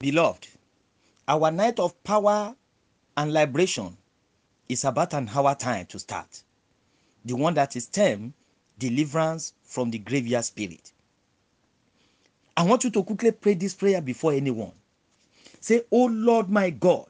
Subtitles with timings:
[0.00, 0.48] Beloved,
[1.28, 2.56] our night of power
[3.18, 3.98] and liberation
[4.66, 6.42] is about an hour time to start.
[7.26, 8.32] The one that is termed
[8.78, 10.92] deliverance from the graveyard spirit.
[12.56, 14.72] I want you to quickly pray this prayer before anyone.
[15.60, 17.08] Say, Oh Lord my God,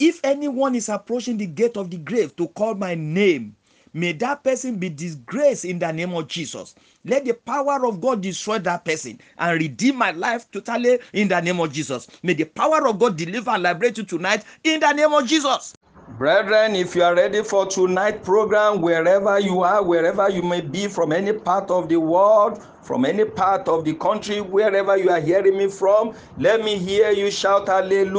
[0.00, 3.54] if anyone is approaching the gate of the grave to call my name,
[3.94, 6.74] may that person be disgraced in the name of Jesus.
[7.04, 11.40] Let the power of God destroy that person and redeem my life totally in the
[11.40, 12.08] name of Jesus.
[12.22, 15.74] May the power of God deliver and liberate you tonight in the name of Jesus.
[16.18, 20.86] Brethren, if you are ready for tonight program, wherever you are, wherever you may be
[20.86, 25.20] from any part of the world, from any part of the country, wherever you are
[25.20, 28.18] hearing me from, let me hear you shout hallelujah.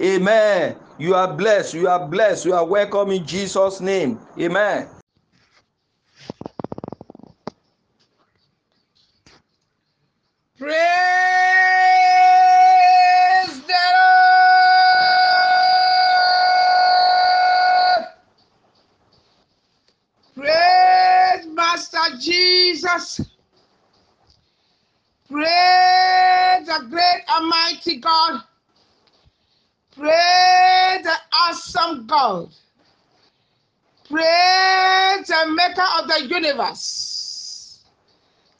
[0.00, 0.76] Amen.
[0.98, 1.74] You are blessed.
[1.74, 2.46] You are blessed.
[2.46, 4.18] You are welcome in Jesus' name.
[4.40, 4.88] Amen.
[10.58, 10.72] Praise
[13.66, 13.74] the
[17.98, 18.06] Lord.
[20.34, 23.20] Praise Master Jesus.
[25.30, 28.40] Praise the great and mighty God.
[29.96, 32.50] Praise the awesome God.
[34.08, 37.82] Praise the maker of the universe.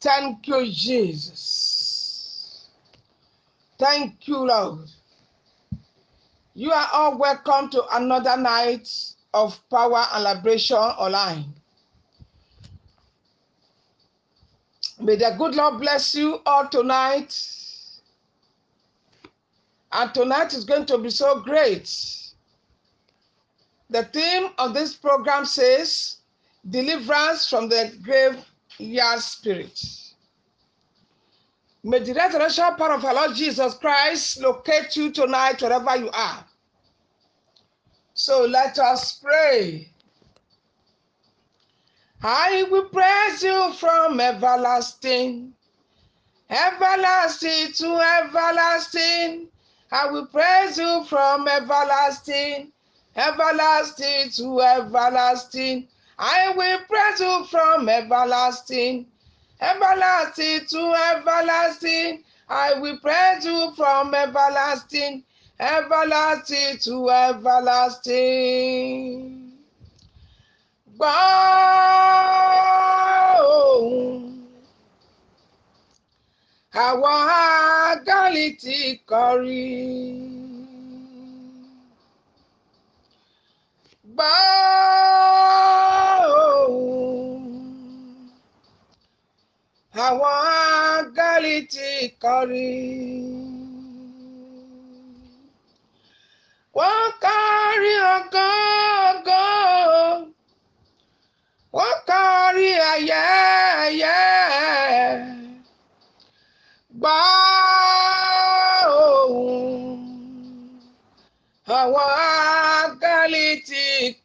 [0.01, 2.69] Thank you, Jesus.
[3.77, 4.89] Thank you, Lord.
[6.55, 8.89] You are all welcome to another night
[9.33, 11.45] of power and liberation online.
[14.99, 17.56] May the good Lord bless you all tonight.
[19.97, 21.91] And tonight is going to be so great.
[23.89, 26.17] The theme of this program says
[26.69, 29.83] deliverance from the graveyard spirit.
[31.83, 36.45] May the resurrection power of our Lord Jesus Christ locate you tonight wherever you are.
[38.13, 39.89] So let us pray.
[42.21, 45.53] I will praise you from everlasting,
[46.51, 49.47] everlasting to everlasting.
[49.91, 52.73] I will praise you from everlasting,
[53.15, 55.87] everlasting to everlasting.
[56.19, 59.05] I will praise you from everlasting,
[59.61, 62.23] everlasting to everlasting.
[62.49, 65.23] I will praise you from everlasting,
[65.59, 68.17] everlasting to everlasting.
[70.97, 71.77] Gbọ́
[76.73, 78.77] àwọn áńgẹ́lì tí
[79.09, 80.17] kọrin.
[84.15, 84.35] Gbọ́
[86.43, 87.43] ohùn
[90.05, 91.89] àwọn áńgẹ́lì tí
[92.23, 93.25] kọrin.
[96.77, 100.17] Wọ́n kọrin ọ̀gángan
[101.75, 104.17] wọ́n kọrí ayẹyẹ
[106.99, 107.19] gbọ́
[108.99, 109.97] ohùn
[111.79, 113.45] àwọn áńgẹ́lì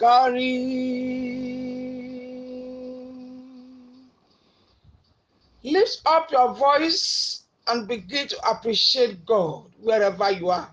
[0.00, 0.52] kọrí.
[5.74, 10.68] Lift up your voice and begin to appreciate God wherever you are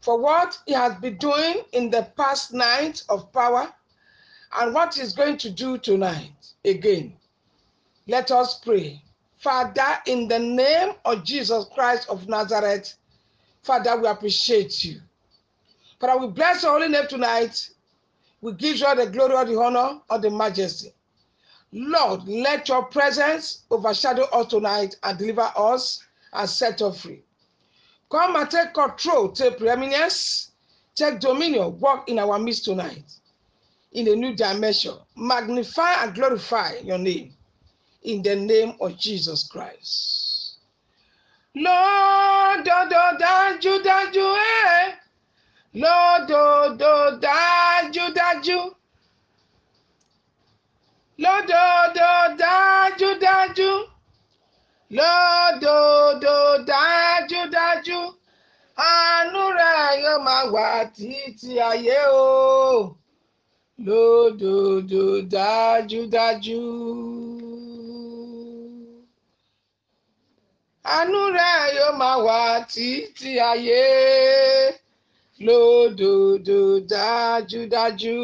[0.00, 3.72] for what He has been doing in the past night of power
[4.56, 6.32] and what he's going to do tonight
[6.64, 7.14] again.
[8.06, 9.02] Let us pray.
[9.38, 12.94] Father, in the name of Jesus Christ of Nazareth,
[13.62, 15.00] Father, we appreciate you.
[16.00, 17.70] Father, we bless your holy name tonight.
[18.40, 20.92] We give you all the glory, all the honor, all the majesty.
[21.72, 27.22] Lord, let your presence overshadow us tonight and deliver us and set us free.
[28.10, 30.52] Come and take control, take preeminence,
[30.94, 33.04] take dominion, walk in our midst tonight
[33.92, 34.94] in a new dimension.
[35.16, 37.34] Magnify and glorify your name
[38.02, 40.58] in the name of Jesus Christ.
[41.64, 44.26] Lọ́dọọdọ dájúdájú
[44.62, 44.94] ẹ̀
[45.82, 46.92] lọ́dọọdọ
[47.24, 48.58] dájúdájú
[51.22, 52.10] lọ́dọọdọ
[52.40, 53.70] dájúdájú
[54.96, 56.36] lọ́dọọdọ
[56.70, 58.00] dájúdájú
[58.90, 62.96] àánú rẹ̀ yóò máa wà títí ayé o.
[63.86, 65.04] Lódodo
[65.34, 66.60] dájúdájú.
[70.94, 72.38] àánú rẹ̀ yóò máa wà
[72.72, 73.82] títí ayé
[75.46, 76.58] lódodo
[76.90, 78.18] dájúdájú.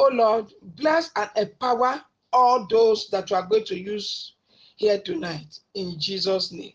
[0.00, 0.46] Oh Lord,
[0.78, 2.00] bless and empower
[2.32, 4.34] all those that you are going to use
[4.76, 6.72] here tonight in Jesus' name.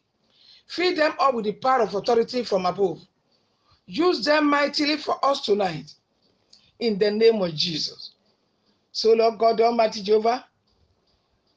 [0.67, 2.99] Fill them up with the power of authority from above.
[3.87, 5.93] Use them mightily for us tonight
[6.79, 8.11] in the name of Jesus.
[8.91, 10.45] So, Lord God Almighty Jehovah,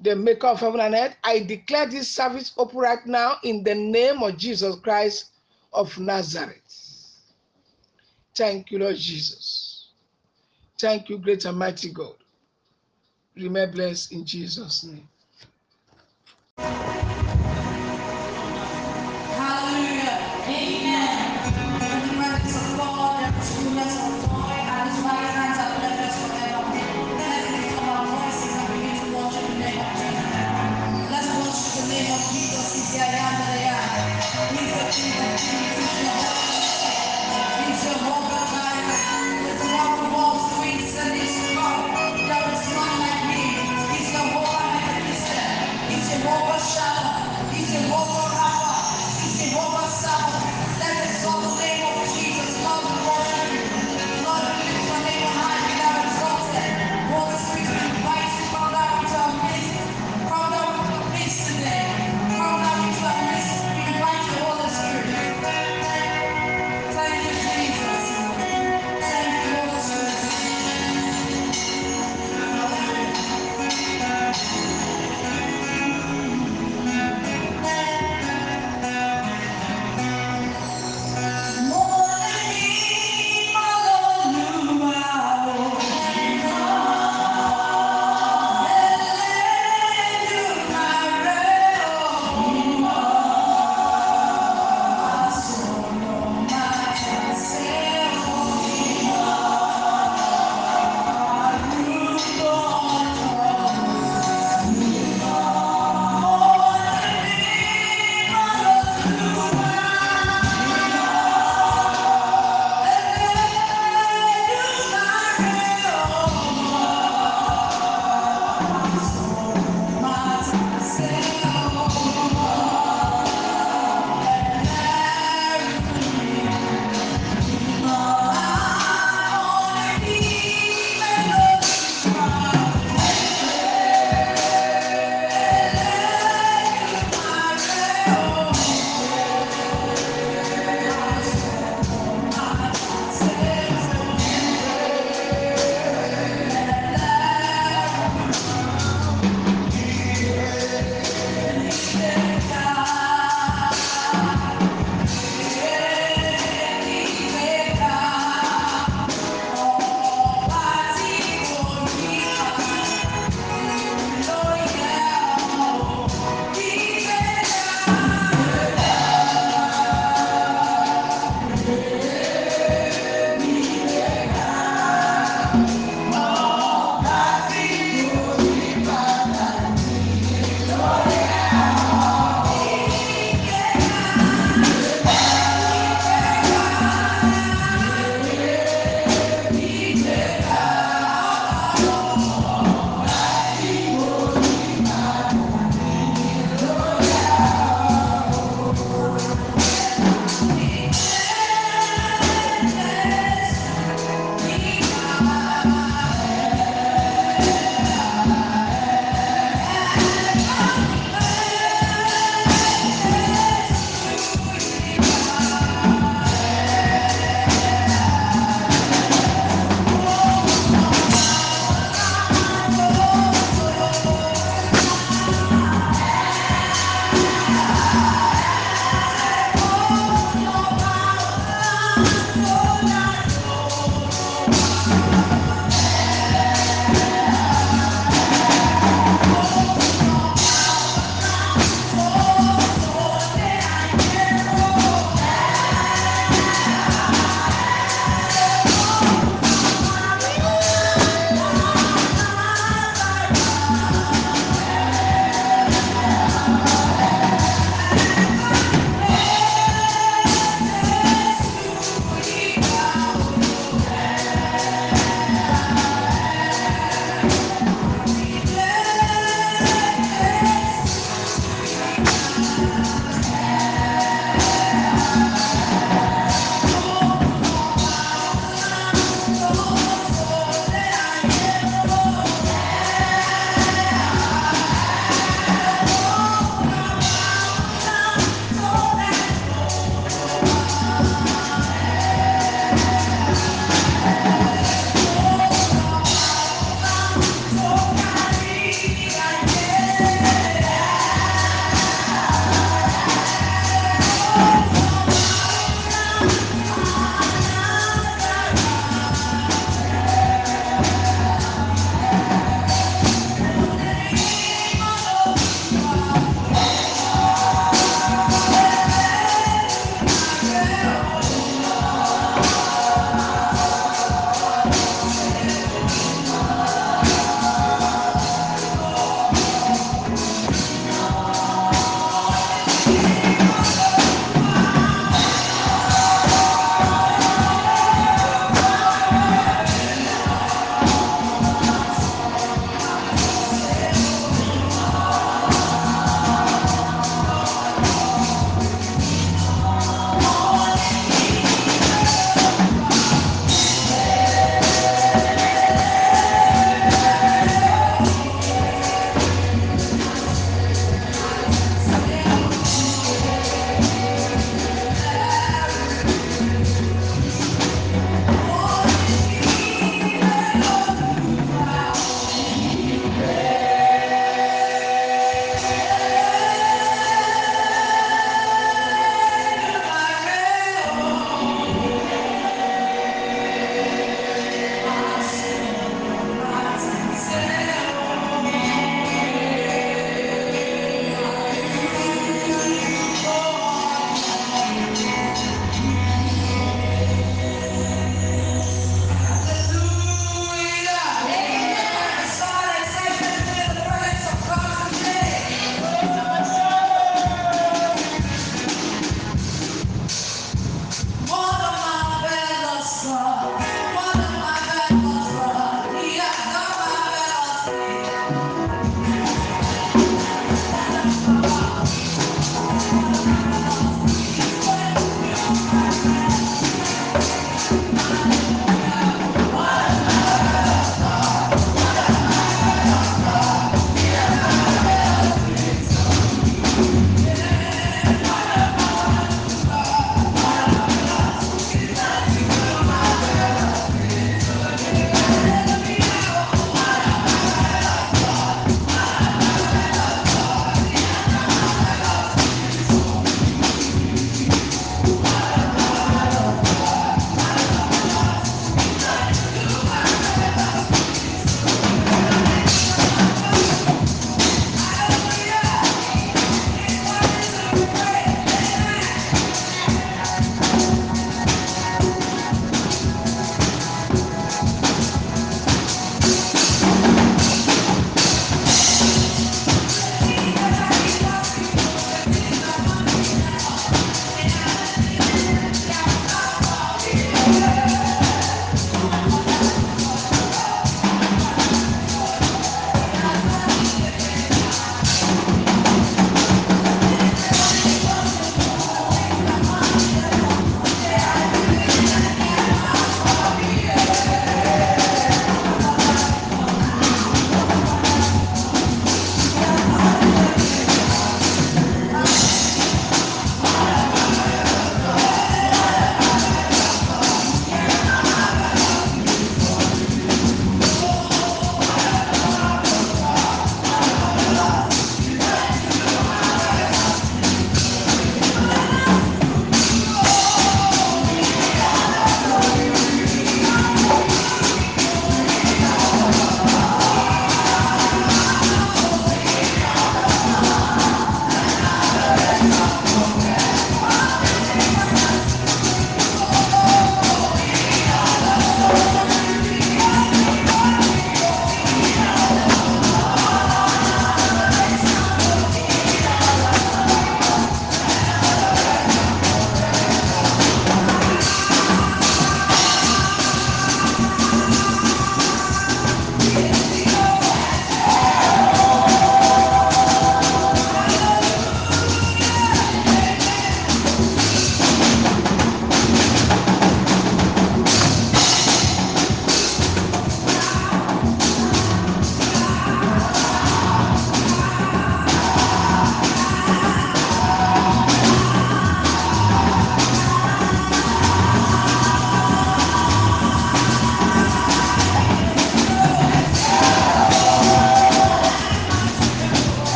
[0.00, 3.74] the maker of heaven and earth, I declare this service open right now in the
[3.74, 5.32] name of Jesus Christ
[5.72, 6.56] of Nazareth.
[8.34, 9.88] Thank you, Lord Jesus.
[10.80, 12.14] Thank you, great and mighty God.
[13.36, 15.08] Remain blessed in Jesus' name.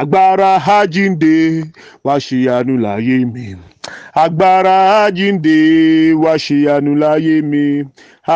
[0.00, 1.34] Agbára àjínde
[2.04, 3.46] wá ṣèyanu láyé mi.
[4.24, 5.56] Agbára àjínde
[6.22, 7.64] wá ṣèyanu láyé mi.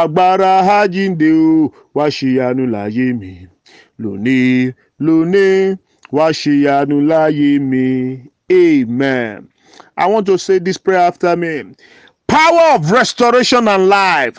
[0.01, 3.33] Agbára àjínde o wá ṣèyanu láyé mi.
[4.03, 4.73] Lónìí
[5.07, 5.77] lónìí
[6.17, 7.87] wá ṣèyanu láyé mi.
[8.53, 9.49] Amen.
[9.97, 11.55] I want to say this prayer after me.
[12.29, 14.39] Power of restoration and life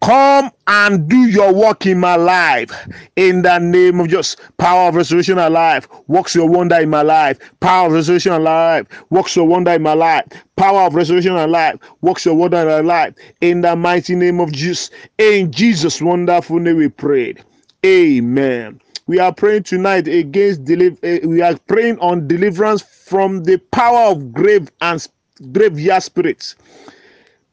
[0.00, 2.70] come and do your work in my life.
[3.16, 5.88] In the name of just power of restoration and life.
[6.06, 7.38] Works your wonder in my life.
[7.60, 8.86] Power of restoration and life.
[9.10, 10.24] Works your wonder in my life.
[10.56, 11.76] Power of restoration and life.
[12.00, 13.14] Works your wonder in my life.
[13.40, 14.90] In the mighty name of jesus.
[15.18, 17.44] In jesus wonderful name we prayed.
[17.84, 18.80] Amen.
[19.06, 24.10] We are praying tonight against deliver eh, we are praying on deliverance from the power
[24.10, 25.06] of grave and
[25.52, 26.56] graveyard spirits.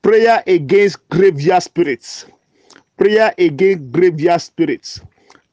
[0.02, 2.26] Prayer against graveyard spirits
[2.98, 5.02] prayer against graveyard spirits.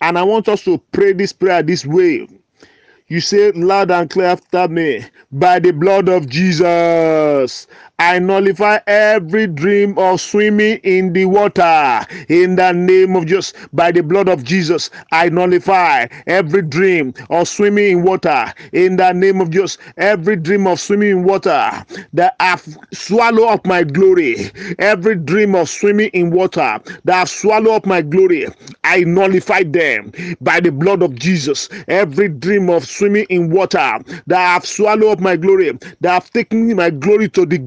[0.00, 2.26] And I want us to pray this prayer this way.
[3.08, 5.04] You say loud and clear after me.
[5.30, 7.66] By the blood of Jesus,
[8.02, 12.00] I nullify every dream of swimming in the water.
[12.28, 17.46] In the name of Jesus, by the blood of Jesus, I nullify every dream of
[17.46, 18.52] swimming in water.
[18.72, 21.70] In the name of Jesus, every dream of swimming in water
[22.12, 24.50] that have swallowed up my glory.
[24.80, 28.48] Every dream of swimming in water that have swallowed up my glory,
[28.82, 30.10] I nullify them
[30.40, 31.68] by the blood of Jesus.
[31.86, 36.74] Every dream of swimming in water that have swallowed up my glory, that have taken
[36.74, 37.58] my glory to the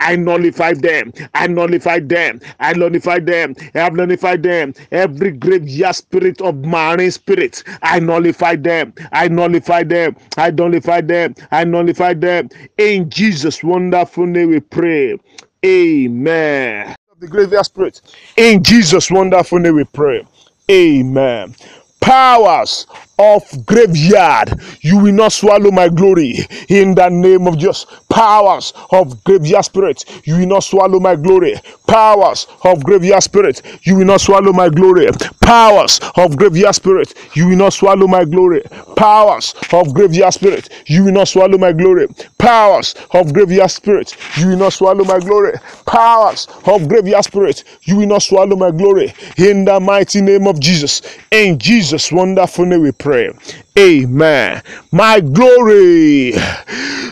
[0.00, 1.12] I nullify them.
[1.34, 2.40] I nullify them.
[2.60, 3.54] I nullify them.
[3.74, 4.74] I have nullified them.
[4.90, 8.94] Every graveyard spirit of marine spirit, I nullify them.
[9.12, 10.16] I nullify them.
[10.36, 11.34] I nullify them.
[11.50, 12.48] I nullify them.
[12.78, 15.18] In Jesus' wonderful name we pray.
[15.64, 16.94] Amen.
[17.18, 18.00] The graveyard spirit.
[18.36, 20.26] In Jesus' wonderful name we pray.
[20.70, 21.54] Amen.
[22.00, 22.86] Powers
[23.18, 29.24] of graveyard, you will not swallow my glory in the name of just Powers of
[29.24, 31.56] graveyard spirit, you will not swallow my glory.
[31.88, 35.08] Powers of graveyard spirit, you will not swallow my glory.
[35.40, 38.62] Powers of graveyard spirit, you will not swallow my glory.
[38.94, 42.06] Powers of graveyard spirit, you will not swallow my glory.
[42.38, 45.54] Powers of graveyard spirit, you will not swallow my glory.
[45.84, 49.12] Powers of graveyard spirit, you will not swallow my glory.
[49.38, 53.28] In the mighty name of Jesus, in Jesus' wonderful name we pray pray
[53.78, 54.62] Amen.
[54.92, 56.34] My glory,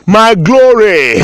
[0.07, 1.17] my glory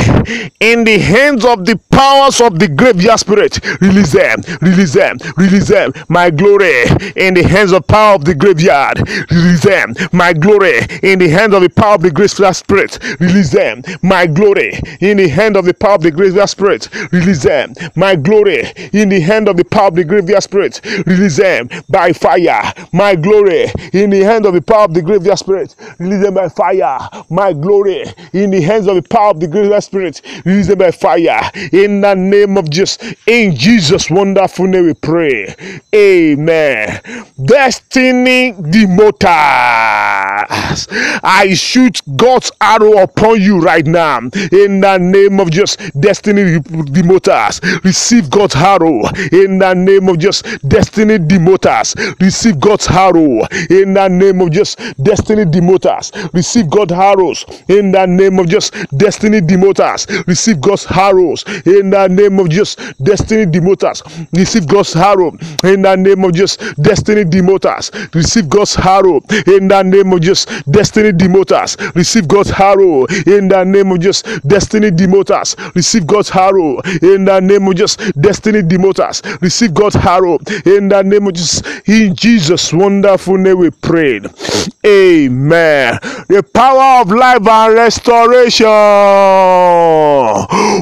[0.59, 3.59] in the hands of the powers of the graveyard spirit.
[3.81, 5.93] Release them, release them, release them.
[6.09, 6.83] My glory
[7.15, 8.99] in the hands of power of the graveyard.
[9.31, 9.93] Release them.
[10.11, 12.99] My glory in the hands of the power of the graveyard spirit.
[13.21, 13.83] Release them.
[14.03, 16.89] My glory in the hand of the power of the graveyard spirit.
[17.11, 17.73] Release them.
[17.95, 20.81] My glory in the hand of the power of the graveyard spirit.
[21.05, 22.73] Release them by fire.
[22.91, 25.75] My glory in the hand of the power of the graveyard spirit.
[25.99, 26.99] Release them by fire.
[27.29, 30.21] My glory in the hands of the power of the graveyard spirit.
[30.45, 31.41] Release them by fire.
[31.71, 32.97] In the name of Jesus.
[33.27, 35.55] In Jesus' wonderful name we pray.
[35.93, 37.01] Amen.
[37.43, 39.29] Destiny demoters.
[41.23, 44.19] I shoot God's arrow upon you right now.
[44.51, 47.61] In the name of just destiny demoters.
[47.83, 49.01] Receive God's arrow.
[49.31, 51.95] In the name of just destiny demoters.
[52.19, 53.45] Receive God's arrow.
[53.69, 56.11] In the name of just destiny demoters.
[56.33, 57.45] Receive God's arrows.
[57.67, 60.07] In the name of just destiny demoters.
[60.27, 61.43] Receive God's arrows.
[61.65, 64.01] In the name of just destiny demoters.
[64.33, 65.31] Receive God's arrow.
[65.63, 67.91] In the name of just destiny demoters.
[68.13, 69.21] Receive God's arrow.
[69.47, 71.77] In the name of just destiny demoters.
[71.95, 73.05] Receive God's arrow.
[73.25, 75.55] In the name of just destiny demoters.
[75.75, 76.77] Receive God's arrow.
[77.01, 79.21] In the name of just destiny demoters.
[79.41, 80.37] Receive God's arrow.
[80.65, 84.25] In the name of just in Jesus' wonderful name we prayed.
[84.85, 85.08] Amen.
[86.29, 88.67] The power of life and restoration.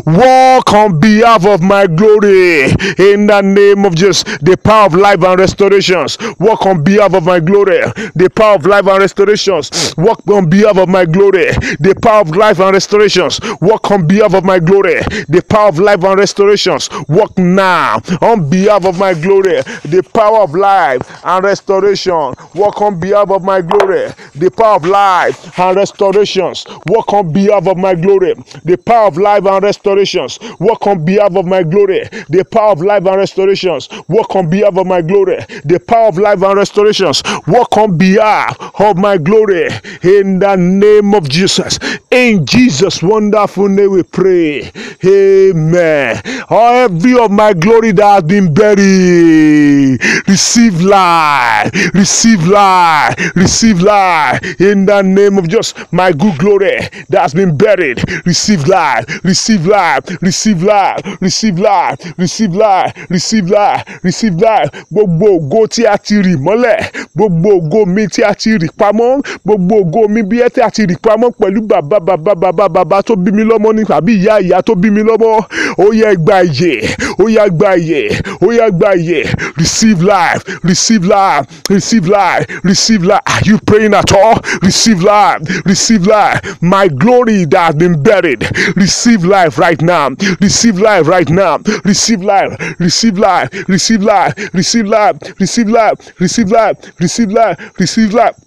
[0.05, 2.65] Walk on behalf of my glory.
[2.99, 6.17] In the name of just the power of life and restorations.
[6.39, 7.79] Walk on behalf of my glory.
[8.15, 9.93] The power of life and restorations.
[9.97, 11.51] Walk on behalf of my glory.
[11.79, 13.39] The power of life and restorations.
[13.61, 15.01] Walk on behalf of my glory.
[15.29, 16.89] The power of life and restorations.
[17.09, 19.61] Walk now on behalf of my glory.
[19.85, 22.33] The power of life and restoration.
[22.55, 24.09] Walk on behalf of my glory.
[24.35, 26.65] The power of life and restorations.
[26.87, 28.33] Work on behalf of my glory.
[28.65, 30.39] The power of life and restorations.
[30.59, 32.03] Work on behalf of my glory.
[32.29, 33.89] The power of life and restorations.
[34.07, 35.37] Work on behalf of my glory.
[35.65, 37.23] The power of life and restorations.
[37.47, 39.69] Work on behalf of my glory.
[40.03, 41.79] In the name of Jesus.
[42.11, 44.71] In Jesus' wonderful name we pray.
[45.05, 46.21] Amen.
[46.49, 49.99] Every of my glory that has been buried.
[50.27, 51.71] Receive life.
[51.93, 53.15] Receive life.
[53.35, 56.77] Receive life life in the name of just my good glory
[57.09, 57.97] that has been buried.
[58.25, 64.69] Receive life, receive life, receive life, receive life, receive life, receive life, receive life.
[64.91, 66.77] Gbogbo ògo tí a ti rì mọ́lẹ̀,
[67.15, 70.69] gbogbo ògo mi tí a ti rì pamọ́, gbogbo ògo mi bí ẹ tí a
[70.71, 74.35] ti rì pamọ́ pẹ̀lú bàbá bàbá bàbá bàbá tó bí mi lọ́mọ ní tàbí ìyá
[74.47, 75.31] ìyá tó bí mi lọ́mọ.
[75.77, 76.73] Ó yẹ gba ìyè,
[77.19, 78.01] ó yẹ gba ìyè,
[78.41, 79.21] ó yẹ gba ìyè.
[79.57, 83.21] Receive life, receive life, receive life, receive life.
[83.27, 84.39] Are you praying at all?
[84.61, 86.61] Receive life, receive life.
[86.61, 90.09] My glory that has been buried, receive life right now.
[90.41, 91.57] Receive life right now.
[91.83, 98.13] Receive life, receive life, receive life, receive life, receive life, receive life, receive life, receive
[98.13, 98.46] life.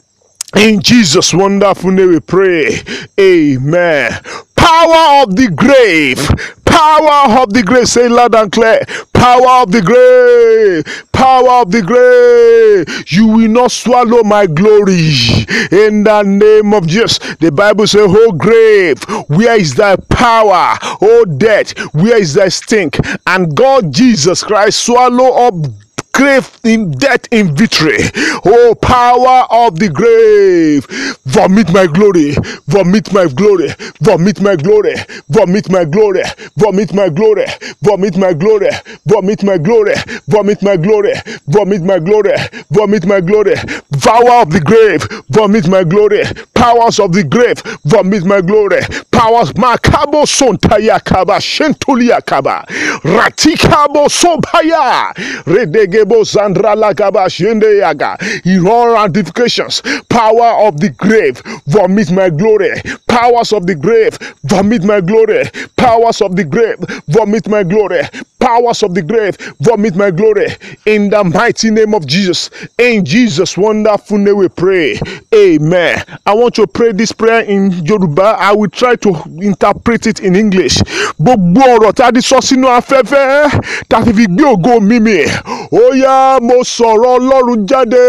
[0.57, 2.81] In Jesus' wonderful name we pray.
[3.19, 4.13] Amen.
[4.57, 6.19] Power of the grave.
[6.65, 7.89] Power of the grave.
[7.89, 8.81] Say loud and clear.
[9.13, 11.05] Power of the grave.
[11.13, 13.05] Power of the grave.
[13.13, 15.13] You will not swallow my glory.
[15.71, 17.19] In the name of Jesus.
[17.37, 20.77] The Bible says, Oh grave, where is thy power?
[21.01, 22.99] Oh death, where is thy stink?
[23.27, 25.55] And God Jesus Christ swallow up
[26.13, 27.99] grave in death in victory.
[28.45, 30.87] Oh, power of the grave,
[31.27, 32.35] vomit my glory,
[32.67, 33.69] vomit my glory,
[34.01, 34.95] vomit my glory,
[35.29, 36.23] vomit my glory,
[36.59, 37.45] vomit my glory,
[37.83, 38.71] vomit my glory,
[39.07, 39.95] vomit my glory,
[40.29, 41.15] vomit my glory,
[41.49, 42.35] vomit my glory,
[42.71, 43.55] vomit my glory,
[44.03, 46.23] power of the grave, vomit my glory,
[46.55, 48.81] powers of the grave, vomit my glory,
[49.13, 52.65] powers makabo sontaya kaba shentulia kaba
[53.05, 55.13] ratikabo sobaya
[55.47, 58.17] redegebo zandra lakaba shende yaga.
[58.45, 61.41] In all ramifications power of the grave.
[61.67, 62.71] Vomit my glory.
[63.09, 64.19] Powers of the grave.
[64.45, 65.45] Vomit my glory.
[65.77, 66.79] Powers of the grave.
[67.09, 68.03] Vomit my glory.
[68.39, 69.37] Powers of the grave.
[69.61, 70.49] Vomit my glory.
[70.87, 72.51] In the mighty name of Jesus.
[72.79, 74.99] In Jesus wonderful name we pray.
[75.35, 76.03] Amen.
[76.27, 78.37] I want to pray this prayer in Yoruba.
[78.39, 79.11] I will try to
[79.41, 80.77] interpret it in English.
[81.21, 85.25] Gbogbo ọ̀rọ̀ tá a di sọ sínú afẹ́fẹ́ tá fi gbé ògo mímì
[85.73, 88.05] ó yá mo sọ̀rọ̀ ọlọ́run jáde.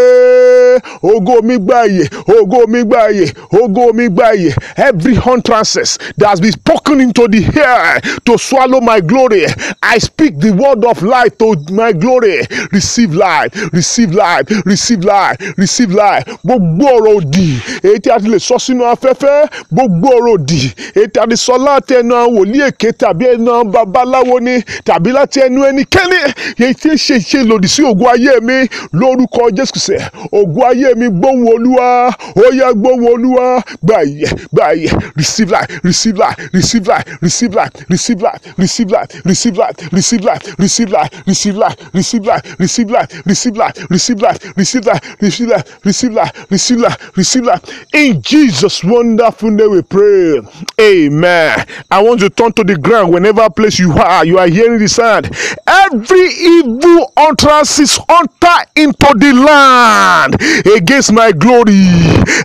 [1.02, 2.04] Ògo mi gba ìyè
[2.38, 3.26] ògo mi gba ìyè
[3.60, 4.52] ògo mi gba ìyè.
[4.76, 9.46] Every utterances that has been spoken into the air to swallow my glory
[9.82, 12.40] I speak the word of life to my glory.
[12.72, 16.24] Receive life receive life receive life receive life.
[16.44, 17.48] Gbogbo ọ̀rọ̀ òdì
[17.82, 20.60] èyí tí a ti lè sọ sínú afẹ́fẹ́ gbogbo ọ̀rọ̀ òdì
[20.98, 25.10] èyí tí a ti sọ láti ẹnu àwọn wòlíì èké tàbí ẹnu babaláwo ni tàbí
[25.12, 26.20] láti ẹnu ẹnikẹ́ni
[26.64, 29.96] èyí tí ń ṣe ṣe lòdì sí ògo ayé mi lórúkọ Jésù Kristi
[30.32, 35.68] ògo ayé mi gbóhùn olúwa ó yá gbóhùn olúwa gbà yẹ gbà yẹ receive life
[35.84, 40.88] receive life receive life receive life receive life receive life receive life receive life receive
[40.88, 44.40] life receive life receive life receive life receive life receive life
[44.80, 47.62] receive life receive life receive life receive life receive life
[47.92, 50.40] in Jesus wonderful name we pray
[50.80, 54.78] amen I want to turn to the ground whenever place you are you are hearing
[54.78, 55.26] the sound
[55.66, 57.12] every evil
[57.44, 60.34] utterances enter into the land
[60.76, 61.86] against my glory.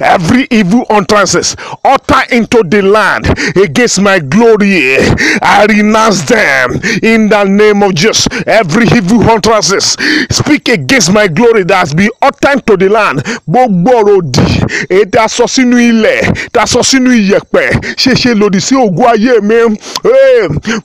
[0.01, 4.97] Every evil utterances utter into the land against my glory.
[5.41, 8.27] I renounce them in the name of Jesus.
[8.47, 9.95] Every evil utterances
[10.31, 13.23] speak against my glory that has been uttered to the land.
[13.47, 14.47] Gbogbo ọ̀rọ̀ òdì
[14.89, 16.21] èyí tí a sọ sínú ilẹ̀
[16.53, 19.77] tí a sọ sínú iyẹ̀pẹ̀ ṣe ṣe lòdì sí ògo ayé mi.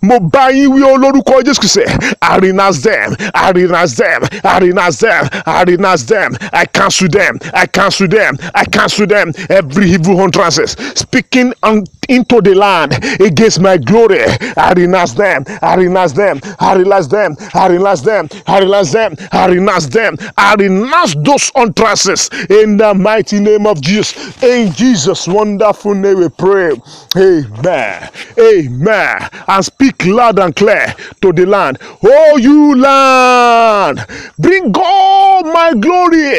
[0.03, 1.85] Mo bá yín wí olórúkọ Jésù Kristi
[2.23, 4.02] I renounce them I renounce them
[4.45, 5.29] I renounce them.
[5.47, 7.39] I renounce them I cancel them.
[7.55, 8.37] I cancel them.
[8.55, 9.33] I cancel them.
[9.49, 11.53] Every evil utterances speaking
[12.09, 14.25] into the land against my glory.
[14.57, 19.17] I renounce them I renounce them I renounce them I renounce them I renounce them
[19.33, 24.43] I renounce them I renounce those utterances in the mighty name of Jesus.
[24.43, 26.73] In Jesus wonderful name we pray.
[27.17, 28.11] Amen.
[28.39, 29.29] Amen.
[29.49, 31.79] And speak loud and clear to the land.
[32.05, 33.92] Oh you land
[34.39, 36.39] bring all my glory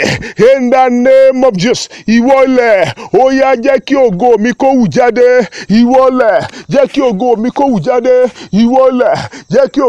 [0.53, 1.89] in the name of Jesus.
[2.07, 5.27] Ìwọ ilẹ̀ ó yá jẹ́ kí ògo mi kó wù jáde.
[5.69, 6.47] Ìwọ ilẹ̀
[7.09, 8.15] ògo mi kó wù jáde.
[8.61, 9.15] Ìwọ ilẹ̀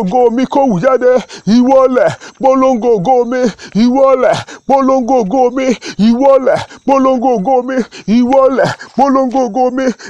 [0.01, 1.13] ògo mi kó wù jáde.
[1.57, 3.41] Ìwọ ilẹ̀ polongo ògo mi.
[3.85, 5.67] Ìwọ ilẹ̀ polongo ògo mi.
[8.17, 9.65] Ìwọ ilẹ̀ polongo ògo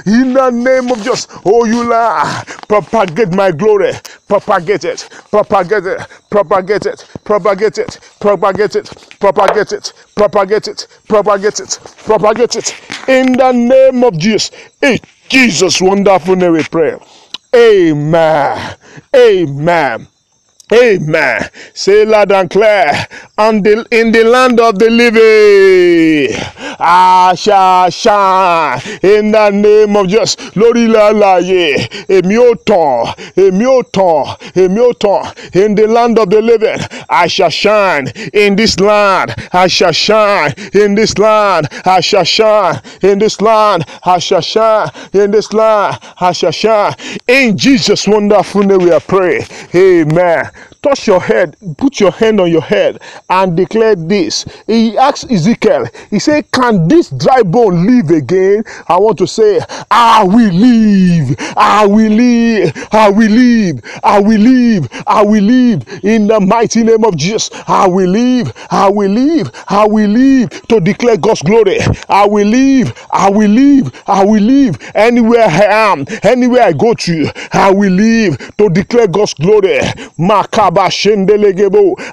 [0.05, 1.27] in the name of Jesus.
[1.45, 3.93] Oh you land propagate my glory.
[4.27, 11.59] Propagate it propagate it propagate it propagate it propagate it propagate it propagate it propagate
[11.59, 12.75] it propagate it.
[13.07, 16.97] In the name of Jesus in Jesus wonderful name we pray.
[17.55, 18.77] Amen.
[19.15, 20.07] Amen
[20.75, 21.49] Amen.
[21.73, 23.07] Say loud and clear.
[23.37, 26.35] And in the land of the living,
[26.79, 30.35] I shall shine in the name of Jesus.
[30.55, 35.33] Lórí alààyè, èmi ó tàn, èmi ó tàn, èmi tàn.
[35.55, 38.07] In the land of the living, I shall shine.
[38.33, 40.53] In this land, I shall shine.
[40.73, 42.81] In this land, I shall shine.
[43.03, 44.89] In this land, I shall shine.
[45.13, 46.95] In this land, I shall shine.
[47.27, 49.45] In Jesus' wonderful name we are praying.
[49.75, 50.49] Amen.
[50.85, 54.45] Touch your head, put your hand on your head, and declare this.
[54.67, 58.63] He asked Ezekiel, He said, Can this dry bone live again?
[58.87, 64.39] I want to say, I will live, I will live, I will live, I will
[64.39, 67.49] live, I will live in the mighty name of Jesus.
[67.67, 71.79] I will live, I will live, I will live to declare God's glory.
[72.09, 76.93] I will live, I will live, I will live anywhere I am, anywhere I go
[76.93, 79.79] to, I will live to declare God's glory.
[80.65, 80.74] Shendelegebo.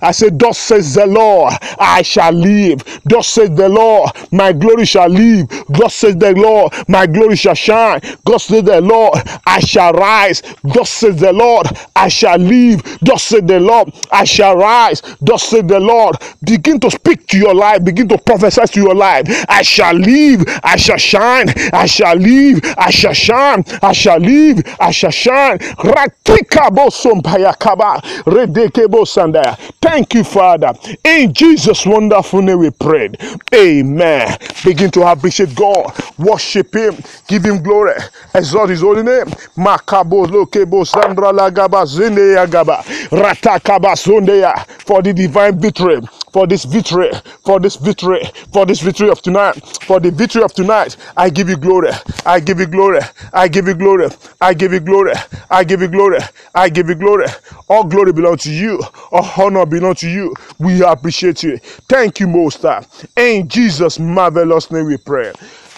[0.03, 2.83] I say, Thus says the Lord, I shall live.
[3.05, 5.49] Thus says the Lord, my glory shall live.
[5.69, 8.01] Thus says the Lord, my glory shall shine.
[8.25, 9.15] Thus says the Lord,
[9.47, 10.43] I shall rise.
[10.65, 12.83] Thus says the Lord, I shall live.
[13.03, 15.03] Thus says the Lord, I shall rise.
[15.21, 16.17] Thus says the Lord.
[16.45, 17.85] Begin to speak to your life.
[17.85, 19.27] Begin to prophesy to your life.
[19.49, 20.45] I shall live.
[20.63, 21.49] I shall shine.
[21.73, 22.61] I shall live.
[22.79, 23.65] I shall shine.
[23.83, 24.63] I shall live.
[24.81, 25.59] I shall shine.
[29.81, 30.73] Thank you, Father.
[31.05, 33.19] In Jesus' wonderful name we prayed.
[33.55, 34.39] Amen.
[34.65, 35.93] Begin to appreciate God.
[36.19, 36.97] Worship Him.
[37.29, 37.95] Give Him glory.
[38.35, 39.27] Exalt His holy name.
[39.57, 42.83] Makabo lokebo sandra lagaba zindeya gaba.
[43.11, 44.67] Ratakaba sondeya.
[44.87, 46.01] For the divine victory.
[46.33, 47.11] For this victory.
[47.45, 48.23] For this victory.
[48.53, 49.55] For this victory of tonight.
[49.87, 50.97] For the victory of tonight.
[51.17, 51.91] I give you glory.
[52.27, 53.01] I give you glory.
[53.35, 54.09] I give you glory.
[54.41, 55.15] I give you glory.
[55.51, 56.19] I give you glory.
[56.55, 57.27] I give you glory.
[57.69, 58.81] All glory belongs to you.
[59.13, 60.35] All honor belongs to you.
[60.59, 61.59] We appreciate you.
[61.89, 62.87] Thank you, Most High.
[63.17, 65.33] In Jesus' marvelous name we pray.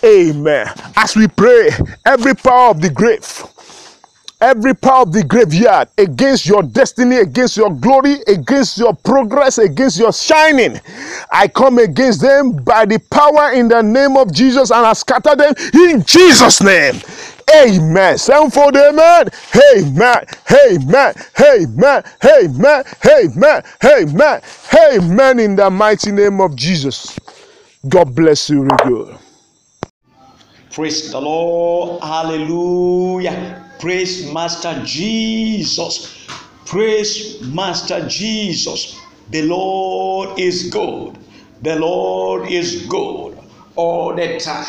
[0.05, 0.69] Amen.
[0.97, 1.71] As we pray,
[2.07, 3.23] every power of the grave
[4.45, 9.99] every power of the graveyard against your destiny, against your glory, against your progress, against
[9.99, 10.79] your shining.
[11.33, 15.35] I come against them by the power in the name of Jesus and I scatter
[15.35, 16.97] them in Jesus' name.
[17.57, 18.19] Amen.
[18.19, 19.29] Sevenfold amen.
[19.77, 20.25] Amen.
[20.53, 21.15] Amen.
[21.41, 22.03] Amen.
[22.25, 22.85] Amen.
[23.07, 23.63] Amen.
[23.85, 24.43] Amen.
[24.93, 25.39] Amen.
[25.41, 27.19] In the mighty name of Jesus.
[27.89, 29.19] God bless you, real.
[30.73, 32.03] Praise the Lord.
[32.03, 33.64] Hallelujah.
[33.79, 36.27] Praise Master Jesus.
[36.67, 38.99] Praise Master Jesus.
[39.31, 41.19] The Lord is good.
[41.63, 43.39] The Lord is good
[43.77, 44.67] all the time.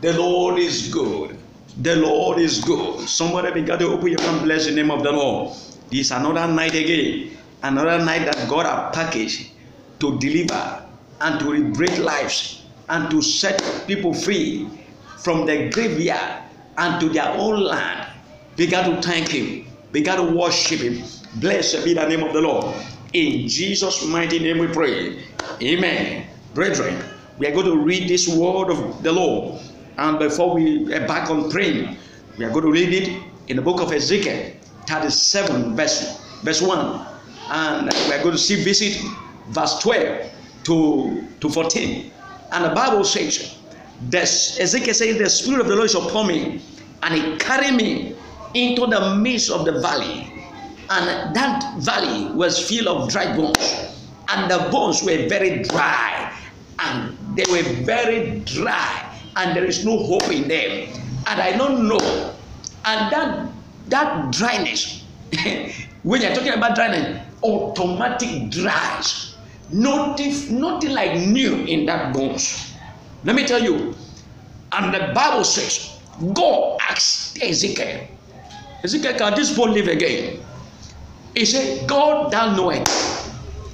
[0.00, 1.38] The Lord is good.
[1.82, 3.08] The Lord is good.
[3.08, 5.56] Somebody began to open your mouth, bless the name of the Lord.
[5.90, 7.36] This another night again.
[7.62, 9.50] Another night that God has packaged
[10.00, 10.84] to deliver
[11.20, 14.68] and to liberate lives and to set people free
[15.18, 16.42] from the graveyard
[16.76, 18.03] and to their own land.
[18.56, 21.02] Began to thank Him, began to worship Him.
[21.36, 22.74] Blessed be the name of the Lord.
[23.12, 25.24] In Jesus' mighty name we pray.
[25.62, 26.26] Amen.
[26.54, 27.02] Brethren,
[27.38, 29.60] we are going to read this word of the Lord.
[29.98, 31.96] And before we back on praying,
[32.38, 34.52] we are going to read it in the book of Ezekiel,
[34.86, 37.06] 37, verse, verse 1.
[37.50, 39.02] And we are going to see visit
[39.48, 40.30] verse 12
[40.64, 42.10] to, to 14.
[42.52, 43.58] And the Bible says,
[44.02, 46.62] this, Ezekiel says, The Spirit of the Lord is upon me,
[47.02, 48.16] and He carried me
[48.54, 50.32] into the midst of the valley.
[50.90, 56.32] And that valley was filled of dry bones, and the bones were very dry,
[56.78, 60.88] and they were very dry, and there is no hope in them.
[61.26, 62.34] And I don't know.
[62.84, 63.50] And that
[63.88, 65.04] that dryness,
[66.02, 69.36] when you're talking about dryness, automatic dries.
[69.70, 72.72] Nothing, nothing like new in that bones.
[73.24, 73.94] Let me tell you,
[74.72, 75.98] and the Bible says,
[76.32, 78.06] God asked Ezekiel,
[78.84, 80.38] Ezekiel, can this bone live again?
[81.34, 83.32] He said, God, thou knowest.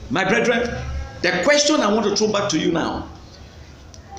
[0.08, 0.70] My brethren,
[1.20, 3.08] the question I want to throw back to you now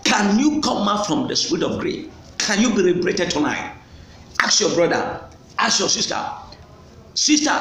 [0.04, 2.12] can you come out from the spirit of grave?
[2.38, 3.74] Can you be liberated tonight?
[4.42, 5.24] Ask your brother,
[5.58, 6.20] ask your sister,
[7.14, 7.58] sister,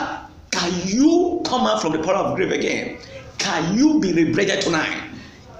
[0.50, 2.98] can you come out from the power of grave again?
[3.38, 5.08] Can you be liberated tonight?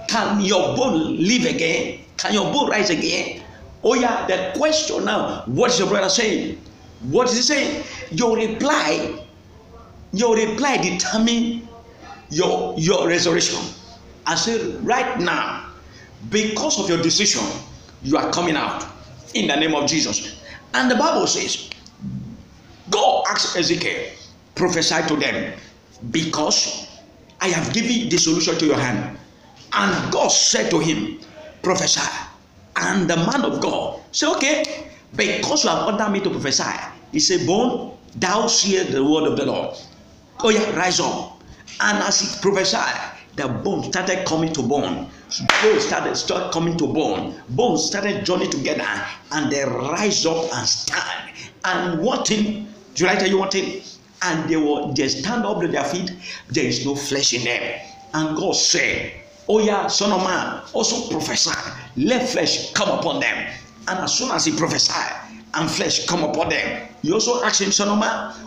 [0.09, 2.01] Can your bone live again?
[2.17, 3.41] Can your bone rise again?
[3.83, 6.61] Oh, yeah, the question now, what is your brother saying?
[7.03, 7.83] What is he saying?
[8.11, 9.25] Your reply,
[10.13, 11.67] your reply determine
[12.29, 13.59] your your resurrection.
[14.25, 15.71] I say right now,
[16.29, 17.43] because of your decision,
[18.03, 18.85] you are coming out
[19.33, 20.41] in the name of Jesus.
[20.73, 21.69] And the Bible says,
[22.89, 24.09] Go ask Ezekiel,
[24.55, 25.53] prophesy to them,
[26.11, 26.87] because
[27.39, 29.17] I have given the solution to your hand.
[29.73, 31.19] And God said to him,
[31.63, 32.01] Prophesy.
[32.75, 36.63] And the man of God said, Okay, because you have ordered me to prophesy,
[37.11, 39.77] he said, Bone, thou hear the word of the Lord.
[40.39, 41.41] Oh, yeah, rise up.
[41.81, 45.09] And as he prophesied, the bone started coming to bone.
[45.63, 47.41] Bone started start coming to bone.
[47.49, 48.87] Bones started joining together
[49.31, 51.31] and they rise up and stand.
[51.63, 53.81] And one thing, do I tell you one thing?
[54.23, 56.11] And they were they stand up to their feet,
[56.49, 57.79] there is no flesh in them.
[58.13, 59.13] And God said,
[59.47, 61.51] Oh, yeah, son of man, also prophesy,
[61.97, 63.53] let flesh come upon them.
[63.91, 66.87] And as soon as he prophesied, and flesh come upon them.
[67.01, 67.99] He also asked him, son of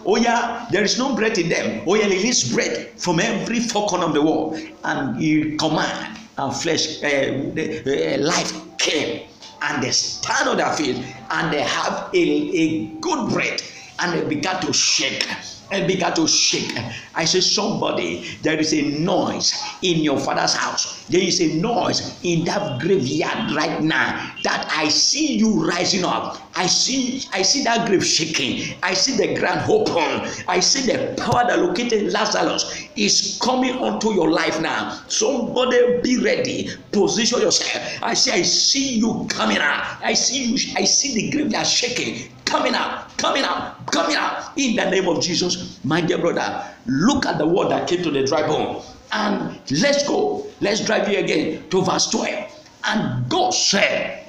[0.06, 1.82] oh yeah, there is no bread in them.
[1.86, 4.58] Oh yeah, release bread from every four corner of the world.
[4.84, 9.28] And he command, and flesh, uh, uh, life came.
[9.60, 10.96] And they stand on their feet,
[11.30, 13.62] and they have a, a good bread,
[13.98, 15.26] and they began to shake
[15.70, 16.72] and began to shake.
[17.14, 21.06] I say, somebody, there is a noise in your father's house.
[21.08, 26.40] There is a noise in that graveyard right now that I see you rising up.
[26.56, 28.76] I see, I see that grave shaking.
[28.82, 30.30] I see the ground open.
[30.48, 35.00] I see the power that located Lazarus is coming onto your life now.
[35.08, 36.70] Somebody be ready.
[36.92, 38.02] Position yourself.
[38.02, 39.98] I say, I see you coming out.
[40.02, 44.76] I see you, I see the graveyard shaking coming out, coming out, coming out in
[44.76, 45.80] the name of Jesus.
[45.84, 48.80] My dear brother, look at the word that came to the dry bone.
[49.10, 50.46] And let's go.
[50.60, 52.52] Let's drive you again to verse 12.
[52.84, 54.24] And God said,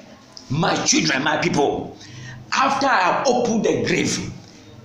[0.50, 1.96] My children, my people,
[2.52, 4.18] after I have opened the grave,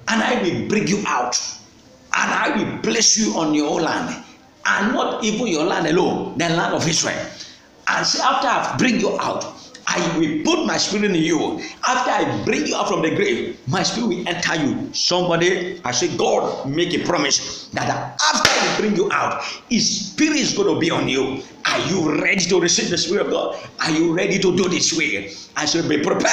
[0.07, 1.35] and I will bring you out,
[2.13, 4.23] and I will place you on your own land,
[4.65, 7.25] and not even your land alone, the land of Israel.
[7.87, 9.60] And after I bring you out,
[9.93, 11.61] I will put my spirit in you.
[11.87, 14.93] After I bring you out from the grave, my spirit will enter you.
[14.93, 20.37] Somebody, I say, God make a promise that after I bring you out, His spirit
[20.37, 21.43] is going to be on you.
[21.67, 23.57] Are you ready to receive the spirit of God?
[23.81, 25.31] Are you ready to do this way?
[25.57, 26.31] I say, be prepared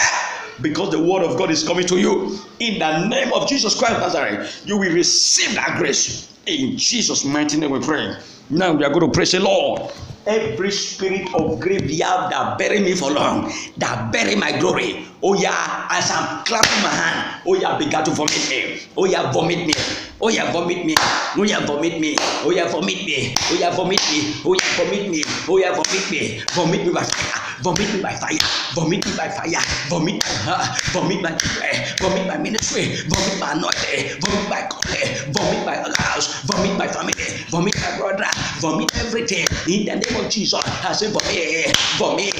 [0.62, 2.38] because the word of God is coming to you.
[2.61, 6.38] In the name of Jesus Christ Nazareth, you will receive that grace.
[6.46, 8.14] In Jesus' mighty name, we pray.
[8.50, 9.92] Now we are going to praise the Lord.
[10.29, 15.07] Every spirit of graveyard that bury me for long, that bury my glory.
[15.22, 18.79] Oh yeah, as I'm clapping my hand, oh yeah, begin to vomit me.
[18.95, 19.72] Oh yeah, vomit me.
[20.20, 20.96] Oh yeah, vomit me.
[21.38, 22.16] Oh yeah, vomit me.
[22.42, 23.30] Oh yeah, vomit me.
[23.38, 24.26] Oh yeah, vomit me.
[24.42, 25.22] Oh yeah, vomit me.
[25.46, 26.42] Oh yeah, vomit me.
[26.58, 27.62] Vomit me by fire.
[27.62, 28.42] Vomit me by fire.
[28.74, 29.62] Vomit me by fire.
[29.86, 30.74] Vomit my heart.
[30.90, 31.86] Vomit my prayer.
[32.02, 32.98] Vomit my ministry.
[33.06, 34.18] Vomit my anointing.
[34.18, 35.06] Vomit my calling.
[35.30, 36.42] Vomit my house.
[36.50, 37.14] Vomit my family.
[37.54, 38.26] Vomit my brother.
[38.58, 39.46] Vomit everything.
[39.70, 42.34] In the name of Jesus, I say vomit, vomit,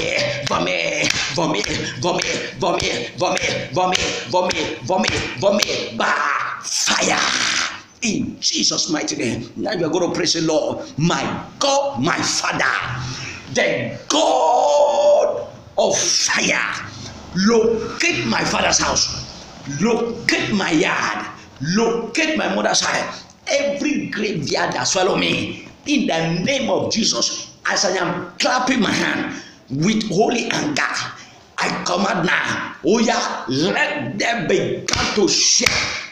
[0.49, 1.07] vomit,
[1.39, 1.63] vomit,
[2.03, 7.19] vomit, vomit, vomit, vomit, vomit, vomit, vomit, by fire.
[8.03, 9.53] In Jesus' mighty name.
[9.57, 10.87] Now you are going to praise the Lord.
[10.99, 11.23] My
[11.59, 12.65] God, my Father,
[13.55, 15.49] the God
[15.79, 16.75] of fire.
[17.35, 19.49] Locate my father's house.
[19.81, 21.27] Locate my yard.
[21.61, 23.25] Locate my mother's house.
[23.49, 25.69] Every graveyard that swallow me.
[25.87, 30.83] In the name of Jesus, as I am clapping my hand with holy anger,
[31.59, 35.69] I command now, oh yeah, let them begin to shake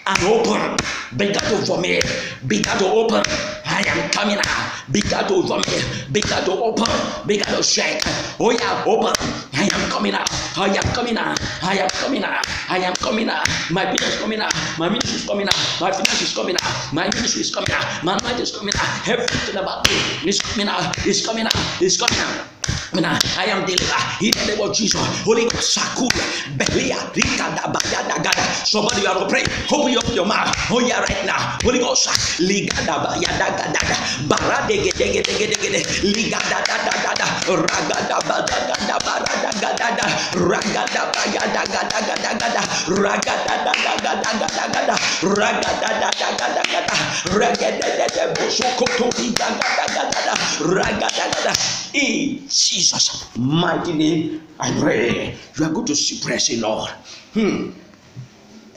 [0.06, 0.76] and open,
[1.16, 2.04] begin to vomit,
[2.46, 3.22] begin to open.
[3.66, 8.02] I am coming out, begin to vomit, begin to open, begin to shake.
[8.38, 9.12] Oh yeah, open.
[9.54, 10.28] I am coming out.
[10.56, 11.40] I am coming out.
[11.62, 12.46] I am coming out.
[12.68, 13.46] I am coming out.
[13.70, 14.52] My business is coming out.
[14.78, 15.80] My ministry is coming out.
[15.80, 16.92] My finance is coming out.
[16.92, 18.04] My ministry is coming out.
[18.04, 19.08] My mind is coming out.
[19.08, 21.06] Everything about me is coming out.
[21.06, 21.82] Is coming out.
[21.82, 22.55] Is coming out.
[22.92, 25.00] And I, I am delivered in the name of Jesus.
[25.26, 26.24] Holy Shakula,
[26.56, 28.44] Belia, Rika, Dabayada, Gada.
[28.64, 29.44] Somebody you are to pray.
[29.72, 30.54] Open up your mouth.
[30.70, 31.58] Oh, yeah, right now.
[31.62, 32.08] Holy Ghost,
[32.40, 33.96] Ligada, Bayada, Gada,
[34.30, 35.80] Barade, Gede, Gede, Gede,
[36.16, 40.06] Ligada, Gada, Gada, Ragada, Bada, Gada, Barada, Gada,
[40.38, 46.10] Ragada, Bayada, Gada, Gada, Gada, Ragada, Gada, Gada, Gada, Gada, Ragada, Gada,
[46.40, 46.94] Gada, Gada,
[47.36, 51.85] Ragada, Gada, Bosokoto, Gada, Gada, Gada, Ragada, Gada.
[51.96, 55.34] In Jesus' mighty name, I pray.
[55.56, 56.90] You are going to praise the Lord.
[57.32, 57.70] Hmm.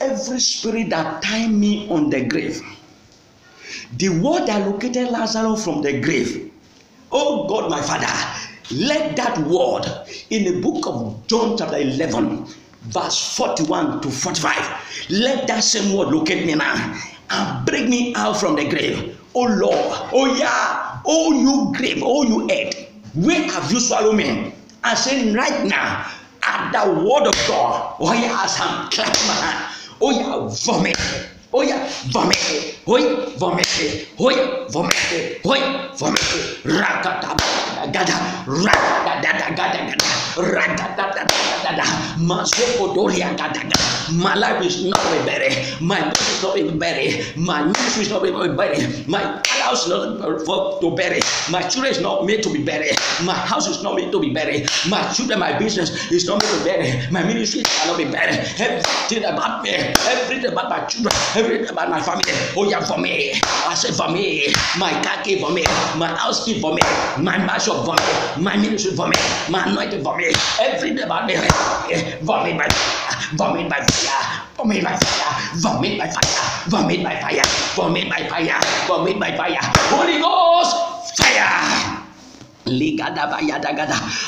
[0.00, 2.62] Every spirit that tie me on the grave,
[3.98, 6.50] the word that located Lazarus from the grave,
[7.12, 8.08] oh God, my Father,
[8.74, 9.84] let that word
[10.30, 12.46] in the book of John, chapter 11,
[12.84, 16.98] verse 41 to 45, let that same word locate me now
[17.28, 19.20] and bring me out from the grave.
[19.34, 22.79] Oh Lord, oh yeah, oh you grave, oh you earth,
[23.14, 24.54] where have you swallowed me?
[24.84, 26.10] I say right now,
[26.42, 30.96] at the word of God, oh yeah, as I'm clapping my hand, oh yeah, vomit.
[31.52, 31.82] Oh yeah,
[32.14, 32.38] vomit.
[32.86, 33.66] Yeah, vomit.
[33.82, 34.94] Yeah, vomit.
[35.10, 36.20] Yeah, vomit.
[36.62, 37.34] Rakata
[37.90, 38.14] gada,
[38.46, 40.06] rakata gada gada gada.
[40.38, 41.84] Ragadadadadada.
[42.22, 43.74] Mazokodoriagadada.
[44.14, 45.58] My life is not be buried.
[45.80, 47.36] My life is not be buried.
[47.36, 49.08] My ministry is not be buried.
[49.08, 51.20] My house is not to bury.
[51.50, 52.94] My children is not made to be buried.
[53.24, 54.68] My house is not made to be buried.
[54.88, 57.10] My children, my business is not made to be buried.
[57.12, 58.38] My ministry cannot be buried.
[58.58, 62.32] Everything about me, everything about my children, everything about my family.
[62.56, 63.32] Oh yeah, for me.
[63.66, 64.52] I say for me.
[64.78, 65.64] My car key for me.
[65.96, 66.82] My house key for me.
[67.18, 68.42] My marshal for me.
[68.42, 69.16] My ministry for me.
[69.48, 70.32] My anointing for me.
[70.60, 71.34] Everything about me.
[72.22, 73.36] Vomit by fire.
[73.36, 74.42] Vomit by fire.
[74.56, 75.32] Vomit by fire.
[75.56, 76.30] Vomit by fire.
[76.68, 77.42] Vomit by fire.
[77.76, 78.60] Vomit by fire.
[78.86, 79.58] Vomit by fire.
[79.88, 81.99] Holy Ghost fire.
[82.70, 83.38] Ligadaba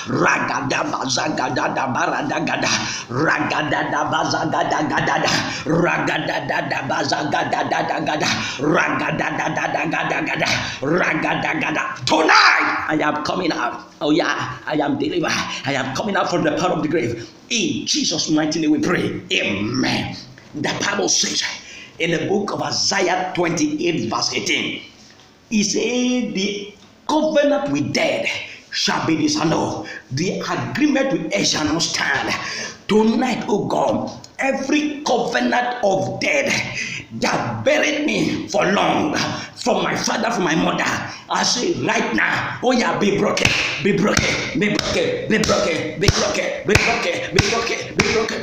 [0.07, 2.71] Ragadaba Zagadada Baradagada
[3.09, 5.31] Ragadada Bazagadagada
[5.65, 8.29] Ragadada Bazagadagada
[8.61, 10.47] Ragadada
[10.83, 13.87] Ragadagada Tonight I am coming out.
[14.01, 15.31] Oh yeah, I am delivered.
[15.31, 17.31] I am coming out from the power of the grave.
[17.49, 19.23] In Jesus' mighty name we pray.
[19.33, 20.17] Amen.
[20.55, 21.43] The Bible says
[21.99, 24.83] in the book of Isaiah 28, verse 18,
[25.51, 26.72] He said the
[27.09, 28.29] covenant with dead
[28.71, 29.89] shall be dishonored.
[30.11, 32.35] The agreement with earth shall not stand.
[32.89, 36.53] Tonight, oh God, every covenant of dead
[37.21, 39.15] that buried me for long,
[39.63, 40.83] from my father, from my mother,
[41.31, 43.47] I say right now, oh yeah, be broken,
[43.85, 48.11] be broken, be broken, be broken, be broken, be broken, be broken, be broken, be
[48.11, 48.43] broken,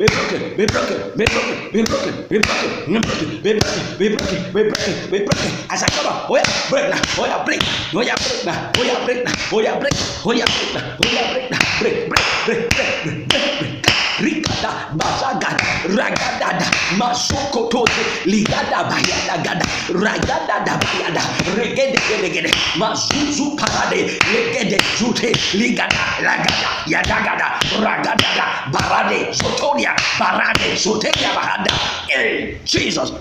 [0.00, 4.08] be broken, be broken, be broken, be broken, be broken, be broken, be broken, be
[4.16, 5.52] broken, be broken, be broken.
[5.68, 7.60] As I come up, oh yeah, break now, oh yeah, break,
[7.92, 9.92] oh yeah, break now, oh yeah, break now, oh yeah, break,
[10.24, 13.84] oh yeah, break now, oh yeah, break now, break, break, break, break, break, break, break.
[14.18, 15.54] Rikada bazagada
[15.94, 16.66] ragadada
[16.96, 21.20] masokotote ligada bayada gada ragada da bayada
[21.56, 31.28] regede gede gede mazuzu parade legede jute ligada lagada yadagada ragadada barade sotoria barade soteria
[31.34, 31.72] bahada.
[32.16, 33.12] In Jesus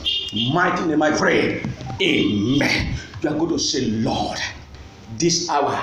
[0.54, 1.62] mighty name I pray.
[2.02, 2.94] Amen.
[3.22, 4.40] You are going to say Lord
[5.18, 5.78] this hour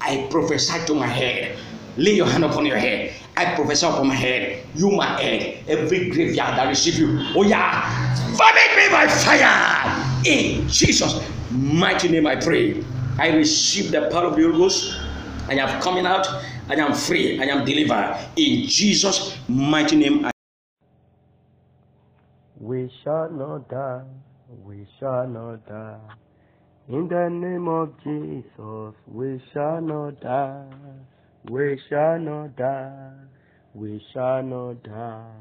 [0.00, 1.56] I prophesy to my head.
[1.96, 6.10] Lay your hand upon your head I prophesy upon my head, you my head, every
[6.10, 7.18] graveyard that receive you.
[7.34, 7.88] Oh yeah,
[8.36, 9.96] vomit me by fire.
[10.26, 12.84] In Jesus' mighty name I pray.
[13.18, 14.94] I receive the power of the Holy Ghost.
[15.48, 16.28] I am coming out.
[16.68, 17.40] I am free.
[17.40, 18.14] I am delivered.
[18.36, 20.30] In Jesus' mighty name I
[22.60, 24.04] We shall not die,
[24.64, 25.96] we shall not die.
[26.90, 30.66] In the name of Jesus, we shall not die,
[31.48, 33.12] we shall not die,
[33.74, 35.32] we shall not die.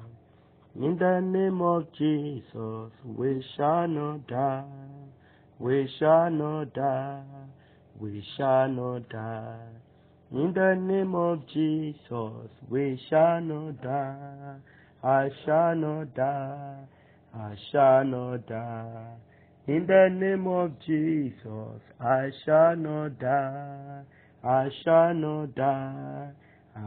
[0.75, 4.63] In the name of Jesus, we shall not die,
[5.57, 7.23] we shall not die,
[7.99, 9.67] we shall not die.
[10.31, 14.55] In the name of Jesus, we shall not die,
[15.03, 16.77] I shall not die.
[17.33, 19.13] I shall not die.
[19.67, 24.01] In the name of Jesus, I shall not die.
[24.43, 26.29] I shall not die.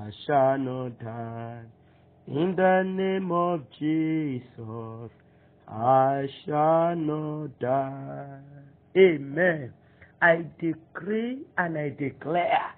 [0.00, 1.60] I shall not die.
[2.26, 5.10] In the name of Jesus,
[5.68, 8.38] I shall not die.
[8.96, 9.72] Amen.
[10.22, 12.74] I decree and I declare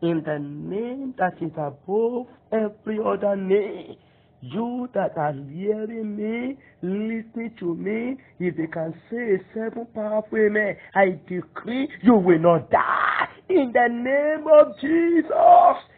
[0.00, 3.96] in the name that is above every other name
[4.40, 10.38] you that are hearing me, listening to me, if they can say a seven powerful
[10.38, 13.28] amen, I decree you will not die.
[13.48, 15.30] In the name of Jesus.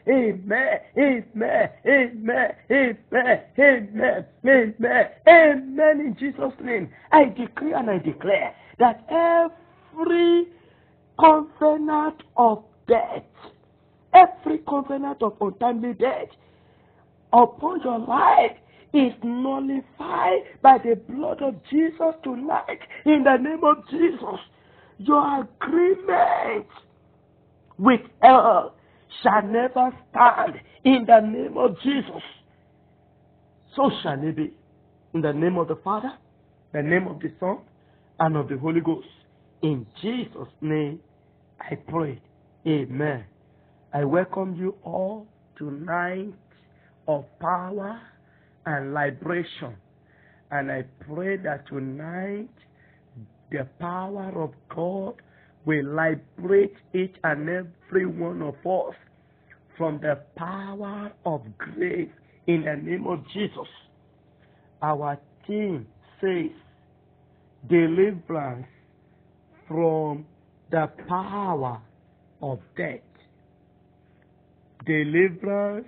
[0.08, 0.80] Amen.
[0.98, 1.70] Amen.
[1.86, 2.52] Amen.
[2.70, 3.40] Amen.
[3.58, 4.26] Amen.
[4.44, 5.08] Amen.
[5.28, 6.00] Amen.
[6.00, 6.90] In Jesus' name.
[7.12, 10.46] I decree and I declare that every
[11.20, 13.22] covenant of death,
[14.12, 16.28] every covenant of untimely death,
[17.32, 18.56] upon your life
[18.92, 24.40] is nullified by the blood of Jesus tonight in the name of Jesus.
[24.98, 26.66] Your agreement
[27.78, 28.74] with hell
[29.22, 32.22] shall never stand in the name of Jesus.
[33.74, 34.54] So shall it be.
[35.14, 36.12] In the name of the Father,
[36.72, 37.58] the name of the Son,
[38.18, 39.06] and of the Holy Ghost.
[39.62, 41.00] In Jesus' name
[41.60, 42.20] I pray.
[42.66, 43.24] Amen.
[43.92, 46.34] I welcome you all tonight
[47.08, 48.00] of power
[48.66, 49.76] and liberation.
[50.50, 52.48] And I pray that tonight
[53.50, 55.14] the power of God
[55.66, 58.94] will liberate each and every one of us
[59.78, 62.10] from the power of grave
[62.46, 63.68] in the name of Jesus.
[64.82, 65.86] Our team
[66.20, 66.52] says
[67.68, 68.66] deliverance
[69.68, 70.26] from
[70.70, 71.82] the power
[72.42, 73.00] of death.
[74.86, 75.86] deliverance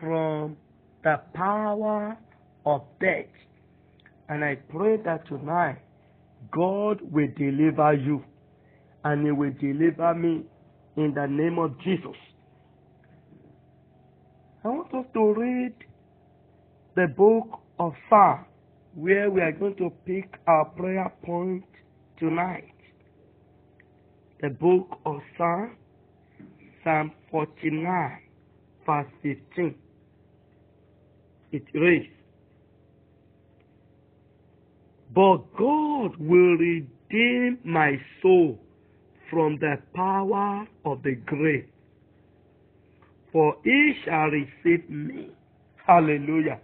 [0.00, 0.56] from
[1.04, 2.18] the power
[2.66, 3.26] of death.
[4.28, 5.78] And I pray that tonight
[6.52, 8.24] God will deliver you
[9.06, 10.42] and He will deliver me
[10.96, 12.16] in the name of Jesus.
[14.64, 15.74] I want us to read
[16.96, 18.46] the book of Psalm
[18.96, 21.64] where we are going to pick our prayer point
[22.18, 22.72] tonight.
[24.40, 25.76] The book of Psalm,
[26.82, 28.18] Psalm 49,
[28.86, 29.74] verse 15.
[31.52, 32.08] It reads,
[35.14, 38.65] But God will redeem my soul
[39.30, 41.66] from the power of the grave,
[43.32, 45.30] for he shall receive me.
[45.86, 46.60] Hallelujah.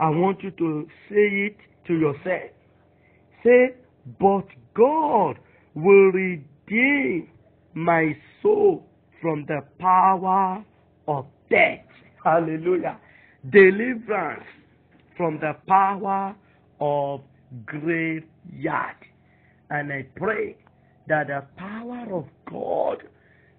[0.00, 1.56] I want you to say it
[1.86, 2.50] to yourself.
[3.44, 3.74] Say,
[4.20, 5.38] but God
[5.74, 7.28] will redeem
[7.74, 8.86] my soul
[9.20, 10.64] from the power
[11.06, 11.84] of death.
[12.24, 12.98] Hallelujah.
[13.50, 14.44] Deliverance
[15.16, 16.34] from the power
[16.80, 17.20] of
[17.64, 18.96] graveyard.
[19.70, 20.56] And I pray
[21.08, 23.02] that the power of God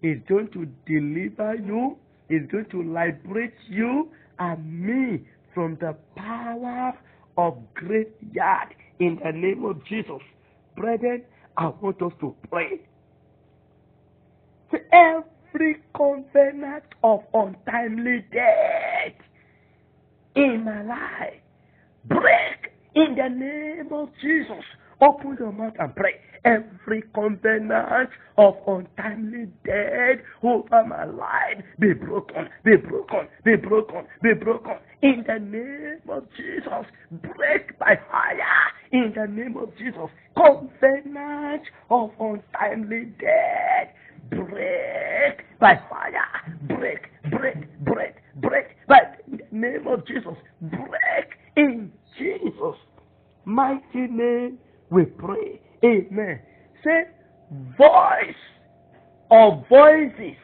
[0.02, 1.97] is going to deliver you,
[2.30, 6.93] is going to liberate you and me from the power
[7.38, 10.22] of great graveyard in the name of Jesus.
[10.76, 11.24] Brethren,
[11.58, 12.82] I want us to pray.
[14.72, 19.14] To every covenant of untimely death
[20.36, 21.41] in my life,
[22.06, 24.64] break in the name of Jesus.
[25.02, 26.20] Open your mouth and pray.
[26.46, 34.34] Every covenant of untimely death over my life be broken, be broken, be broken, be
[34.34, 34.76] broken.
[35.02, 38.72] In the name of Jesus, break by fire.
[38.92, 43.94] In the name of Jesus, covenant of untimely death,
[44.30, 46.58] break by fire.
[46.68, 48.66] Break, break, break, break.
[48.88, 52.78] By the name of Jesus, break in Jesus'
[53.46, 54.58] mighty name.
[54.90, 55.62] We pray.
[55.84, 56.39] Amen.
[56.84, 57.03] Say,
[57.77, 58.36] voice
[59.32, 60.38] of voices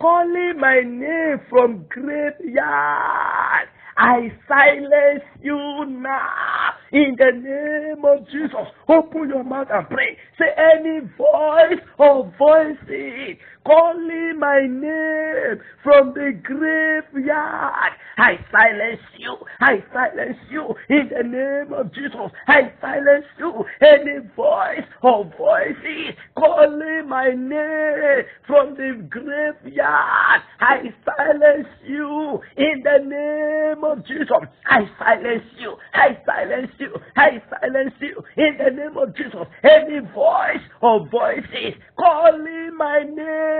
[0.00, 3.68] calling my name from graveyard.
[3.96, 8.72] I silence you now in the name of Jesus.
[8.88, 10.16] Open your mouth and pray.
[10.38, 17.92] Say any voice or voices calling my name from the graveyard.
[18.18, 19.36] I silence you.
[19.60, 22.30] I silence you in the name of Jesus.
[22.46, 23.64] I silence you.
[23.80, 30.42] Any voice or voices calling my name from the graveyard.
[30.60, 30.82] I
[31.16, 34.28] silence you in the name of Jesus.
[34.66, 35.76] I silence you.
[35.94, 36.94] I silence you.
[37.16, 39.46] I silence you in the name of Jesus.
[39.62, 43.59] Any voice or voices calling my name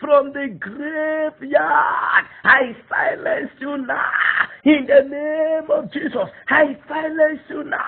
[0.00, 2.24] from the graveyard.
[2.44, 4.10] I silence you now
[4.64, 6.28] in the name of Jesus.
[6.48, 7.78] I silence you now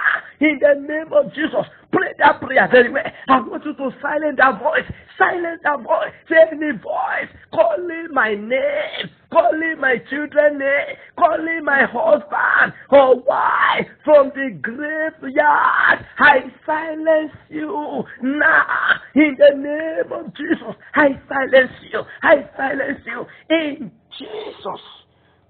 [0.40, 1.66] in the name of Jesus.
[1.93, 3.05] Pray that prayer very well.
[3.28, 4.84] I want you to silence that voice.
[5.18, 6.12] Silence that voice.
[6.28, 13.86] Say any voice calling my name, calling my children's name, calling my husband or wife
[14.05, 16.07] from the graveyard.
[16.18, 18.66] I silence you now
[19.14, 20.74] in the name of Jesus.
[20.95, 22.03] I silence you.
[22.22, 24.80] I silence you in Jesus'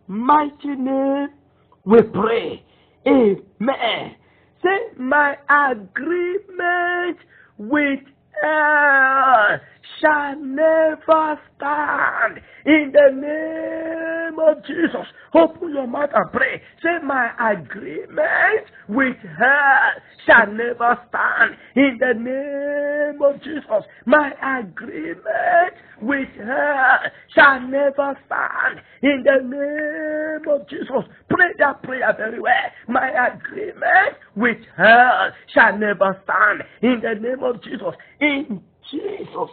[0.08, 1.28] mighty name.
[1.84, 2.64] We pray.
[3.06, 4.16] Amen.
[4.62, 7.18] Say, my agreement
[7.58, 8.00] with
[8.42, 9.60] hell
[10.00, 15.06] shall never stand in the name of Jesus.
[15.34, 16.60] Open your mouth and pray.
[16.82, 19.92] Say, my agreement with hell
[20.26, 23.84] shall never stand in the name of Jesus.
[24.06, 26.98] My agreement with hell
[27.34, 31.04] shall never stand in the name of Jesus.
[31.28, 32.52] Pray that prayer very well.
[32.88, 37.94] My agreement with hell shall never stand in the name of Jesus.
[38.20, 39.50] In Jesus'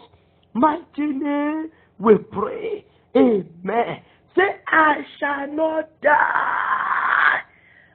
[0.54, 2.86] mighty name we pray.
[3.16, 4.02] Amen.
[4.36, 7.40] Say, I shall not die.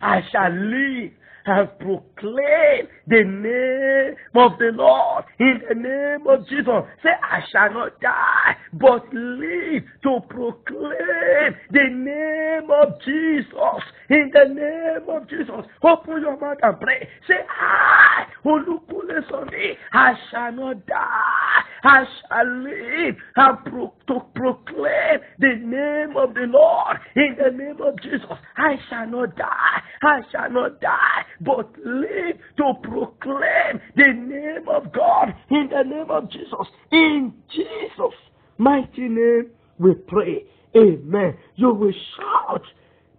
[0.01, 1.13] I shall live
[1.47, 6.85] and proclaim the name of the Lord in the name of Jesus.
[7.03, 14.55] Say, I shall not die, but live to proclaim the name of Jesus in the
[14.55, 15.67] name of Jesus.
[15.83, 17.09] Open your mouth and pray.
[17.29, 21.63] Say, I, Olukule Sunday, I shall not die.
[21.85, 27.77] I shall live and pro- to proclaim the name of the Lord in the name
[27.83, 28.27] of Jesus.
[28.57, 29.83] I shall not die.
[30.03, 36.11] I shall not die, but live to proclaim the name of God in the name
[36.11, 36.67] of Jesus.
[36.93, 38.15] In Jesus'
[38.59, 40.45] mighty name, we pray.
[40.77, 41.37] Amen.
[41.57, 42.63] You will shout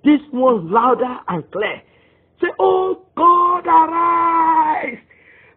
[0.04, 1.82] this one louder and clear.
[2.42, 4.98] Say, Oh God, arise,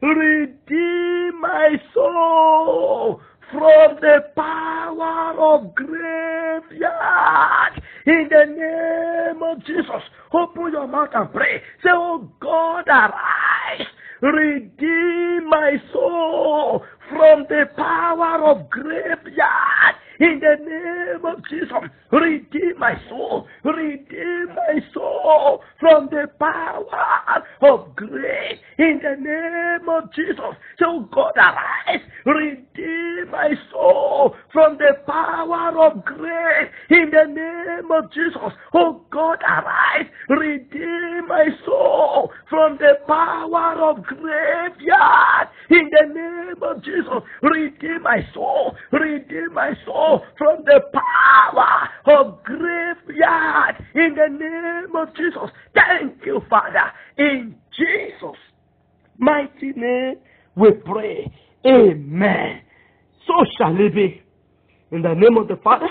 [0.00, 3.20] redeem my soul
[3.52, 6.62] from the power of graveyard.
[8.06, 11.62] In the name of Jesus, open your mouth and pray.
[11.82, 13.86] Say, Oh God, arise,
[14.22, 19.94] redeem my soul from the power of graveyard.
[20.20, 21.70] In the name of Jesus,
[22.10, 28.58] redeem my soul, redeem my soul from the power of grace.
[28.78, 36.04] In the name of Jesus, so God arise, redeem my soul from the power of
[36.04, 36.70] grace.
[36.90, 44.02] In the name of Jesus, oh God arise, redeem my soul from the power of
[44.02, 45.48] graveyard.
[45.70, 51.90] In the name of Jesus, redeem my soul, redeem my soul Oh, from the power
[52.06, 53.76] of graveyard.
[53.94, 56.92] In the name of Jesus, thank you, Father.
[57.18, 58.38] In Jesus'
[59.18, 60.14] mighty name,
[60.56, 61.30] we pray.
[61.66, 62.62] Amen.
[63.26, 64.22] So shall it be.
[64.92, 65.88] In the name of the Father,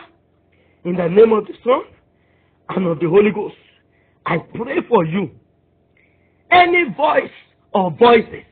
[0.84, 1.84] in the name of the Son,
[2.70, 3.56] and of the Holy Ghost,
[4.26, 5.30] I pray for you.
[6.50, 7.30] Any voice
[7.72, 8.46] or voices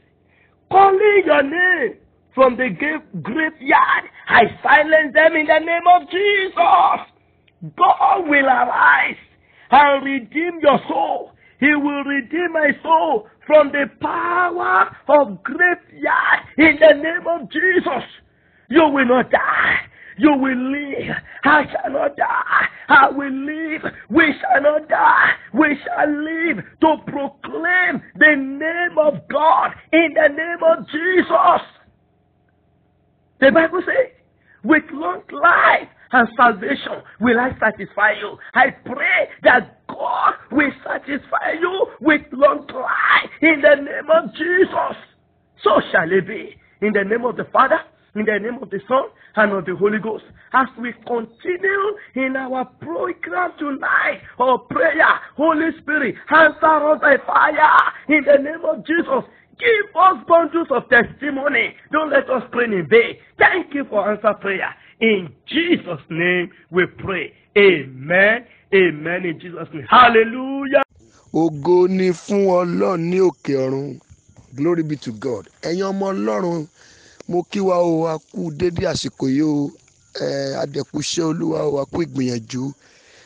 [0.70, 1.98] calling your name
[2.36, 2.70] from the
[3.24, 7.74] graveyard, I silence them in the name of Jesus.
[7.78, 9.16] God will arise
[9.72, 11.32] and redeem your soul.
[11.60, 18.04] He will redeem my soul from the power of graveyard in the name of Jesus.
[18.70, 19.78] You will not die.
[20.18, 21.16] You will live.
[21.44, 22.68] I shall not die.
[22.90, 23.82] I will live.
[24.10, 25.32] We shall not die.
[25.54, 31.75] We shall live to proclaim the name of God in the name of Jesus.
[33.40, 34.12] The Bible says,
[34.64, 38.38] with long life and salvation will I satisfy you.
[38.54, 44.98] I pray that God will satisfy you with long life in the name of Jesus.
[45.64, 46.56] So shall it be.
[46.82, 47.80] In the name of the Father,
[48.16, 49.06] in the name of the Son,
[49.36, 50.24] and of the Holy Ghost.
[50.54, 57.94] As we continue in our program tonight of prayer, Holy Spirit, answer us by fire
[58.08, 59.30] in the name of Jesus.
[59.60, 61.76] Give us bundles of testimony.
[61.92, 63.18] Don't let us pray in vain.
[63.38, 64.74] Thank you for answer prayer.
[65.00, 67.34] In Jesus' name we pray.
[67.58, 68.46] Amen.
[68.74, 69.26] Amen.
[69.26, 69.88] In Jesus' name.
[69.90, 70.82] Hallelujah.
[71.34, 74.00] ògo ni fún ọlọ́run ní òkè ọ̀run
[74.56, 76.68] glory be to god ẹ̀yin ọmọ ọlọ́run
[77.28, 79.72] mo kí wa o a kú dédé àsìkò yìí o
[80.64, 82.64] adẹ̀kùṣẹ́ olúwa o a kú ìgbìyànjú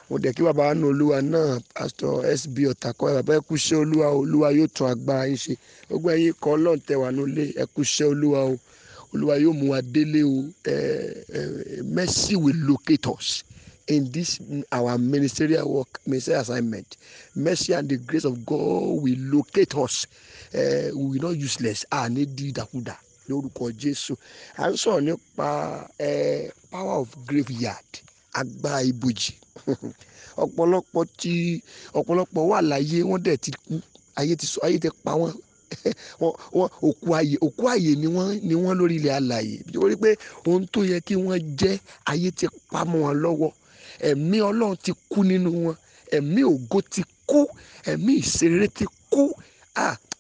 [0.10, 4.48] mo dẹ̀ kí bàbá nù olúwa náà pastor sb ọ̀tàkọ́ bàbá ẹ kúṣẹ́ olúwa olúwa
[4.58, 5.54] yóò tún agbára yín ṣe.
[5.88, 8.58] Gbogbo ẹ̀yin kan ọlọ́run tẹ wà nílé ẹ kúṣẹ́ olúwa o.
[9.14, 10.50] Olúwa yóò mú wa délé o.
[11.96, 13.44] Mercy will locate us
[13.88, 14.40] in this
[14.72, 16.98] our ministerial work ministerial assignment.
[17.36, 20.06] Mercy and the grace of God will locate us.
[20.54, 21.86] Uh, we will not useless.
[21.92, 22.96] A ní di ìdàkudà
[23.30, 24.16] lórúkọ Jésù.
[24.58, 25.50] À ń sọ̀rọ̀ nípa
[26.72, 27.92] power of graveyard
[28.34, 29.34] agbára ibojì
[30.44, 31.34] ọ̀pọ̀lọpọ̀ tí
[32.00, 33.74] ọ̀pọ̀lọpọ̀ wà láyé wọ́n dẹ̀ ti kú.
[34.20, 35.34] Ayé ti sọ ayé ti pa wọ́n.
[36.88, 40.10] Òkú ayé òkú ayé ni wọ́n ni wọ́n lórí ilẹ̀ alàyè nítorí pé
[40.48, 41.76] ohun tó yẹ kí wọ́n jẹ́
[42.12, 43.52] ayé ti pa mọ́ wọn lọ́wọ́.
[44.10, 45.76] Ẹ̀mí ọlọ́run ti kú nínú wọn.
[46.18, 47.40] Ẹ̀mí ògo ti kú.
[47.92, 49.24] Ẹ̀mí ìṣeré ti kú.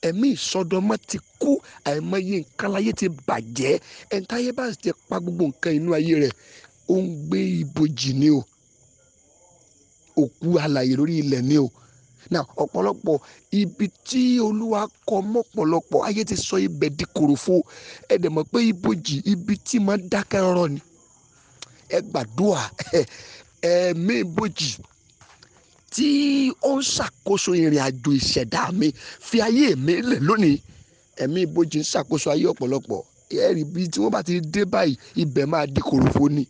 [0.07, 1.51] Ẹ̀mí ìsọdọmọ ti kú.
[1.89, 3.73] Àìmọye nǹkan láyé ti bàjẹ́.
[4.15, 6.33] Ẹ̀ńtáyé bá ti pa gbogbo nǹkan inú ayé rẹ̀
[6.89, 8.41] ó ń gbé ibojì ni o
[10.23, 11.67] òkú alàyè lórí ilẹ̀ ni o.
[12.33, 13.17] Now ọ̀pọ̀lọpọ̀
[13.61, 17.55] ibi tí olúwa kọ mọ́pọ̀lọpọ̀ ayé ti sọ ibẹ̀ di kòròfo.
[18.09, 20.79] Ẹ dẹ̀ mọ̀ pé ibojì ibi tí máa dákẹ́ rọ́rọ́ ni.
[21.89, 22.63] Ẹ gbàdúrà
[23.71, 24.69] ẹ̀ẹ̀mí ibojì
[25.93, 26.07] tí
[26.61, 28.87] ó ń ṣàkóso ìrìn àjò ìṣẹ̀dá mi
[29.27, 30.55] fi ayé mi lẹ̀ lónìí.
[31.23, 33.01] Ẹ̀mí ibojì ń ṣàkóso ayé ọ̀pọ̀lọpọ̀.
[33.45, 34.93] Ẹ̀rí bí tí wọ́n bá ti dé báyìí
[35.23, 36.43] ibẹ̀ máa di kòròfo ni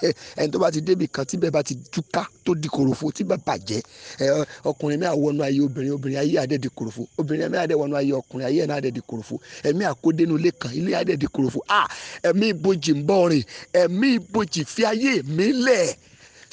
[0.40, 3.80] ẹni tó bá ti débi kan tíbẹ̀ bá ti túká tó di kòròfo tíbẹ̀ bàjẹ́
[4.24, 4.26] ẹ
[4.64, 8.12] ọkùnrin mi àwọnú ayé obìnrin obìnrin ayé àdẹ́ di kòròfo obìnrin mi àdẹ́ wọnú ayé
[8.20, 9.34] ọkùnrin ayé náà àdẹ́ di kòròfo
[9.68, 11.60] ẹ̀mí àkódénú ilé kan ilé àdẹ́ di kòròfo.
[11.78, 11.86] Ah
[12.28, 13.44] ẹ̀mí ibojì ń bọ̀ rìn
[13.82, 15.88] ẹ̀mí ibojì fi ayé mi lẹ̀.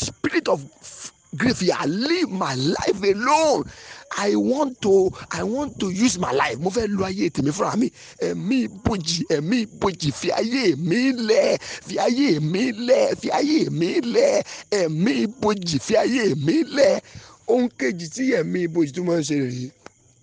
[0.05, 0.59] Spirit of
[1.35, 3.63] graveyard leave my life alone
[4.17, 6.57] i want to i want to use my life.
[6.59, 7.91] Mo fẹ́ lo ayé tèmi fúnra mi.
[8.21, 11.57] Ẹ̀mí ibojì ẹ̀mí ibojì fi ayé mi lẹ̀
[11.87, 14.43] fi ayé mi lẹ̀ fi ayé mi lẹ̀.
[14.71, 17.01] Ẹ̀mí ibojì fi ayé mi lẹ̀.
[17.47, 19.69] Ohun kejì tí ẹ̀mí ibojì tó máa ń ṣe rèé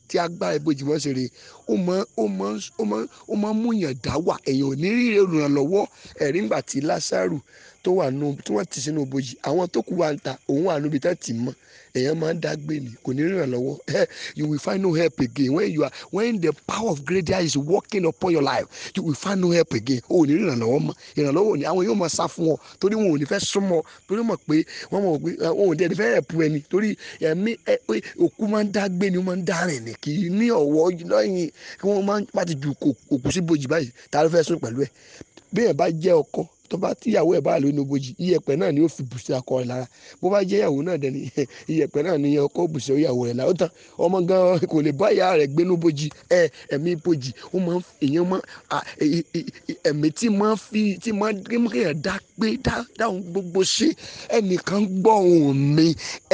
[0.08, 1.28] tí agbára ibojì máa ń ṣe rèé
[1.68, 4.36] ó máa ó máa ó máa ó máa mú yàn dá wà.
[4.46, 5.86] Èèyàn ò ní rí olùrànlọ́wọ́
[6.20, 7.38] ẹ̀rí ńgbà tí lásàrù
[7.86, 10.64] tó wà nù tí wọ́n ti sínú bojì àwọn tó kù wà ń ta òun
[10.66, 11.54] wà níbi tá tì mọ́.
[11.96, 13.76] Èèyàn máa ń dá gbé ni kò ní ràn lọ́wọ́.
[14.36, 15.52] You will find no help again.
[15.54, 18.66] When you are when the power of great eye is working upon your life
[18.96, 20.00] you will find no help again.
[20.10, 20.94] O ní ìrànlọ́wọ́ mọ́.
[21.16, 24.22] Ìrànlọ́wọ́ ni àwọn yóò máa sá fún ọ torí wọn ò ní fẹ́ súnmọ́ torí
[24.28, 24.56] mọ̀ pé
[24.90, 26.90] wọ́n mọ̀ pé wọn ò dẹ̀ fẹ́ help ẹni torí
[27.30, 27.52] ẹ̀mí
[28.24, 30.46] òkú máa ń dá gbé ni wọ́n máa ń dá rìn ni kì í ní
[30.50, 31.50] ọ̀wọ́ lọ́yìn.
[31.80, 32.70] Kí wọ́n máa ń ti ju
[33.10, 34.90] òkú sí bojì báyìí tá ló fẹ́ sùn pẹ̀lú ẹ̀
[35.56, 38.70] bí ẹ̀ bá jẹ́ ọkọ tó bá tíyàwó ẹ̀ bá lò ní bojì iyẹ̀pẹ̀ náà
[38.74, 39.86] ni ó fi bùsí akọ rẹ̀ lára.
[40.20, 41.20] Bó bá jẹ́ ìyàwó náà dẹni
[41.72, 43.50] iyẹ̀pẹ̀ náà ni ọkọ bùsí ìyàwó rẹ̀ lára.
[43.50, 43.70] Ó tán
[44.04, 46.06] ọmọ gan kò lè bá ìyá rẹ̀ gbé ní bojì
[46.38, 46.42] ẹ
[46.74, 48.42] ẹ̀mí bojì ó máa ń èèyàn máa
[49.88, 52.46] ẹ̀mí tí máa fi tí máa kéèyàn dá pé
[52.98, 53.88] dáhùn gbogbo ṣe.
[54.38, 55.86] Ẹnìkan gbọ́ ohùn mi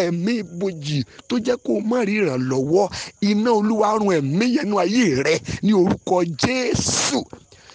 [0.05, 0.99] ẹ̀mí bojì
[1.29, 2.87] tó jẹ́ kó má rí ìrànlọ́wọ́.
[3.31, 5.35] Iná olúwa run ẹ̀mí yẹn nú ayé rẹ
[5.67, 7.21] ní orúkọ Jésù.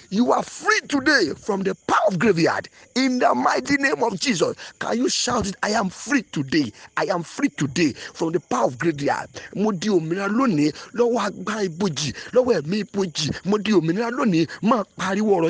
[0.09, 4.55] You are free today from the power of graveyard in the mighty name of Jesus.
[4.79, 5.55] Can you shout it?
[5.61, 6.71] I am free today.
[6.95, 9.27] I am free today from the power of graveyard.
[9.55, 13.31] Mo di òmìnira lónìí lọ́wọ́ agbára ibojì lọ́wọ́ ẹ̀mí ibojì.
[13.45, 15.43] Mo di òmìnira lónìí máa pariwo.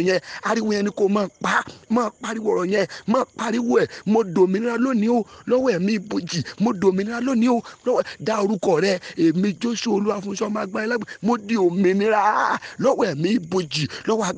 [0.44, 1.06] Ariwo yẹn ni kò
[1.42, 1.64] pa.
[1.90, 2.88] Máa pariwo ọ̀rọ̀ yẹn.
[3.08, 3.88] Máa pariwo ẹ̀.
[4.08, 6.40] Mo di òmìnira lónìí o lọ́wọ́ ẹ̀mí ibojì.
[6.62, 9.00] Mo di òmìnira o lọ́wọ́ dá orúkọ rẹ.
[9.18, 11.06] Èmi Joshua Olúwafúnṣọ́ máa gbá ẹ lágbè.
[11.22, 13.30] Mo di òmìnira lọ́wọ́ ẹ̀mí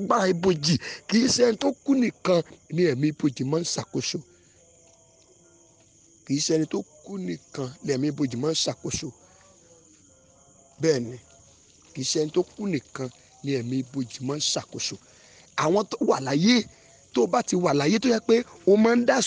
[0.10, 2.42] agbára ibojì kì í ṣe ẹni tó kú nìkan
[2.76, 4.18] ní ẹ̀mí ibojì máa ń ṣàkóso.
[6.26, 9.08] Kì í ṣe ẹni tó kú nìkan ní ẹ̀mí ibojì máa ń ṣàkóso.
[10.82, 11.18] Bẹ́ẹ̀ ni
[11.94, 13.10] kì í ṣe ẹni tó kú nìkan
[13.44, 14.96] ní ẹ̀mí ibojì máa ń ṣàkóso.
[15.64, 16.56] Àwọn tó wà láyé
[17.14, 18.36] tó bá ti wà láyé tó yẹ pé
[18.66, 19.18] o máa ń dá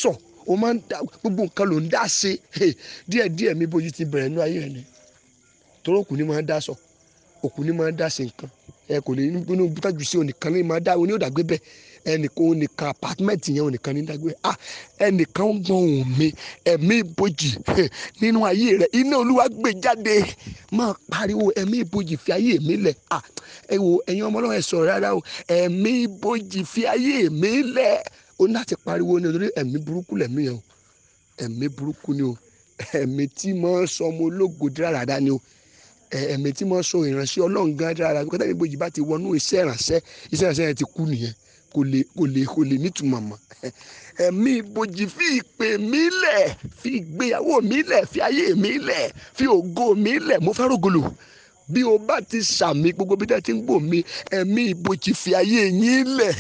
[0.47, 2.31] o máa ń dá gbogbo nǹkan ló ń dá ṣe.
[3.11, 4.83] Díẹ̀díẹ̀ ẹ̀mí ibojì ti bẹ̀rẹ̀ nínú ayé rẹ̀ ni
[5.83, 6.75] torí òkú ni máa ń dá sọ
[7.67, 8.51] ni máa ń dá ṣe nǹkan
[8.89, 11.59] ẹ kò lè nínú bútájú sí onìkan ní máa dá oní òdàgbé bẹ
[12.05, 14.57] ẹnìkan onìkan apátímẹ́ǹtì yẹn onìkan ní dàgbé ah
[14.99, 16.29] ẹnìkan ń gbọ́n òun mi
[16.65, 17.51] ẹ̀mí ibojì
[18.21, 20.15] nínú ayé rẹ iná olúwa gbé jáde.
[20.73, 22.95] Máa pariwo ẹ̀mí ibojì fi ayé mi lẹ̀.
[23.11, 23.23] Ah
[23.71, 25.21] ẹ wo ẹ̀yin ọmọ ọlọ́run ẹ sọ̀rọ̀ rárá o.
[25.49, 28.03] Ẹ̀mí ibojì fi ayé mi lẹ̀.
[28.39, 30.63] O ní láti pariwo ní orí ẹ̀mí burúkú lẹ̀mí yẹn o.
[31.45, 32.35] Ẹ̀mí burúkú ni o.
[32.93, 35.39] Ẹ̀mí tí mo sọ ọmọ ológo dáradára ni o
[36.13, 38.25] ẹ̀mí tí mo sọ ìránṣẹ́ ọlọ́run gan dára.
[38.25, 40.01] Kọ́tà ní bójì bá ti wọnú iṣẹ́ ìránṣẹ́
[40.33, 41.35] iṣẹ́ ìránṣẹ́ yẹn ti kú nìyẹn.
[41.73, 43.39] Kò lè kò lè kò lè nítumọ̀ mọ́.
[44.27, 49.45] Ẹ̀mí bójì fi ìpè mi lẹ̀ fi ìgbéyàwó mi lẹ̀ fi ayé mi lẹ̀ fi
[49.47, 50.39] ògo mi lẹ̀.
[50.45, 51.03] Mo fẹ́ rògbòlò
[51.73, 55.31] bí o bá ti sàmì gbogbo bí tẹ́ ti ń gbò mí ẹ̀mí ìbòjì fi
[55.35, 56.35] ayé yín lẹ̀.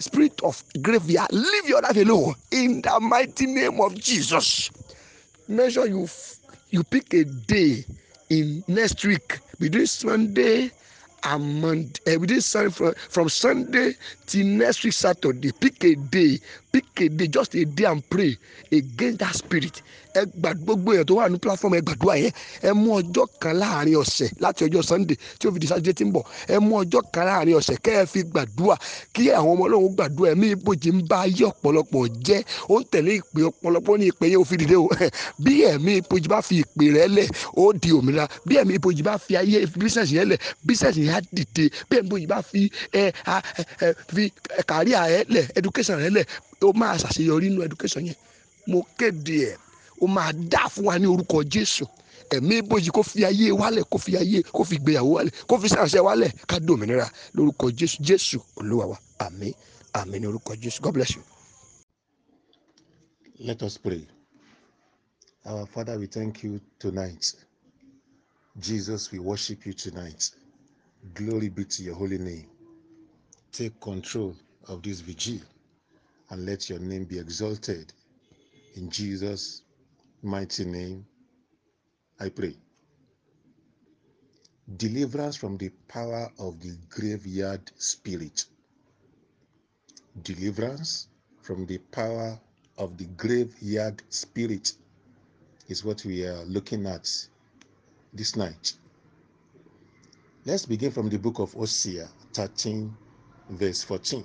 [0.00, 4.70] Spirit of graveyard leave your life alone in the mighty name of Jesus.
[5.48, 6.06] Make sure you
[6.70, 7.84] you pick a day
[8.30, 10.70] in next week between Sunday
[11.24, 13.94] and Monday uh, between Sunday from, from Sunday
[14.26, 15.52] till next week Saturday.
[15.52, 16.38] Pick a day
[16.72, 18.36] pick a day just a day and pray
[18.72, 19.82] against that spirit
[20.18, 22.32] ẹ gbà gbogbo èèyàn tó wà ní platform ẹ gbàdúrà yẹn.
[22.68, 26.04] Ẹ mú ọjọ́ kan láàárín ọ̀sẹ̀ láti ọjọ́ Sunday tí ó fi di Saturday tí
[26.04, 26.24] ń bọ̀.
[26.54, 28.76] Ẹ mú ọjọ́ kan láàárín ọ̀sẹ̀ kẹ́ ẹ fi gbàdúrà
[29.14, 30.28] kí àwọn ọmọ Ọlọ́run gbàdúrà.
[30.34, 32.40] Ẹ̀mí ibojì ń bá ayé ọ̀pọ̀lọpọ̀ jẹ́.
[32.72, 34.86] Ó ń tẹ̀lé ìpè ọ̀pọ̀lọpọ̀ ní ìpè yẹn ó dìde o.
[35.44, 37.28] Bí ẹ̀mí ibojì bá fi ìpè rẹ lẹ̀
[37.62, 38.24] ó di òmìnira.
[38.46, 40.38] Bí ẹ̀mí ibojì bá fi ayé business yẹn lẹ̀
[40.68, 41.64] business yẹn á dìde.
[41.88, 42.60] Bí ẹ̀mí ibojì bá fi
[42.92, 43.04] ẹ
[43.84, 44.24] ẹ fi
[44.70, 46.24] career rẹ lẹ̀ education rẹ lẹ̀
[46.66, 48.16] ó máa ṣàṣeyọrí nínú education yẹn.
[48.70, 49.56] Mo kéde ẹ̀
[50.00, 51.84] ó máa dá fún wa ní orúkọ Jésù
[52.36, 55.68] ẹ̀mí ibojì kó fi ayé wálẹ̀ kó fi ayé kó fi gbéyàwó wálẹ̀ kó fi
[55.74, 59.52] sànṣẹ́ wálẹ̀ ká dòmìnira lórúkọ Jésù Jésù Olúwa wa àmín
[60.00, 61.22] àmín ní orúkọ Jésù God bless you.
[63.40, 64.04] Let us pray.
[65.46, 67.34] Our Father, we thank you tonight.
[68.60, 70.30] Jesus, we worship you tonight.
[71.14, 72.46] Glory be to your holy name.
[73.52, 74.34] Take control
[74.66, 75.40] of this vigil
[76.30, 77.92] and let your name be exalted.
[78.74, 79.62] In Jesus'
[80.22, 81.06] mighty name,
[82.18, 82.56] I pray.
[84.76, 88.44] Deliverance from the power of the graveyard spirit.
[90.22, 91.08] Deliverance
[91.42, 92.38] from the power
[92.76, 94.72] of the graveyard spirit
[95.68, 97.08] is what we are looking at
[98.12, 98.74] this night.
[100.44, 102.94] Let's begin from the book of Hosea 13,
[103.50, 104.24] verse 14.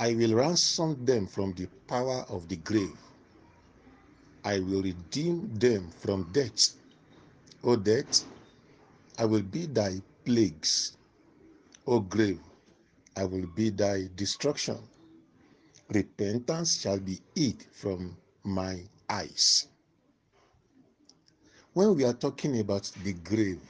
[0.00, 2.98] I will ransom them from the power of the grave.
[4.44, 6.74] I will redeem them from death.
[7.62, 8.24] O death,
[9.18, 10.96] I will be thy plagues.
[11.86, 12.40] O grave,
[13.16, 14.78] I will be thy destruction.
[15.88, 19.68] Repentance shall be hid from my eyes.
[21.72, 23.60] When we are talking about the grave,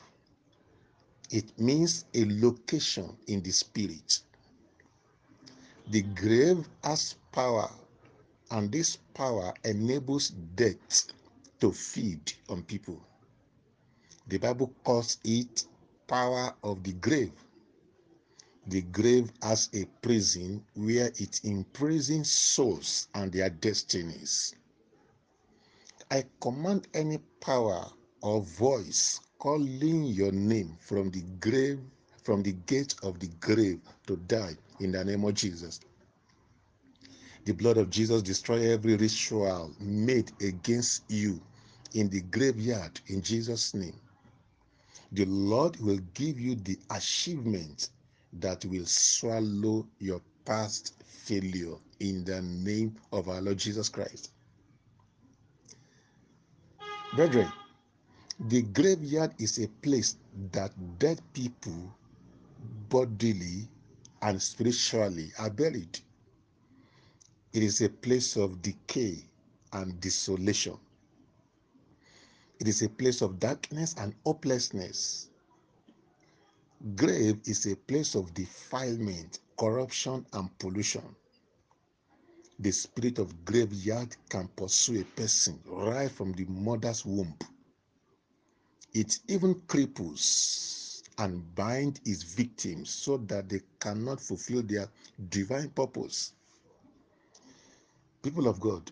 [1.30, 4.20] it means a location in the spirit.
[5.88, 7.70] The grave has power,
[8.54, 11.06] and this power enables death
[11.58, 13.02] to feed on people.
[14.28, 15.66] The Bible calls it
[16.06, 17.32] power of the grave.
[18.68, 24.54] The grave as a prison where it imprisons souls and their destinies.
[26.12, 27.84] I command any power
[28.22, 31.80] or voice calling your name from the grave,
[32.22, 35.80] from the gate of the grave to die in the name of Jesus.
[37.44, 41.40] The blood of Jesus destroy every ritual made against you
[41.92, 44.00] in the graveyard in Jesus' name.
[45.12, 47.90] The Lord will give you the achievement
[48.34, 54.32] that will swallow your past failure in the name of our Lord Jesus Christ.
[57.14, 57.52] Brethren,
[58.48, 60.16] the graveyard is a place
[60.50, 61.94] that dead people,
[62.88, 63.68] bodily
[64.22, 66.00] and spiritually, are buried.
[67.54, 69.24] It is a place of decay
[69.72, 70.76] and desolation.
[72.58, 75.30] It is a place of darkness and hopelessness.
[76.96, 81.14] Grave is a place of defilement, corruption, and pollution.
[82.58, 87.36] The spirit of graveyard can pursue a person right from the mother's womb.
[88.92, 94.88] It even cripples and binds its victims so that they cannot fulfill their
[95.28, 96.32] divine purpose.
[98.24, 98.90] People of God,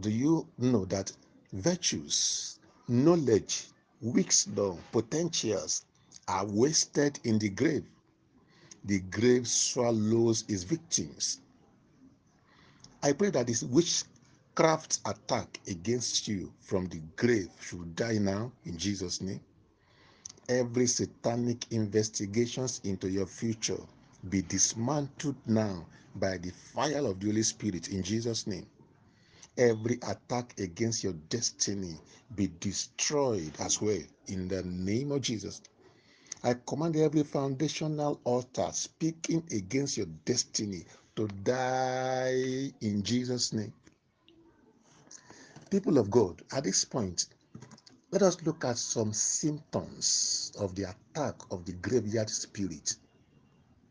[0.00, 1.12] do you know that
[1.52, 3.66] virtues, knowledge,
[4.00, 5.84] wisdom, potentials
[6.26, 7.84] are wasted in the grave?
[8.86, 11.42] The grave swallows its victims.
[13.02, 18.78] I pray that this witchcraft attack against you from the grave should die now in
[18.78, 19.40] Jesus' name.
[20.48, 23.82] Every satanic investigations into your future
[24.30, 25.84] be dismantled now
[26.20, 28.66] by the fire of the Holy Spirit in Jesus' name.
[29.58, 31.96] Every attack against your destiny
[32.34, 35.62] be destroyed as well in the name of Jesus.
[36.42, 40.84] I command every foundational altar speaking against your destiny
[41.16, 43.72] to die in Jesus' name.
[45.70, 47.26] People of God, at this point,
[48.10, 52.96] let us look at some symptoms of the attack of the graveyard spirit.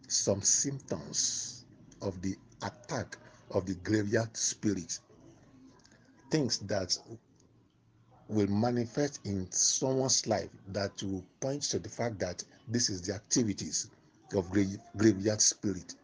[0.08, 1.55] Some symptoms
[2.06, 3.18] of the attack
[3.52, 5.00] of the graveyard spirit.
[6.32, 6.98] Things that
[8.28, 13.14] will manifest in someone's life that will point to the fact that this is the
[13.14, 13.90] activities
[14.36, 15.96] of grave, graveyard spirit.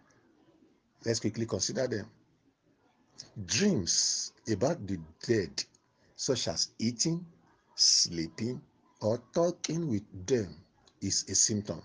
[1.06, 2.08] Let's quickly consider them.
[3.46, 5.64] Dreams about the dead,
[6.16, 7.26] such as eating,
[7.76, 8.62] sleeping,
[9.02, 10.56] or talking with them,
[11.02, 11.82] is a symptom.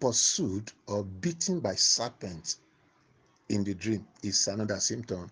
[0.00, 2.58] Pursued or beaten by serpents
[3.48, 5.28] in the dream is another symptom.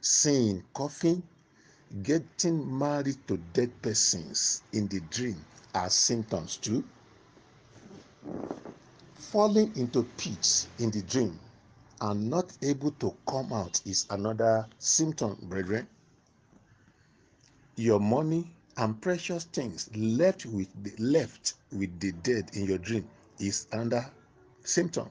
[0.00, 1.22] Seeing, coughing,
[2.02, 5.44] getting married to dead persons in the dream
[5.74, 6.82] are symptoms too.
[9.14, 11.38] Falling into pits in the dream
[12.00, 15.86] and not able to come out is another symptom, brethren.
[17.76, 23.08] Your money and precious things left with the, left with the dead in your dream
[23.38, 24.06] is another
[24.64, 25.08] symptom.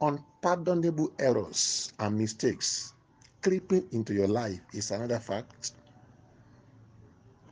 [0.00, 2.92] Unpardonable errors and mistakes
[3.42, 5.72] creeping into your life is another fact.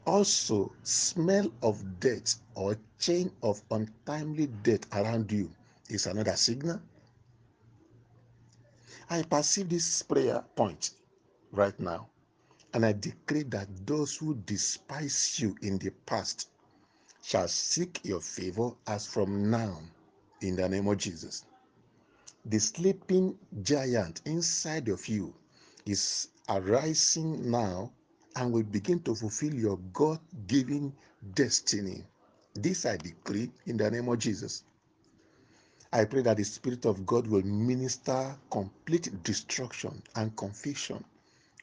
[0.06, 5.50] Also, smell of death or chain of untimely death around you
[5.88, 6.80] is another signal.
[9.08, 10.90] I perceive this prayer point
[11.52, 12.08] right now,
[12.72, 16.48] and I decree that those who despise you in the past
[17.24, 19.80] shall seek your favor as from now,
[20.42, 21.46] in the name of Jesus.
[22.44, 25.34] The sleeping giant inside of you
[25.86, 27.90] is arising now
[28.36, 30.92] and will begin to fulfill your God given
[31.34, 32.04] destiny.
[32.54, 34.64] This I decree in the name of Jesus.
[35.94, 41.02] I pray that the Spirit of God will minister complete destruction and confusion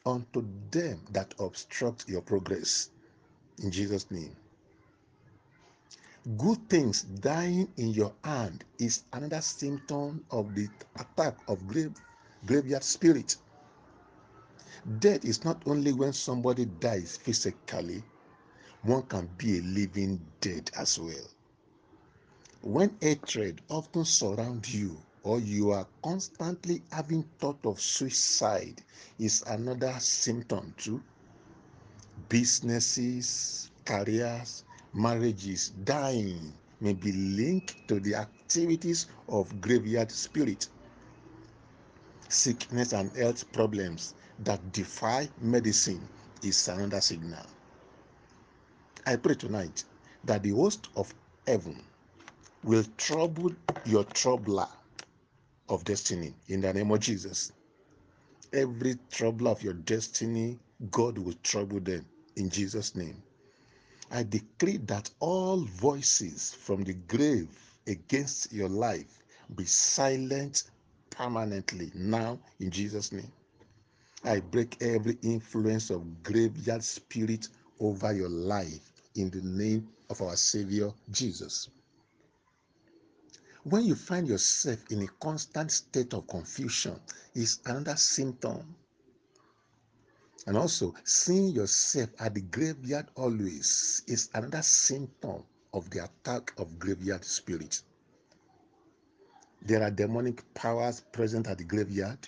[0.07, 2.89] unto them that obstruct your progress.
[3.59, 4.35] In Jesus' name.
[6.37, 11.93] Good things dying in your hand is another symptom of the attack of grave,
[12.45, 13.37] graveyard spirit.
[14.99, 18.03] Death is not only when somebody dies physically,
[18.83, 21.27] one can be a living dead as well.
[22.61, 28.83] When hatred often surrounds you or you are constantly having thought of suicide
[29.17, 31.01] is another symptom too.
[32.29, 34.63] Businesses, careers,
[34.93, 40.67] marriages dying may be linked to the activities of graveyard spirit.
[42.29, 46.07] Sickness and health problems that defy medicine
[46.43, 47.45] is another signal.
[49.05, 49.83] I pray tonight
[50.23, 51.13] that the host of
[51.47, 51.83] heaven
[52.63, 53.51] will trouble
[53.85, 54.67] your troubler
[55.69, 57.51] of destiny in the name of Jesus.
[58.53, 60.59] Every trouble of your destiny,
[60.91, 63.21] God will trouble them in Jesus' name.
[64.13, 67.47] I decree that all voices from the grave
[67.87, 69.23] against your life
[69.55, 70.63] be silent
[71.09, 73.31] permanently now in Jesus' name.
[74.25, 77.47] I break every influence of graveyard spirit
[77.79, 81.69] over your life in the name of our Savior Jesus.
[83.63, 86.99] When you find yourself in a constant state of confusion,
[87.33, 88.75] is another symptom.
[90.47, 96.79] And also, seeing yourself at the graveyard always is another symptom of the attack of
[96.79, 97.81] graveyard spirit.
[99.61, 102.27] There are demonic powers present at the graveyard.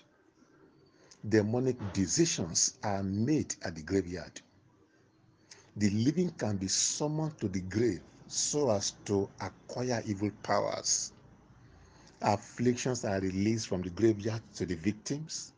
[1.28, 4.42] Demonic decisions are made at the graveyard.
[5.76, 11.14] The living can be summoned to the grave so as to acquire evil powers.
[12.22, 15.54] Afflictions are released from the graveyard to the victims.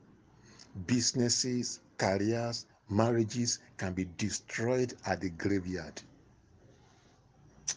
[0.87, 6.01] Businesses, careers, marriages can be destroyed at the graveyard.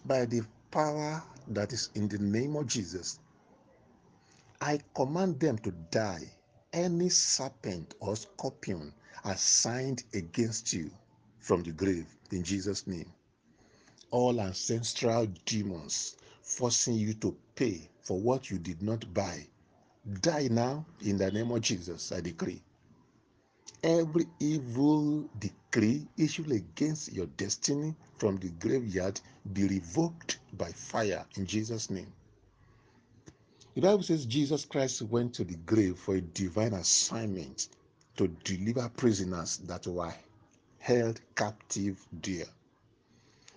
[0.05, 3.19] By the power that is in the name of Jesus,
[4.61, 6.31] I command them to die.
[6.73, 8.93] Any serpent or scorpion
[9.25, 10.91] assigned against you
[11.39, 13.11] from the grave in Jesus' name.
[14.11, 19.47] All ancestral demons forcing you to pay for what you did not buy.
[20.21, 22.63] Die now in the name of Jesus, I decree.
[23.83, 29.21] Every evil decree issued against your destiny from the graveyard
[29.53, 32.13] be revoked by fire in Jesus' name.
[33.75, 37.69] The Bible says Jesus Christ went to the grave for a divine assignment
[38.17, 40.15] to deliver prisoners that were
[40.79, 42.47] held captive there.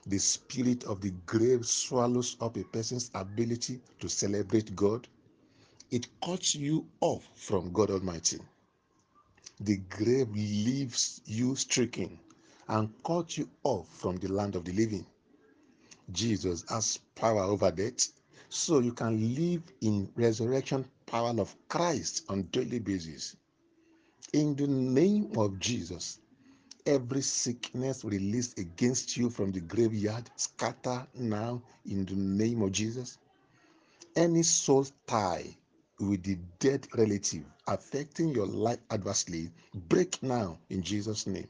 [0.08, 5.08] The spirit of the grave swallows up a person's ability to celebrate God.
[5.92, 8.40] It cuts you off from God Almighty.
[9.64, 12.20] The grave leaves you stricken
[12.68, 15.06] and cuts you off from the land of the living.
[16.12, 18.12] Jesus has power over death,
[18.50, 23.36] so you can live in resurrection power of Christ on daily basis.
[24.34, 26.20] In the name of Jesus,
[26.88, 33.20] every sickness released against you from the graveyard scatter now in the name of Jesus.
[34.16, 35.56] Any soul tie
[36.02, 39.52] with the dead relative affecting your life adversely
[39.88, 41.48] break now in Jesus' name.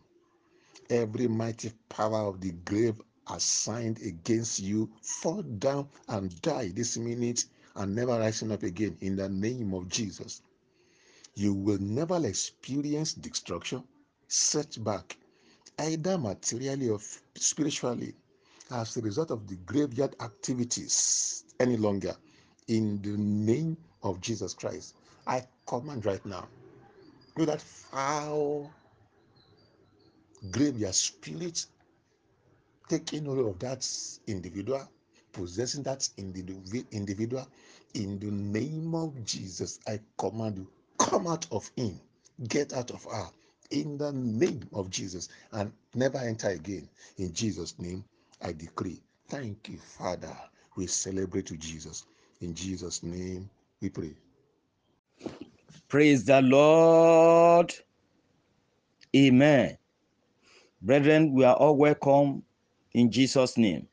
[0.89, 7.45] Every mighty power of the grave assigned against you fall down and die this minute
[7.75, 10.41] and never rising up again in the name of Jesus.
[11.35, 13.83] You will never experience destruction,
[14.27, 15.17] setback,
[15.79, 16.99] either materially or
[17.35, 18.13] spiritually,
[18.69, 22.15] as a result of the graveyard activities any longer.
[22.67, 24.95] In the name of Jesus Christ,
[25.27, 26.47] I command right now,
[27.37, 28.71] know that foul
[30.51, 31.65] graveyard spirit
[32.89, 33.87] taking hold of that
[34.27, 34.87] individual,
[35.31, 37.47] possessing that individu- individual,
[37.93, 40.67] in the name of Jesus, I command you,
[40.99, 41.99] come out of him,
[42.47, 43.27] get out of her,
[43.71, 46.89] in the name of Jesus, and never enter again.
[47.17, 48.03] In Jesus' name,
[48.41, 49.01] I decree.
[49.29, 50.35] Thank you, Father.
[50.75, 52.05] We celebrate you, Jesus.
[52.41, 53.49] In Jesus' name,
[53.81, 54.13] we pray.
[55.87, 57.73] Praise the Lord.
[59.15, 59.77] Amen.
[60.81, 62.43] Brethren, we are all welcome
[62.93, 63.87] in Jesus' name.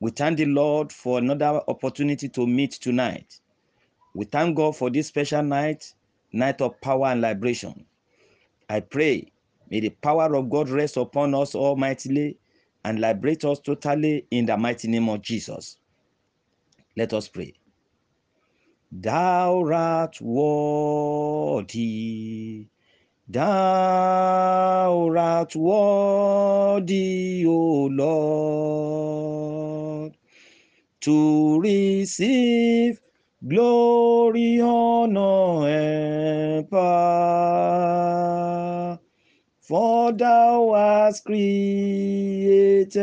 [0.00, 3.40] We thank the Lord for another opportunity to meet tonight.
[4.14, 5.92] We thank God for this special night,
[6.32, 7.86] night of power and liberation.
[8.68, 9.30] I pray,
[9.70, 12.38] may the power of God rest upon us almightily
[12.84, 15.78] and liberate us totally in the mighty name of Jesus.
[16.96, 17.54] Let us pray.
[18.96, 21.66] Thou art worthy,
[23.28, 30.16] thou art worthy, O Lord,
[31.00, 33.00] to receive
[33.44, 37.80] glory, honor, and power.
[39.58, 42.94] For thou hast created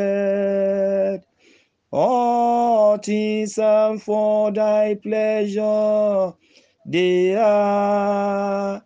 [3.58, 6.34] and for thy pleasure
[6.86, 8.84] they are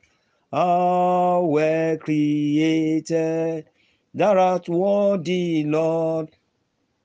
[0.51, 3.65] all were created.
[4.13, 6.29] Thou art worthy, Lord.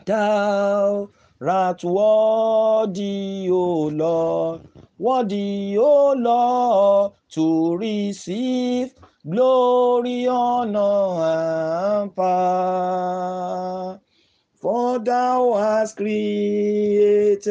[0.07, 1.11] Thou
[1.41, 4.63] art worthy, O Lord,
[4.99, 8.95] worthy, O Lord, to receive
[9.29, 14.00] glory, honor, and power.
[14.61, 17.49] For thou hast created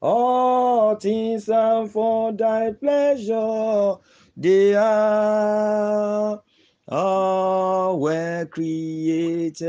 [0.00, 3.96] all things and for thy pleasure
[4.36, 6.40] they are
[6.88, 9.68] all were created.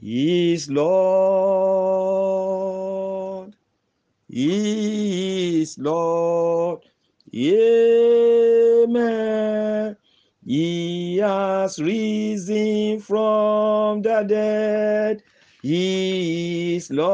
[0.00, 0.94] Is Lord,
[4.28, 6.82] is Lord,
[7.34, 8.92] Amen.
[10.44, 15.22] He has risen from the dead.
[15.62, 17.12] He is Lord.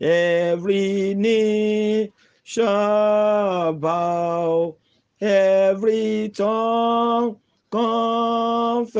[0.00, 2.12] Every knee
[2.42, 4.76] shall bow,
[5.20, 7.36] every tongue
[7.70, 8.90] confess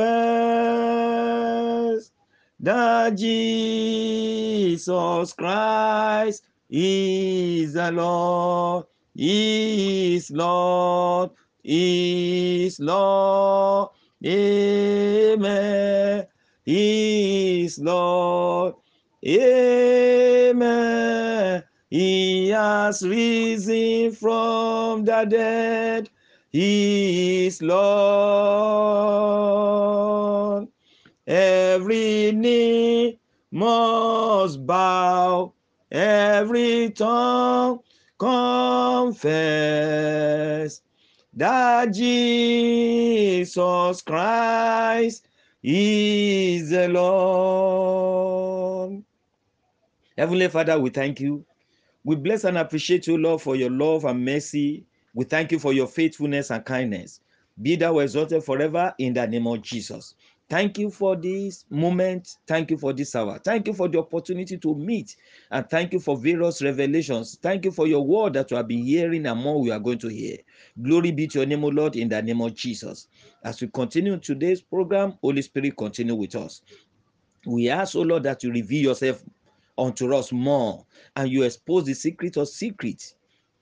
[2.61, 3.73] that Jesus
[5.33, 8.85] Christ is the Lord,
[9.17, 11.31] is Lord,
[11.65, 13.89] is Lord.
[14.25, 16.27] Amen.
[16.65, 18.75] He is Lord.
[19.27, 20.63] Amen.
[21.91, 26.09] He has risen from the dead.
[26.51, 27.81] He is Lord.
[31.27, 33.19] Every knee
[33.53, 35.53] must bow,
[35.91, 37.81] every tongue
[38.21, 39.17] confess
[41.33, 43.55] that Jesus
[44.03, 45.27] Christ
[45.63, 48.23] is the Lord.
[50.19, 51.47] Heavenly Father, we thank you.
[52.05, 54.85] We bless and appreciate you, Lord, for your love and mercy.
[55.15, 57.21] We thank you for your faithfulness and kindness.
[57.63, 60.15] Be thou exalted forever in the name of Jesus.
[60.51, 62.39] Thank you for this moment.
[62.49, 63.39] Thank you for this hour.
[63.39, 65.15] Thank you for the opportunity to meet.
[65.53, 67.39] And thank you for various revelations.
[67.41, 70.01] Thank you for your word that we have been hearing and more we are going
[70.01, 70.39] to hear.
[70.83, 73.07] Glory be to your name, O Lord, in the name of Jesus.
[73.45, 76.63] As we continue today's program, Holy Spirit, continue with us.
[77.47, 79.23] We ask, O Lord, that you reveal yourself
[79.79, 83.15] unto us more and you expose the secret of secrets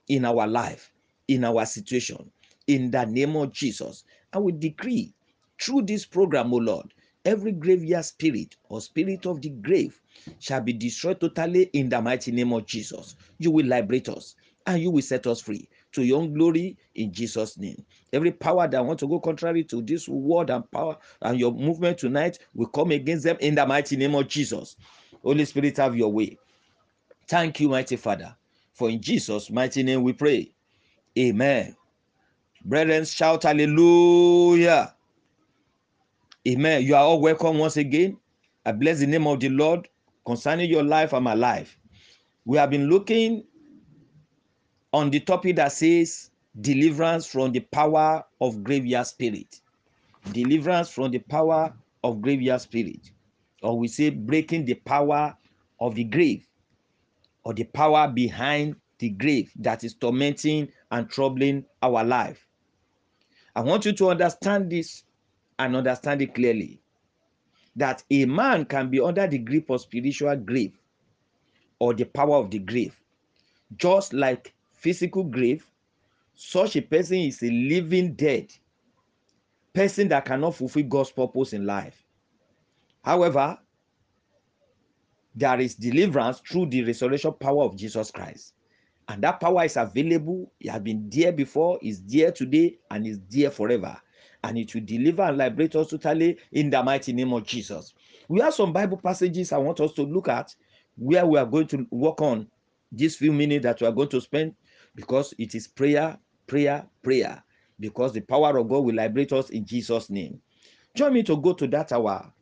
[0.08, 0.90] in our life,
[1.28, 2.30] in our situation,
[2.66, 4.04] in the name of Jesus.
[4.32, 5.14] And we decree
[5.60, 6.94] through this program, O Lord,
[7.24, 10.00] every graveyard spirit or spirit of the grave
[10.38, 13.16] shall be destroyed totally in the mighty name of Jesus.
[13.38, 14.34] You will liberate us
[14.66, 17.84] and you will set us free to your own glory in Jesus' name.
[18.12, 21.98] Every power that want to go contrary to this word and power and your movement
[21.98, 24.76] tonight will come against them in the mighty name of Jesus.
[25.22, 26.38] Holy Spirit, have your way.
[27.26, 28.34] Thank you, mighty Father.
[28.72, 30.52] For in Jesus' mighty name we pray.
[31.18, 31.74] Amen.
[32.64, 34.94] Brethren, shout hallelujah.
[36.48, 36.82] Amen.
[36.82, 38.16] You are all welcome once again.
[38.64, 39.86] I bless the name of the Lord
[40.24, 41.78] concerning your life and my life.
[42.46, 43.44] We have been looking
[44.94, 49.60] on the topic that says deliverance from the power of graveyard spirit.
[50.32, 53.10] Deliverance from the power of graveyard spirit.
[53.62, 55.36] Or we say breaking the power
[55.80, 56.46] of the grave
[57.44, 62.46] or the power behind the grave that is tormenting and troubling our life.
[63.54, 65.02] I want you to understand this
[65.58, 66.80] and understand it clearly
[67.76, 70.78] that a man can be under the grip of spiritual grave
[71.78, 72.98] or the power of the grave,
[73.76, 75.64] just like physical grave.
[76.34, 78.52] Such a person is a living dead
[79.74, 82.04] person that cannot fulfill God's purpose in life.
[83.02, 83.58] However,
[85.34, 88.54] there is deliverance through the resurrection power of Jesus Christ.
[89.08, 90.52] And that power is available.
[90.60, 94.00] It has been there before, is there today, and is there forever.
[94.44, 97.94] And it will deliver and liberate us totally in the mighty name of Jesus.
[98.28, 100.54] We have some Bible passages I want us to look at
[100.96, 102.46] where we are going to work on
[102.92, 104.54] these few minutes that we are going to spend
[104.94, 107.42] because it is prayer, prayer, prayer.
[107.80, 110.40] Because the power of God will liberate us in Jesus' name.
[110.94, 112.32] Join me to go to that our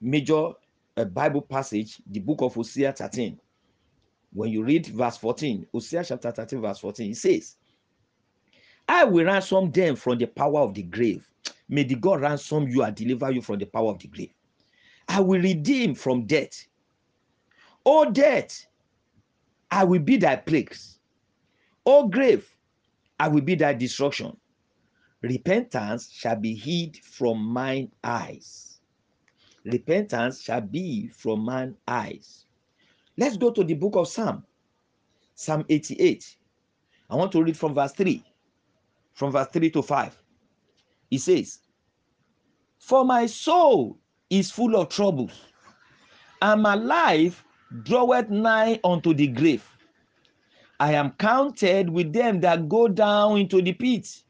[0.00, 0.50] major
[0.96, 3.38] uh, Bible passage, the book of Hosea 13.
[4.32, 7.56] When you read verse 14, Hosea chapter 13, verse 14, it says,
[8.88, 11.28] I will ransom them from the power of the grave.
[11.68, 14.32] May the God ransom you and deliver you from the power of the grave.
[15.08, 16.66] I will redeem from death.
[17.84, 18.66] O death,
[19.70, 20.98] I will be thy plagues.
[21.84, 22.48] O grave,
[23.18, 24.36] I will be thy destruction.
[25.22, 28.80] Repentance shall be hid from mine eyes.
[29.64, 32.46] Repentance shall be from mine eyes.
[33.16, 34.44] Let's go to the book of Psalm,
[35.34, 36.36] Psalm 88.
[37.10, 38.22] I want to read from verse 3,
[39.12, 40.21] from verse 3 to 5.
[41.12, 41.58] It says,
[42.78, 43.98] For my soul
[44.30, 45.42] is full of troubles,
[46.40, 47.44] and my life
[47.82, 49.62] draweth nigh unto the grave.
[50.80, 54.22] I am counted with them that go down into the pit.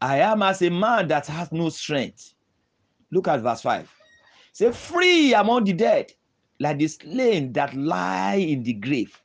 [0.00, 2.34] I am as a man that hath no strength.
[3.12, 3.88] Look at verse 5.
[4.50, 6.12] Say, free among the dead,
[6.58, 9.22] like the slain that lie in the grave,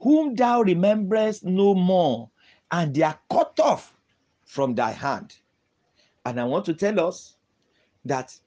[0.00, 2.28] whom thou rememberest no more,
[2.72, 3.96] and they are cut off
[4.44, 5.36] from thy hand.
[6.24, 7.36] And I want to tell us
[8.04, 8.38] that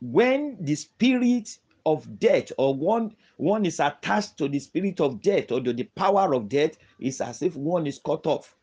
[0.00, 5.50] when the spirit of death or one one is attached to the spirit of death
[5.52, 8.56] or to the power of death it's as if one is cut off.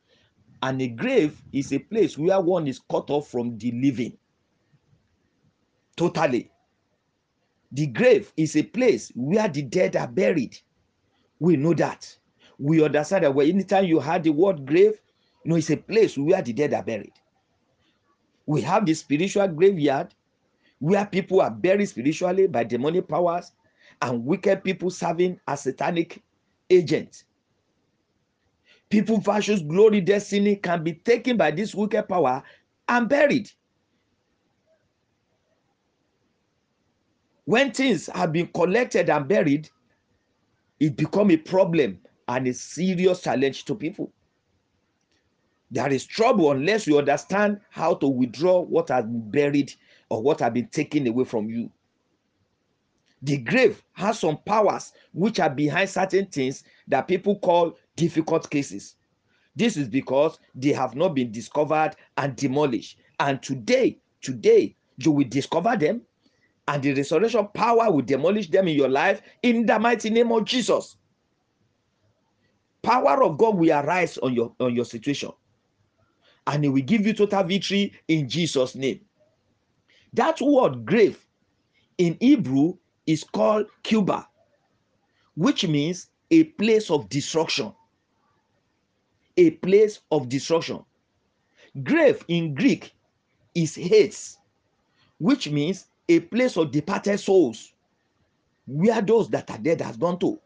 [0.62, 4.18] And a grave is a place where one is cut off from the living.
[5.96, 6.52] Totally.
[7.72, 10.58] The grave is a place where the dead are buried.
[11.40, 12.16] We know that.
[12.58, 15.02] We understand that well, anytime you had the word grave
[15.44, 17.14] you know it's a place where the dead are buried
[18.46, 20.14] we have the spiritual graveyard
[20.80, 23.52] where people are buried spiritually by demonic powers
[24.02, 26.22] and wicked people serving as satanic
[26.70, 27.24] agents.
[28.90, 32.44] People versus glory, destiny can be taken by this wicked power
[32.88, 33.50] and buried.
[37.46, 39.70] When things have been collected and buried,
[40.80, 44.12] it become a problem and a serious challenge to people.
[45.76, 49.74] There is trouble unless you understand how to withdraw what has been buried
[50.10, 51.70] or what has been taken away from you.
[53.24, 58.96] The grave has some powers which are behind certain things that people call difficult cases.
[59.58, 62.98] This is because they have not been discovered and demolished.
[63.20, 66.04] And today, today, you will discover them,
[66.70, 70.46] and the resurrection power will demolish them in your life in the mighty name of
[70.46, 70.96] Jesus.
[72.82, 75.32] Power of God will arise on your on your situation,
[76.48, 79.00] and it will give you total victory in Jesus' name.
[80.14, 81.20] That word grave
[81.98, 84.28] in Hebrew is called Cuba,
[85.36, 87.74] which means a place of destruction.
[89.38, 90.84] A place of destruction.
[91.84, 92.94] Grave in Greek
[93.54, 94.38] is Hades,
[95.20, 97.74] which means a place of departed souls,
[98.66, 100.40] where those that are dead has gone to.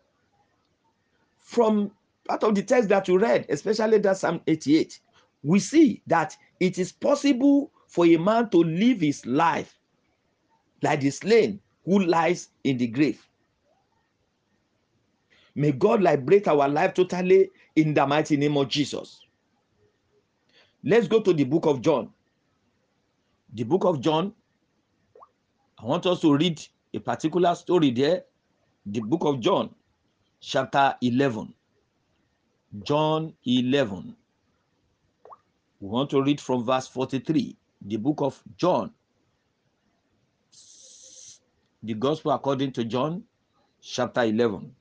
[1.38, 1.92] From
[2.28, 5.00] part of the text that you read, especially that Psalm 88,
[5.44, 9.80] we see that it is possible for a man to live his life
[10.82, 13.26] like the slain who lies in the grave.
[15.56, 19.22] May God liberate our life totally in the mighty name of Jesus.
[20.84, 22.14] Let's go to the book of John.
[23.54, 24.34] The book of John,
[25.82, 26.62] I want us to read
[26.94, 28.24] a particular story there.
[28.86, 29.74] The book of John,
[30.40, 31.54] chapter 11.
[32.84, 34.16] John 11.
[35.80, 37.58] We want to read from verse 43.
[37.82, 38.92] The book of John,
[41.82, 43.24] the gospel according to John,
[43.82, 44.76] chapter 11.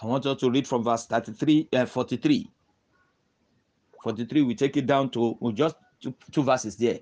[0.00, 2.50] I want us to read from verse 33 and uh, 43.
[4.02, 7.00] 43, we take it down to well, just two, two verses there.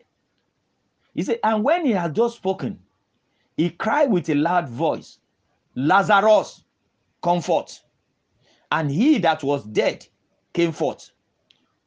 [1.15, 2.79] He said, And when he had just spoken,
[3.57, 5.19] he cried with a loud voice,
[5.77, 6.65] Lazarus,
[7.23, 7.81] comfort.
[8.73, 10.07] And he that was dead
[10.53, 11.11] came forth,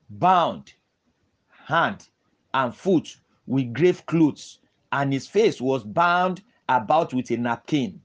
[0.09, 0.73] bound
[1.49, 2.07] hand
[2.53, 4.59] and foot with grave clothes,
[4.91, 7.99] and his face was bound about with a napkin.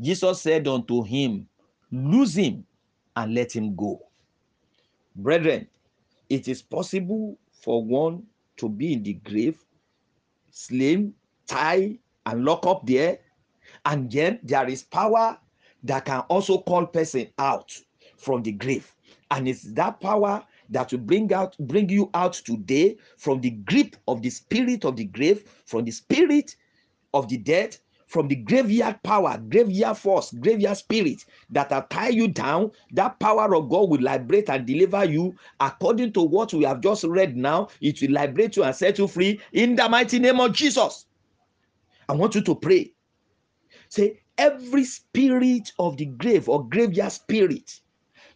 [0.00, 1.48] Jesus said unto him,
[1.92, 2.66] Loose him
[3.16, 4.00] and let him go.
[5.16, 5.68] Brethren,
[6.28, 8.24] it is possible for one
[8.56, 9.64] to be in the grave,
[10.50, 11.14] slain,
[11.46, 13.18] tied, and locked up there,
[13.84, 15.38] and yet there is power
[15.84, 17.72] that can also call person out
[18.16, 18.92] from the grave.
[19.30, 23.96] And it's that power that will bring out bring you out today from the grip
[24.08, 26.56] of the spirit of the grave from the spirit
[27.12, 27.76] of the dead
[28.06, 32.70] from the graveyard power graveyard force graveyard spirit that are tie you down.
[32.92, 37.04] That power of god will liberate and deliver you according to what we have just
[37.04, 37.68] read now.
[37.80, 41.06] It will liberate you and set you free in the mighty name of jesus.
[42.08, 42.92] I want you to pray.
[43.88, 47.80] Say every spirit of the grave or graveyard spirit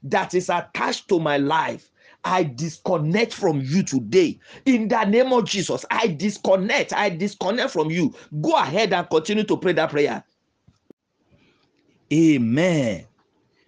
[0.03, 1.91] that is attached to my life
[2.25, 4.39] I disconnect from you today.
[4.65, 6.93] In the name of Jesus, I disconnect.
[6.93, 8.15] I disconnect from you.
[8.41, 10.23] Go ahead and continue to pray that prayer.
[12.13, 13.07] Amen.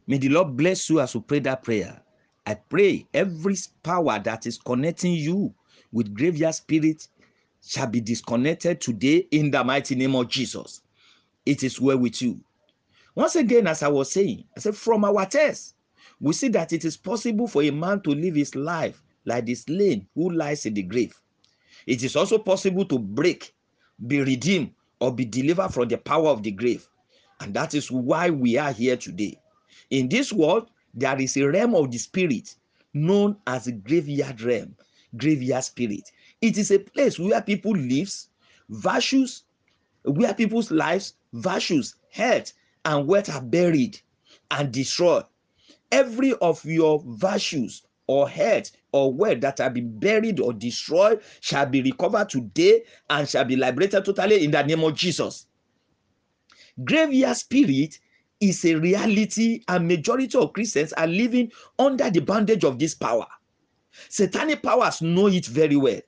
[0.07, 2.03] May the Lord bless you as you pray that prayer.
[2.47, 5.55] I pray every power that is connecting you
[5.93, 7.07] with graveyard spirit
[7.65, 10.83] shall be disconnected today in the mighty name of Jesus.
[11.47, 12.41] It is well with you.
[13.15, 15.75] Once again, as I was saying, I said, from our test,
[16.21, 19.55] we see that it is possible for a man to live his life like the
[19.55, 21.19] slain who lies in the grave.
[21.87, 23.55] It is also possible to break,
[24.07, 26.87] be redeemed, or be delivered from the power of the grave.
[27.41, 29.41] And that is why we are here today.
[29.89, 32.55] In this world, there is a realm of the spirit
[32.93, 34.77] known as the graveyard realm,
[35.17, 36.11] graveyard spirit.
[36.43, 38.29] It is a place where people lives,
[38.69, 39.45] virtues,
[40.05, 42.53] where people's lives, virtues, health,
[42.85, 44.01] and wealth are buried
[44.51, 45.25] and destroyed.
[45.93, 51.67] Every of your virtues or health or wealth that have been buried or destroyed shall
[51.67, 55.47] be recovered today and shall be liberated totally in the name of Jesus.
[56.85, 57.99] Graveyard spirit
[58.41, 63.27] is a reality, and majority of Christians are living under the bondage of this power.
[64.09, 66.01] Satanic powers know it very well,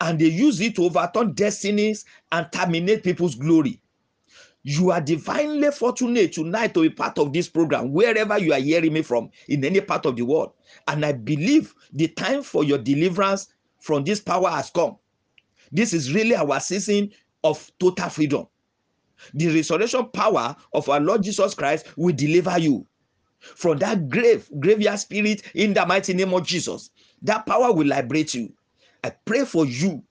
[0.00, 3.81] and they use it to overturn destinies and terminate people's glory.
[4.64, 8.92] You are divinely fortunate tonight to be part of this program, wherever you are hearing
[8.92, 10.52] me from, in any part of the world.
[10.86, 13.48] And I believe the time for your deliverance
[13.80, 14.96] from this power has come.
[15.72, 17.10] This is really our season
[17.42, 18.46] of total freedom.
[19.34, 22.86] The resurrection power of our Lord Jesus Christ will deliver you
[23.40, 26.90] from that grave, graveyard spirit in the mighty name of Jesus.
[27.22, 28.52] That power will liberate you.
[29.02, 30.04] I pray for you.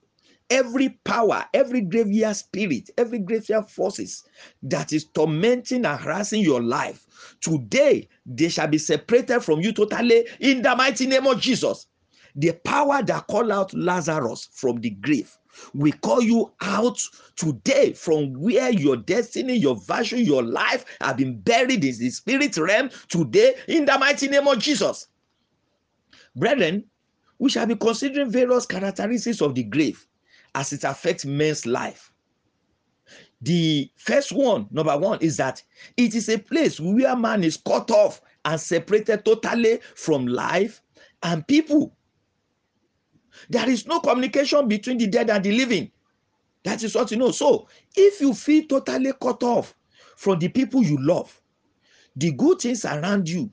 [0.50, 4.24] Every power, every graveyard spirit, every graveyard forces
[4.62, 7.06] that is tormenting and harassing your life,
[7.40, 11.86] today they shall be separated from you totally in the mighty name of Jesus.
[12.36, 15.36] The power that called out Lazarus from the grave
[15.74, 17.00] we call you out
[17.36, 22.56] today from where your destiny, your virtue, your life have been buried in the spirit
[22.56, 25.08] realm today in the mighty name of Jesus.
[26.34, 26.84] Brethren,
[27.38, 30.06] we shall be considering various characteristics of the grave
[30.54, 32.12] as it affects men's life.
[33.40, 35.62] The first one, number one, is that
[35.96, 40.80] it is a place where man is cut off and separated totally from life
[41.22, 41.96] and people.
[43.48, 45.90] There is no communication between the dead and the living.
[46.64, 47.32] That is what you know.
[47.32, 49.74] So, if you feel totally cut off
[50.16, 51.40] from the people you love,
[52.14, 53.50] the good things around you,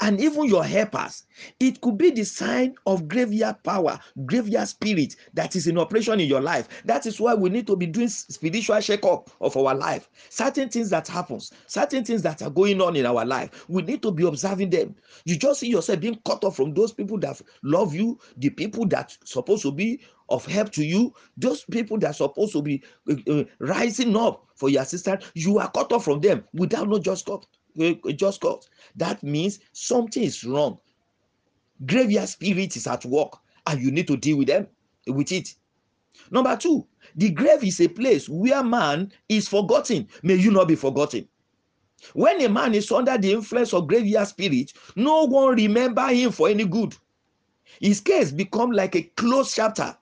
[0.00, 1.24] and even your helpers,
[1.58, 6.28] it could be the sign of graveyard power, graveyard spirit that is in operation in
[6.28, 6.68] your life.
[6.84, 10.08] That is why we need to be doing spiritual check-up of our life.
[10.28, 14.02] Certain things that happens, certain things that are going on in our life, we need
[14.02, 14.94] to be observing them.
[15.24, 18.86] You just see yourself being cut off from those people that love you, the people
[18.88, 23.14] that supposed to be of help to you, those people that supposed to be uh,
[23.32, 27.28] uh, rising up for your assistance, you are cut off from them without no just
[28.14, 28.68] just cause.
[28.96, 30.78] That means something is wrong.
[31.86, 34.66] Graveyard spirit is at work, and you need to deal with them
[35.06, 35.54] with it.
[36.30, 40.08] Number two, the grave is a place where man is forgotten.
[40.22, 41.28] May you not be forgotten.
[42.14, 46.48] When a man is under the influence of graveyard spirit, no one remember him for
[46.48, 46.94] any good.
[47.80, 49.96] His case become like a closed chapter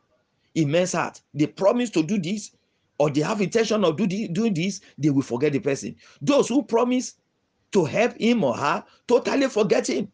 [0.55, 1.21] in men's heart.
[1.35, 2.53] They promise to do this,
[2.99, 5.97] or they have intention of do the, doing this, they will forget the person.
[6.21, 7.15] Those who promise
[7.73, 10.11] to help him or her totally forget him.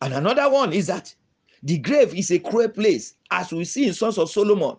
[0.00, 1.14] And another one is that
[1.62, 4.76] the grave is a cruel place, as we see in Songs of Solomon.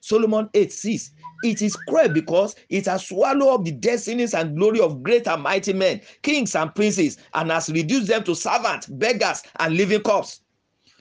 [0.00, 1.10] Solomon 8 6.
[1.44, 5.42] It is cruel because it has swallowed up the destinies and glory of great and
[5.42, 10.40] mighty men, kings and princes, and has reduced them to servants, beggars, and living corpses.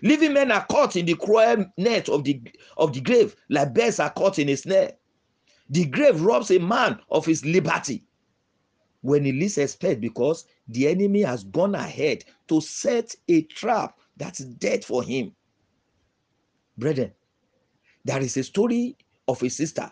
[0.01, 2.41] Living men are caught in the cruel net of the,
[2.77, 4.93] of the grave, like birds are caught in a snare.
[5.69, 8.03] The grave robs a man of his liberty
[9.02, 14.40] when he least expect because the enemy has gone ahead to set a trap that's
[14.40, 15.34] dead for him.
[16.78, 17.11] Brethren,
[18.06, 18.95] there is a story
[19.28, 19.91] of a sister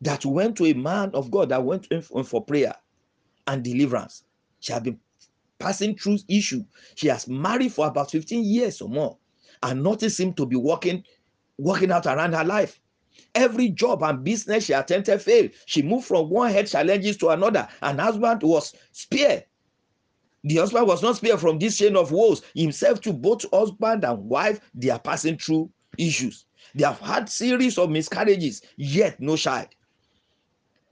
[0.00, 2.74] that went to a man of God that went in for prayer
[3.46, 4.24] and deliverance.
[4.60, 5.00] She had been
[5.58, 6.64] passing through issue.
[6.94, 9.18] She has married for about 15 years or more,
[9.62, 11.02] and nothing seemed to be working,
[11.56, 12.80] working out around her life.
[13.34, 15.50] Every job and business she attempted failed.
[15.66, 17.68] She moved from one head challenges to another.
[17.82, 19.44] And husband was spared.
[20.44, 22.42] The husband was not spared from this chain of woes.
[22.54, 26.46] Himself to both husband and wife, they are passing through issues.
[26.74, 29.68] They have had series of miscarriages, yet no child.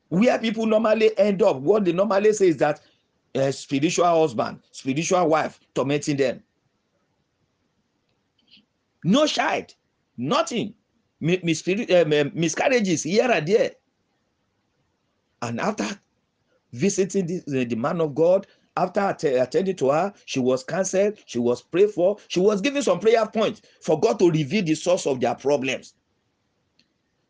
[0.09, 2.81] Where people normally end up, what they normally say is that
[3.35, 6.43] a spiritual husband, spiritual wife tormenting them.
[9.05, 9.75] No child,
[10.17, 10.75] nothing
[11.23, 13.71] Eh, miscarriages here and there.
[15.43, 15.87] And after
[16.73, 21.19] visiting the, the, the man of God, after att attending to her, she was cancelled,
[21.25, 24.75] she was prayed for, she was given some prayer points for God to reveal the
[24.75, 25.95] source of their problems.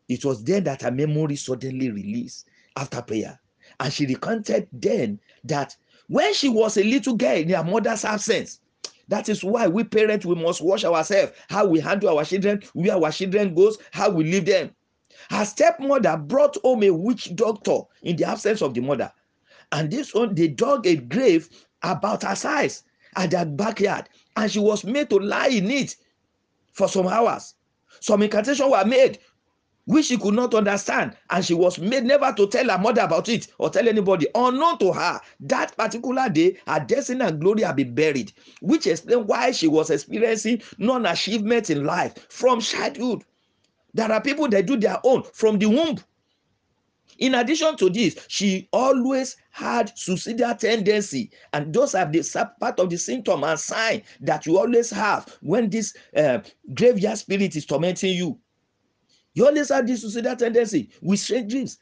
[0.09, 3.39] It was then that her memory suddenly released after prayer.
[3.79, 5.75] And she recounted then that
[6.07, 8.59] when she was a little girl in her mother's absence,
[9.07, 12.95] That is why we parents we must watch ourselves, how we handle our children, where
[12.95, 14.71] our children goes, how we leave them.
[15.29, 19.11] Her stepmother brought home a witch doctor in the absence of the mother,
[19.71, 21.49] and this one they dug a grave
[21.83, 22.83] about her size
[23.15, 25.95] at their backyard, and she was made to lie in it
[26.73, 27.55] for some hours.
[27.99, 29.19] Some incantations were made
[29.87, 33.27] which she could not understand and she was made never to tell her mother about
[33.29, 35.19] it or tell anybody unknown to her.
[35.39, 39.89] That particular day her destiny and glory had been buried which explain why she was
[39.89, 43.23] experiencing non-achievement in life from childhood.
[43.93, 45.97] There are people that do their own from the womb.
[47.17, 52.89] In addition to this she always had suicidal tendency and those are the part of
[52.89, 56.39] the symptom and sign that you always have when this uh,
[56.73, 58.37] graveyard spirit is tormenting you
[59.37, 61.77] you always have this suicidal tendency with strange dreams.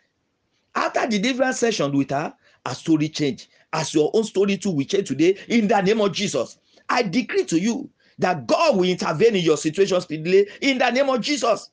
[0.76, 2.34] After the different session with her,
[2.66, 3.48] her story changed.
[3.72, 6.58] As your own story too will change today in the name of Jesus.
[6.90, 11.10] I decree to you that God will intervene in your situation speedily in the name
[11.10, 11.70] of Jesus.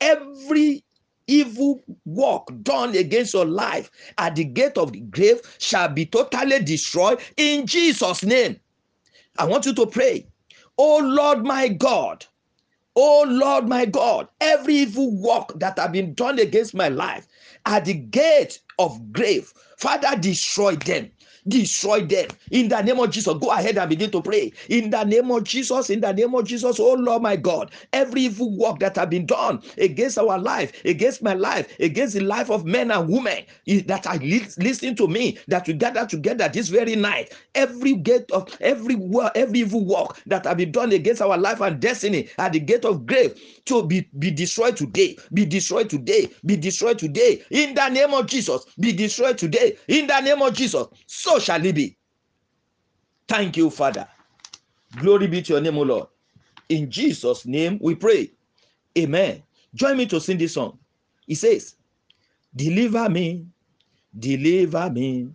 [0.00, 0.82] Every
[1.28, 6.64] evil work done against your life at the gate of the grave shall be totally
[6.64, 8.58] destroyed in Jesus' name.
[9.38, 10.26] I want you to pray.
[10.78, 12.26] Oh Lord my God,
[12.94, 17.26] Oh Lord my God, every evil work that have been done against my life
[17.64, 21.10] at the gate of grave, Father, destroy them.
[21.48, 23.34] Destroy them in the name of Jesus.
[23.40, 25.90] Go ahead and begin to pray in the name of Jesus.
[25.90, 29.26] In the name of Jesus, oh Lord my God, every evil work that have been
[29.26, 33.44] done against our life, against my life, against the life of men and women
[33.86, 38.48] that are listening to me, that we gather together this very night, every gate of
[38.60, 38.96] every
[39.34, 42.84] every evil work that have been done against our life and destiny at the gate
[42.84, 43.34] of grave
[43.66, 48.26] to be, be destroyed today, be destroyed today, be destroyed today in the name of
[48.26, 50.86] Jesus, be destroyed today in the name of Jesus.
[51.06, 51.96] So shall it be.
[53.28, 54.08] Thank you, Father.
[54.98, 56.08] Glory be to your name, O Lord.
[56.68, 58.30] In Jesus' name we pray.
[58.98, 59.42] Amen.
[59.74, 60.78] Join me to sing this song.
[61.26, 61.76] He says,
[62.54, 63.46] Deliver me,
[64.18, 65.28] deliver me,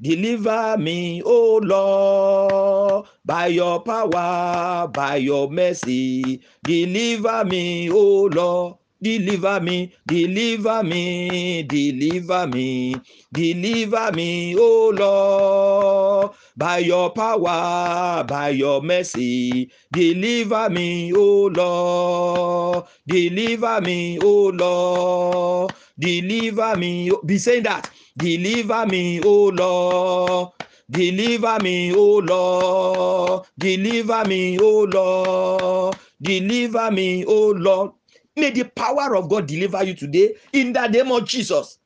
[0.00, 6.42] deliver me, O Lord, by your power, by your mercy.
[6.64, 8.76] Deliver me, O Lord.
[9.02, 12.94] Deliver me, deliver me, deliver me,
[13.32, 19.72] deliver me, oh Lord, by your power, by your mercy.
[19.90, 27.10] Deliver me, oh Lord, deliver me, oh Lord, deliver me.
[27.24, 27.88] Be saying that,
[28.20, 30.52] deliver me, O Lord.
[30.90, 33.46] Deliver me, O Lord.
[33.58, 35.96] Deliver me, O Lord.
[36.20, 37.92] Deliver me, O Lord.
[38.36, 41.78] May the power of God deliver you today in the name of Jesus.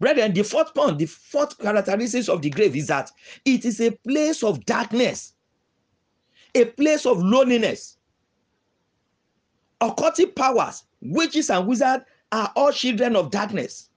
[0.00, 3.10] Brethren, the fourth point, the fourth characteristics of the grave is that
[3.44, 5.34] it is a place of darkness,
[6.54, 7.98] a place of loneliness.
[9.82, 13.89] Occultic powers, witches, and wizards are all children of darkness,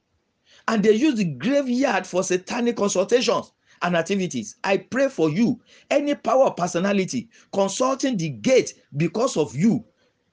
[0.67, 4.55] and they use the graveyard for satanic consultations and activities.
[4.63, 5.59] I pray for you.
[5.89, 9.83] Any power personality consulting the gate because of you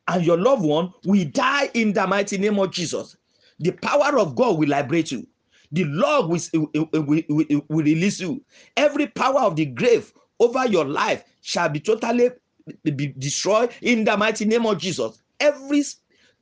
[0.09, 3.16] and your loved one will die in the mighty name of Jesus.
[3.59, 5.27] The power of God will liberate you.
[5.73, 6.40] The Lord will,
[6.74, 8.43] will, will, will release you.
[8.77, 12.31] Every power of the grave over your life shall be totally
[12.85, 15.23] be destroyed in the mighty name of Jesus.
[15.39, 15.82] Every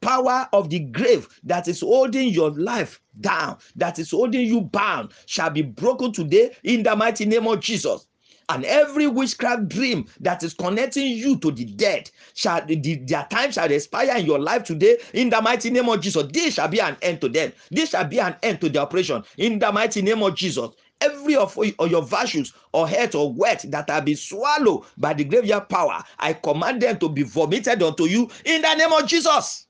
[0.00, 5.12] power of the grave that is holding your life down, that is holding you bound,
[5.26, 8.06] shall be broken today in the mighty name of Jesus.
[8.50, 12.76] And every witchcraft dream that is connecting you to the dead shall the,
[13.06, 16.24] their time shall expire in your life today in the mighty name of jesus.
[16.32, 17.52] This shall be an end to them.
[17.70, 20.70] This shall be an end to the operation in the mighty name of jesus.
[21.00, 25.68] Every of your virtues or health or wealth that have been swallowed by the graveyard
[25.68, 29.67] power i command them to be vomited unto you in the name of jesus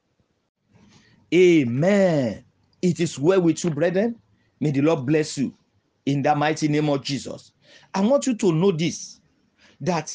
[1.35, 2.45] amen
[2.83, 4.17] it is well with you brethren
[4.61, 5.55] may the lord bless you
[6.07, 7.53] in the mighty name of jesus
[7.95, 9.21] I want you to know this
[9.81, 10.15] that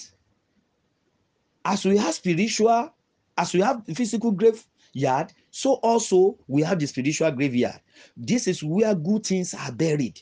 [1.65, 2.93] as we have spiritual,
[3.37, 7.79] as we have physical graveyard, so also we have the spiritual graveyard.
[8.17, 10.21] This is where good things are buried.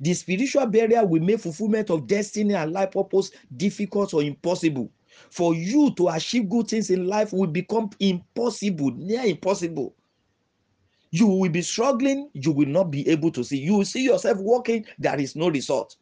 [0.00, 4.90] The spiritual barrier will make fulfillment of destiny and life purpose difficult or impossible.
[5.30, 9.94] For you to achieve good things in life will become impossible, near impossible.
[11.12, 13.58] You will be struggling, you will not be able to see.
[13.58, 15.94] You will see yourself walking, there is no result.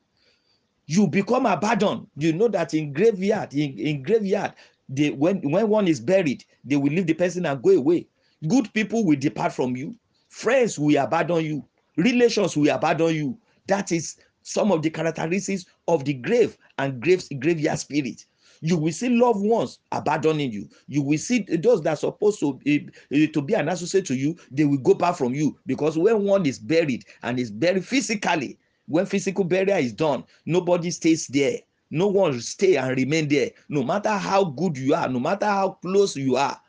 [0.86, 4.54] You become abandoned you know that in graveyard in, in graveyard
[4.88, 8.06] they when when one is buried they will leave the person and go away.
[8.48, 9.94] Good people will depart from you.
[10.28, 11.64] Friends will abandon you.
[11.96, 13.38] Relations will abandon you.
[13.66, 18.26] That is some of the characteristics of the grave and graves graveyard spirit
[18.60, 20.68] you will see loved ones abandoning you.
[20.86, 22.80] You will see those that are supposed to eh,
[23.12, 25.58] eh, to be an associate to you they will go back from you.
[25.66, 30.90] Because when one is buried and is buried physically when physical burial is done nobody
[30.90, 31.58] stays there.
[31.90, 33.50] No one stay and remain there.
[33.68, 36.60] No matter how good you are no matter how close you are.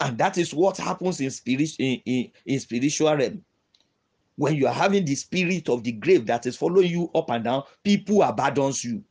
[0.00, 3.44] And that is what happens in spirit in, in, in spiritual realm.
[4.36, 7.44] When you are having the spirit of the grave that is following you up and
[7.44, 9.04] down people abandons you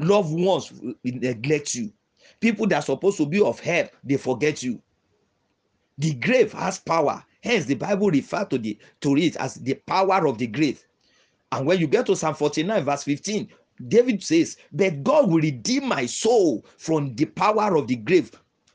[0.00, 0.72] loved ones
[1.04, 1.92] neglect you.
[2.40, 4.80] People that are supposed to be of help they forget you.
[5.98, 7.24] The grave has power.
[7.42, 10.84] Hence the bible refer to the to it as the power of the grave.
[11.52, 13.48] And when you get to psalm 49 verse 15
[13.88, 18.30] david says but god will redeem my soul from the power of the grave.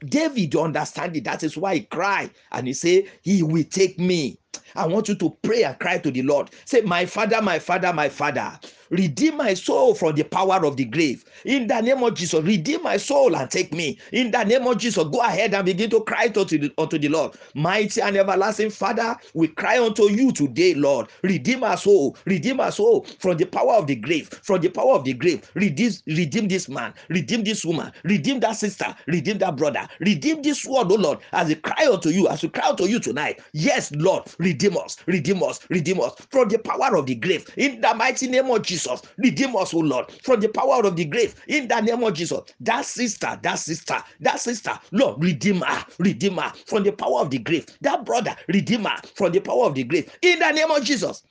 [0.06, 1.23] David understand it.
[1.23, 4.38] That is why he cry and he say he will take me.
[4.76, 6.52] I want you to pray and cry to the lord.
[6.65, 10.85] Say my father my father my father redeem my soul from the power of the
[10.85, 11.25] grave.
[11.45, 13.97] In the name of jesus redeem my soul and take me.
[14.11, 17.09] In the name of jesus go ahead and begin to cry unto the, unto the
[17.09, 17.35] lord.
[17.53, 21.07] Mighty and everlasting father we cry unto you today lord.
[21.23, 24.93] Redeem our soul redeem our soul from the power of the grave from the power
[24.93, 25.49] of the grave.
[25.55, 30.65] Redeem redeem this man redeem this woman redeem that sister redeem that brother redeem this
[30.65, 33.39] word oh lord as we cry unto you as we cry unto you tonight.
[33.53, 37.47] Yes lord redeem us redeem us redeem us from the power of the grave.
[37.57, 38.74] In the mighty name of jesus
[39.18, 41.35] redeem us oh lord from the power of the grave.
[41.47, 42.41] In the name of jesus.
[42.60, 47.30] That sister that sister that sister lord redeem her redeem her from the power of
[47.30, 47.65] the grave.
[47.81, 50.11] That brother redeem her from the power of the grave.
[50.22, 51.23] In the name of jesus.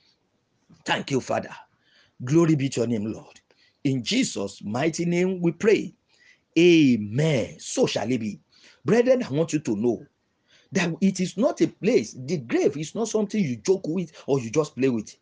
[0.85, 1.49] Thank you father.
[2.23, 3.39] Glory be to your name lord.
[3.83, 5.93] In jesus mighty name we pray.
[6.57, 7.57] Amen.
[7.59, 8.39] So shall it be.
[8.85, 10.05] Brethren i want you to know
[10.71, 14.39] that it is not a place the grave is not something you joke with or
[14.39, 15.15] you just play with.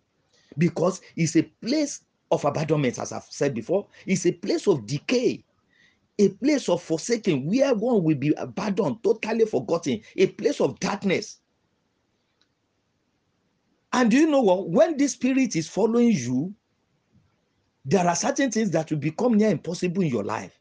[0.58, 2.02] Because it's a place
[2.34, 5.44] of abandonment as i've said before is a place of decay
[6.20, 11.40] a place of forsaking where one will be abandoned totally forgotten a place of darkness.
[13.92, 14.70] And do you know what?
[14.70, 16.54] When this spirit is following you
[17.86, 20.58] there are certain things that will become near impossible in your life.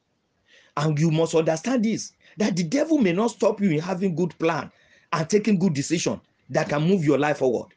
[0.76, 4.36] And you must understand this that the devil may not stop you in having good
[4.38, 4.72] plan
[5.12, 7.68] and taking good decision that can move your life forward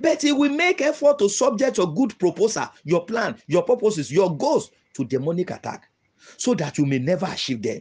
[0.00, 4.36] but he will make effort to subject your good proposal your plan your purposes your
[4.36, 5.88] goals to demonic attack
[6.36, 7.80] so that you may never achieve them.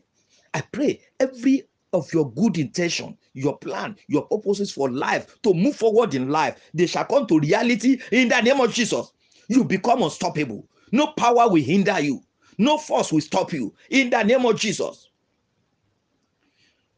[0.53, 1.63] I pray every
[1.93, 6.59] of your good intention your plan your purposes for life to move forward in life
[6.73, 9.13] they shall come to reality in the name of jesus.
[9.47, 10.67] You become unstoppable.
[10.91, 12.21] No power will hinder you.
[12.57, 15.09] No force will stop you in the name of jesus.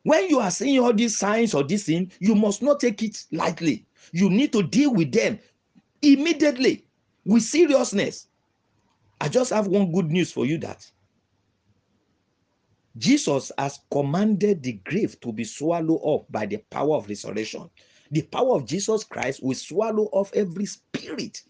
[0.03, 3.25] When you are seeing all these signs or this thing you must not take it
[3.31, 5.39] lightly you need to deal with them
[6.01, 6.85] immediately
[7.25, 8.27] with seriousness.
[9.21, 10.89] I just have one good news for you that
[12.97, 17.69] jesus has commanded the grave to be swallowed up by the power of resurrection.
[18.11, 21.43] The power of jesus christ will swallow off every spirit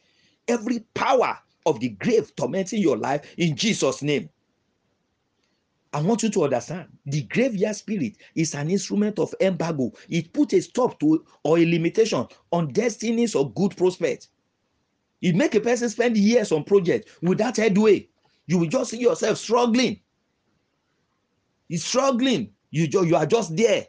[0.47, 4.29] every power of the grave tormenting your life in jesus name
[5.91, 9.91] I want you to understand the graveyard spirit is an instrument of embargo.
[10.07, 14.29] It put a stop to or a limitation on destinies or good prospects.
[15.21, 18.07] It make a person spend years on project without headway.
[18.45, 19.99] You will just see yourself struggling.
[21.69, 22.51] It's struggling.
[22.71, 23.87] You, you are just there.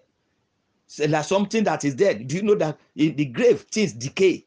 [0.86, 2.26] It's like something that is dead.
[2.26, 4.46] Do you know that in the grave things decay?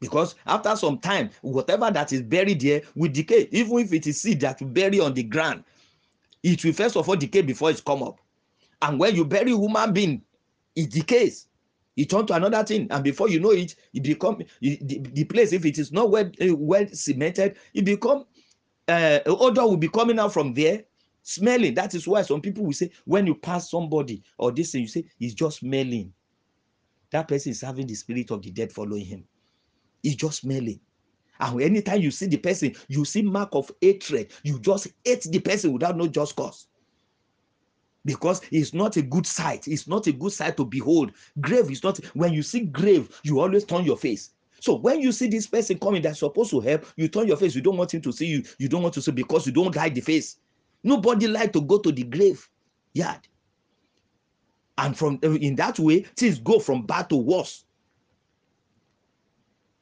[0.00, 3.48] Because after some time, whatever that is buried there will decay.
[3.52, 5.64] Even if it is seed that you bury on the ground,
[6.42, 8.20] it will first of all decay before it come up.
[8.82, 10.22] And when you bury human being
[10.76, 11.46] it decays.
[11.96, 12.86] It turn to another thing.
[12.90, 14.78] And before you know it it become the,
[15.12, 18.24] the place if it is not well uh, well cemented it become
[18.88, 20.84] uh, odor will be coming out from there.
[21.22, 24.82] Smelling that is why some people will say when you pass somebody or this thing
[24.82, 26.12] you say he's just smelling.
[27.10, 29.24] That person is having the spirit of the dead following him.
[30.02, 30.80] He's just smelling
[31.40, 34.32] and anytime you see the person you see mark of hatred.
[34.42, 36.66] You just hate the person without no just cause.
[38.04, 39.68] Because it's not a good sight.
[39.68, 41.12] It's not a good sight to behold.
[41.40, 44.30] Grave is not when you see grave you always turn your face.
[44.60, 47.54] So when you see this person coming that's supposed to help you turn your face.
[47.54, 48.42] You don't want him to see you.
[48.58, 50.36] You don't want to see because you don't like the face.
[50.82, 52.46] Nobody like to go to the grave
[52.94, 53.20] yard.
[54.78, 57.64] And from in that way things go from bad to worse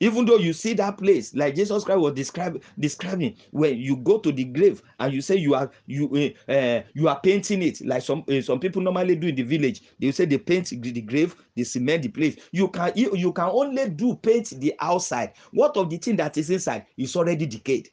[0.00, 4.18] even though you see that place like jesus christ was describing describing when you go
[4.18, 8.02] to the grave and you say you are you uh, you are painting it like
[8.02, 11.00] some uh, some people normally do in the village they say they paint the, the
[11.00, 15.32] grave they cement the place you can you, you can only do paint the outside
[15.52, 17.88] what of the thing that is inside is already decayed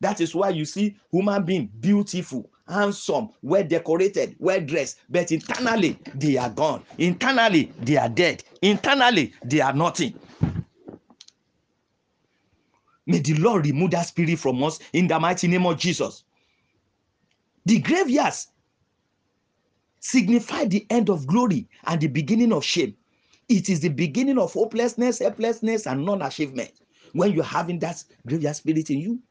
[0.00, 5.98] That is why you see human being beautiful, handsome, well decorated, well dressed, but internally
[6.14, 6.84] they are gone.
[6.98, 8.44] Internally they are dead.
[8.62, 10.14] Internally they are nothing.
[13.08, 16.24] May the Lord remove that spirit from us in the mighty name of Jesus.
[17.64, 18.48] The graveyards
[19.98, 22.94] signify the end of glory and the beginning of shame.
[23.48, 26.72] It is the beginning of hopelessness, helplessness, and non achievement.
[27.14, 29.22] When you're having that graveyard spirit in you,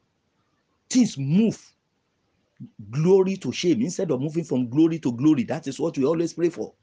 [0.90, 1.72] things move
[2.90, 5.44] glory to shame instead of moving from glory to glory.
[5.44, 6.74] That is what we always pray for.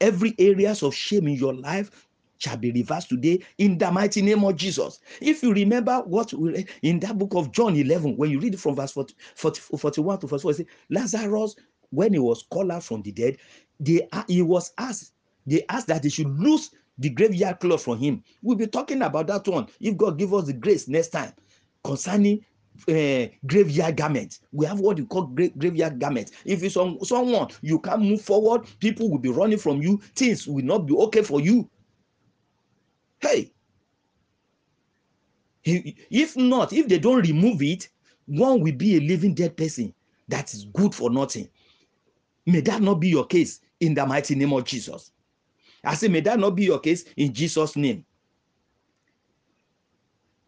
[0.00, 2.05] Every areas of shame in your life
[2.38, 5.00] shall be reversed today in the mighty name of Jesus.
[5.20, 8.76] If you remember what we in that book of John 11, when you read from
[8.76, 11.56] verse 40, 40 41 to verse 4, it says, Lazarus,
[11.90, 13.38] when he was called out from the dead,
[13.80, 15.12] they, he was asked,
[15.46, 18.22] they asked that they should lose the graveyard cloth from him.
[18.42, 21.32] We'll be talking about that one if God give us the grace next time
[21.84, 22.44] concerning
[22.88, 24.40] uh, graveyard garment.
[24.52, 26.32] We have what you call gra- graveyard garment.
[26.44, 29.98] If it's on someone you can't move forward, people will be running from you.
[30.14, 31.68] Things will not be okay for you.
[33.20, 33.52] Hey,
[35.64, 37.88] if not, if they don't remove it,
[38.26, 39.92] one will be a living dead person
[40.28, 41.48] that is good for nothing.
[42.46, 45.10] May that not be your case in the mighty name of Jesus.
[45.84, 48.04] I say, may that not be your case in Jesus' name.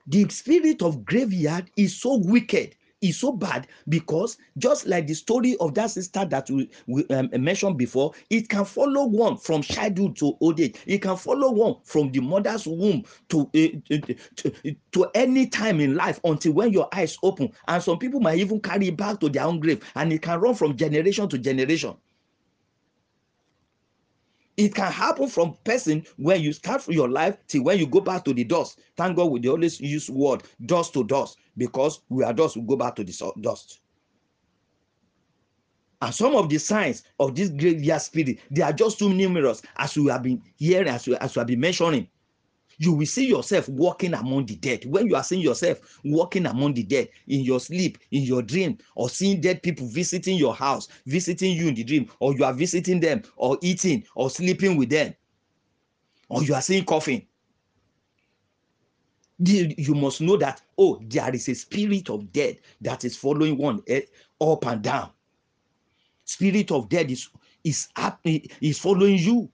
[0.07, 5.57] The spirit of graveyard is so wicked, is so bad because just like the story
[5.61, 10.17] of that sister that we, we um, mentioned before, it can follow one from childhood
[10.17, 10.77] to old age.
[10.87, 13.97] It can follow one from the mother's womb to, uh,
[14.37, 17.51] to, to any time in life until when your eyes open.
[17.67, 20.41] And some people might even carry it back to their own grave, and it can
[20.41, 21.95] run from generation to generation
[24.59, 28.25] it can happen from person when you start your life till when you go back
[28.25, 28.81] to the dust.
[28.97, 32.77] Thank god we always use word dust to dust because we are dust we go
[32.77, 33.81] back to the dust.
[36.03, 39.97] And some of the signs of this graveyard spirit they are just too numerous as
[39.97, 42.09] we have been hearing as we, as we have been mentioning
[42.79, 44.85] you will see yourself walking among the dead.
[44.87, 48.79] When you are seeing yourself walking among the dead in your sleep in your dream
[48.95, 52.53] or seeing dead people visiting your house visiting you in the dream or you are
[52.53, 55.15] visiting them or eating or sleeping with them
[56.29, 57.27] or you are seeing coughing
[59.41, 63.83] you must know that oh there is a spirit of death that is following one
[63.87, 64.03] eh,
[64.41, 65.11] up and down.
[66.25, 67.29] Spirit of death is
[67.65, 67.89] is
[68.61, 69.49] is following you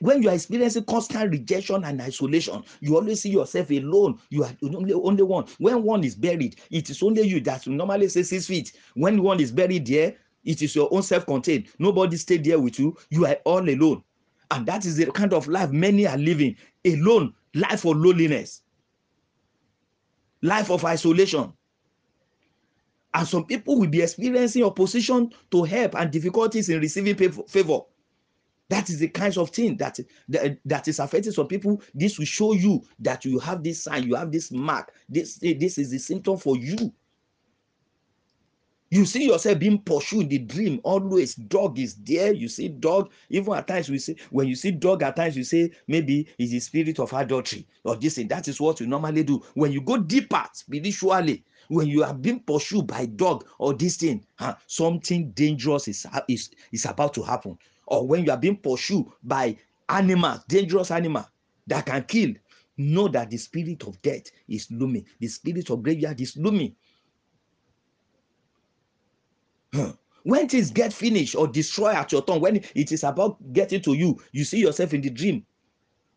[0.00, 4.18] when you are experiencing constant rejection and isolation you always see yourself alone.
[4.30, 5.46] You are only only one.
[5.58, 8.72] When one is buried it is only you that normally say six feet.
[8.94, 11.68] When one is buried there it is your own self-contained.
[11.78, 12.96] Nobody stay there with you.
[13.10, 14.02] You are all alone.
[14.50, 16.56] And that is the kind of life many are living.
[16.84, 17.34] Alone.
[17.54, 18.62] Life of loneliness.
[20.42, 21.52] Life of isolation.
[23.12, 27.80] And some people will be experiencing opposition to help and difficulties in receiving favor
[28.68, 29.98] that is the kinds of thing that,
[30.28, 31.80] that that is affecting some people.
[31.94, 34.92] This will show you that you have this sign you have this mark.
[35.08, 36.92] This eh, this is the symptom for you.
[38.90, 42.32] You see yourself being pursued the dream always dog is there.
[42.32, 45.44] You see dog even at times we say when you see dog at times you
[45.44, 48.28] say maybe it's the spirit of adultery or this thing.
[48.28, 49.42] That is what you normally do.
[49.54, 54.24] When you go deeper spiritually when you are being pursued by dog or this thing
[54.36, 59.06] huh, something dangerous is, is is about to happen or when you are being pursued
[59.22, 59.56] by
[59.88, 61.24] animals dangerous animal
[61.66, 62.30] that can kill
[62.76, 65.04] know that the spirit of death is looming.
[65.20, 66.74] The spirit of graveyard is looming.
[70.24, 73.94] When things get finished or destroy at your tongue when it is about getting to
[73.94, 75.46] you you see yourself in the dream.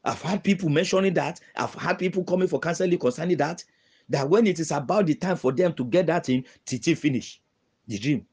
[0.03, 1.39] I've had people mentioning that.
[1.55, 3.63] I've had people coming for counseling concerning that
[4.09, 7.41] that when it is about the time for them to get that thing till finish
[7.87, 8.25] the dream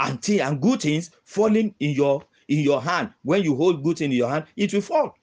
[0.00, 3.12] and thing and good things falling in your in your hand.
[3.22, 5.16] When you hold good in your hand it will fall.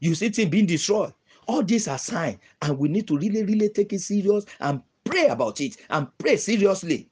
[0.00, 1.12] You see thing being destroyed.
[1.46, 5.26] All these are signs and we need to really really take it serious and pray
[5.26, 7.10] about it and pray seriously.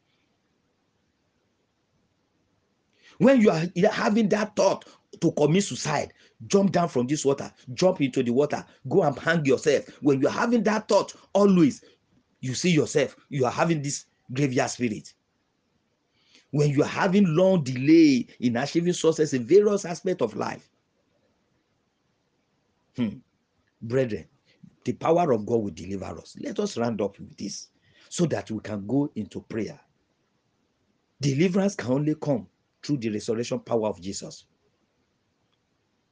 [3.19, 4.87] When you are having that thought
[5.21, 6.13] to commit suicide
[6.47, 9.85] jump down from this water jump into the water go and hang yourself.
[10.01, 11.85] When you're having that thought always
[12.41, 15.13] you see yourself you are having this graveyard spirit
[16.53, 20.69] when you are having long delay in achieving success in various aspects of life.
[22.95, 23.17] Hmm.
[23.81, 24.27] brethren
[24.85, 26.37] the power of god will deliver us.
[26.39, 27.69] Let us round up with this
[28.09, 29.81] so that we can go into prayer.
[31.21, 32.47] Deliverance can only come
[32.83, 34.45] through the resurrection power of jesus.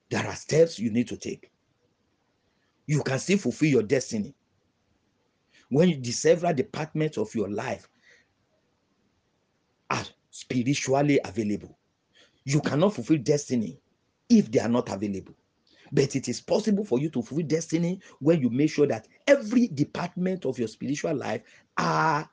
[0.08, 1.50] There are steps you need to take.
[2.86, 4.34] You can still fulfill your destiny.
[5.68, 7.88] When the several departments of your life
[10.40, 11.78] spiritually available.
[12.44, 13.78] You cannot fulfill destiny
[14.28, 15.34] if they are not available.
[15.92, 19.68] But it is possible for you to fulfill destiny when you make sure that every
[19.68, 21.42] department of your spiritual life
[21.76, 22.28] are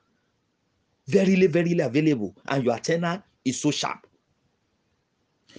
[1.06, 4.06] very, very available and your antenna is so sharp.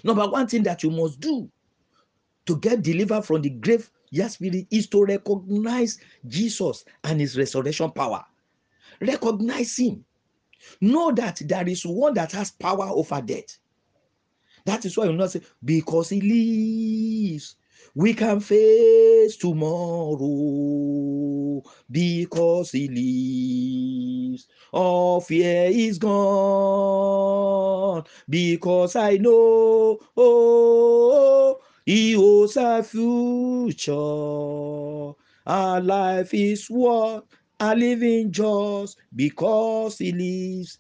[0.03, 1.49] Number one thing that you must do
[2.45, 7.91] to get delivered from the grave your spirit is to recognize Jesus and his resurrection
[7.91, 8.25] power.
[9.01, 10.03] Recognize him.
[10.81, 13.57] Know that there is one that has power over death.
[14.65, 17.55] That is why you not say, because he lives,
[17.95, 20.19] we can face tomorrow.
[21.89, 22.87] Because he
[24.31, 26.19] lives, all fear is gone.
[28.29, 33.93] Because I know, oh, he holds a future.
[35.47, 37.23] Our life is worth
[37.59, 40.79] a living just because he lives.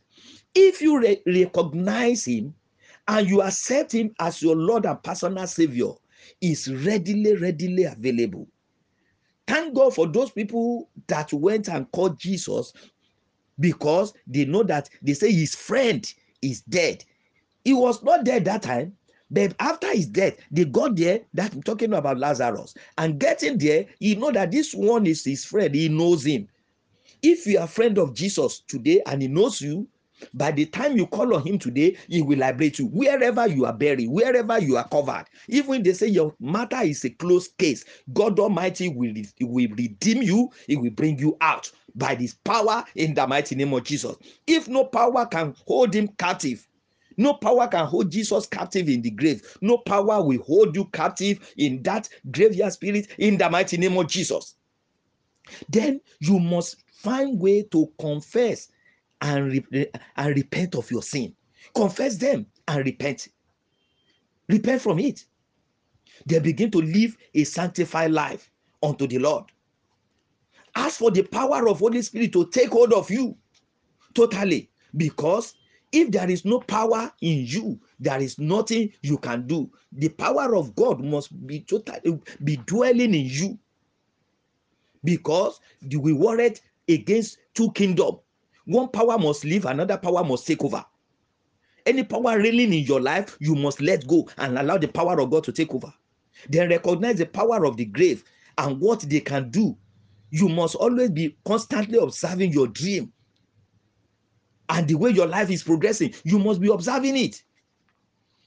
[0.55, 2.53] If you re- recognize him
[3.07, 5.91] and you accept him as your Lord and personal Savior,
[6.41, 8.47] is readily, readily available.
[9.47, 12.73] Thank God for those people that went and called Jesus
[13.59, 16.11] because they know that they say his friend
[16.41, 17.03] is dead.
[17.63, 18.95] He was not dead that time,
[19.31, 21.21] but after his death, they got there.
[21.33, 25.45] That I'm talking about Lazarus, and getting there, you know that this one is his
[25.45, 25.73] friend.
[25.73, 26.47] He knows him.
[27.21, 29.87] If you are a friend of Jesus today and he knows you,
[30.33, 32.87] by the time you call on him today, he will liberate you.
[32.87, 37.09] Wherever you are buried, wherever you are covered, even they say your matter is a
[37.09, 42.33] closed case, God Almighty will, will redeem you, he will bring you out by this
[42.33, 44.15] power in the mighty name of Jesus.
[44.47, 46.67] If no power can hold him captive,
[47.17, 49.57] no power can hold Jesus captive in the grave.
[49.61, 54.07] No power will hold you captive in that graveyard spirit in the mighty name of
[54.07, 54.55] Jesus.
[55.67, 58.69] Then you must find way to confess
[59.21, 61.33] and, re- and repent of your sin.
[61.73, 63.29] Confess them and repent.
[64.49, 65.25] Repent from it.
[66.25, 68.51] They begin to live a sanctified life
[68.83, 69.45] unto the Lord.
[70.75, 73.37] Ask for the power of Holy Spirit to take hold of you
[74.13, 74.69] totally.
[74.97, 75.55] Because
[75.91, 79.71] if there is no power in you, there is nothing you can do.
[79.93, 83.59] The power of God must be totally be dwelling in you.
[85.03, 86.59] Because we warred
[86.89, 88.19] against two kingdoms
[88.69, 90.85] one power must leave, another power must take over.
[91.87, 95.31] Any power reigning in your life, you must let go and allow the power of
[95.31, 95.91] God to take over.
[96.47, 98.23] Then recognize the power of the grave
[98.59, 99.75] and what they can do.
[100.29, 103.11] You must always be constantly observing your dream
[104.69, 106.13] and the way your life is progressing.
[106.23, 107.41] You must be observing it.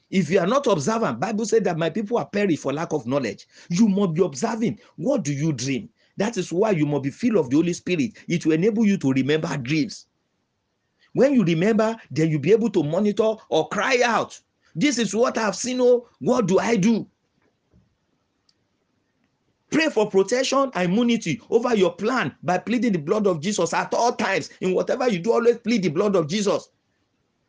[0.08, 3.08] If you are not observant, Bible said that my people are perished for lack of
[3.08, 3.48] knowledge.
[3.70, 4.78] You must be observing.
[4.94, 5.88] What do you dream?
[6.22, 8.12] That is why you must be filled of the Holy Spirit.
[8.28, 10.06] It will enable you to remember dreams.
[11.14, 14.40] When you remember, then you'll be able to monitor or cry out.
[14.76, 15.80] This is what I've seen.
[15.80, 17.08] Oh, what do I do?
[19.72, 23.92] Pray for protection and immunity over your plan by pleading the blood of Jesus at
[23.92, 24.50] all times.
[24.60, 26.68] In whatever you do, always plead the blood of Jesus.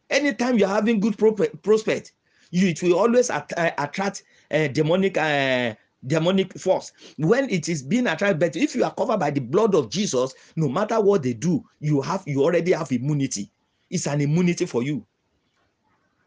[0.10, 2.14] Anytime you're having good prospect,
[2.50, 5.76] you it will always att- attract uh, demonic uh,
[6.08, 9.74] demonic force when it is being attracted but if you are covered by the blood
[9.76, 13.50] of jesus no matter what they do you have you already have immunity
[13.90, 15.06] it's an immunity for you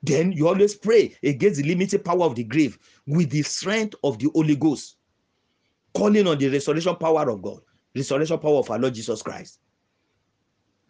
[0.02, 4.18] then you always pray against the limited power of the grave with the strength of
[4.18, 4.96] the holy ghost
[5.94, 7.60] calling on the restoration power of god
[7.94, 9.58] restoration power of our lord jesus christ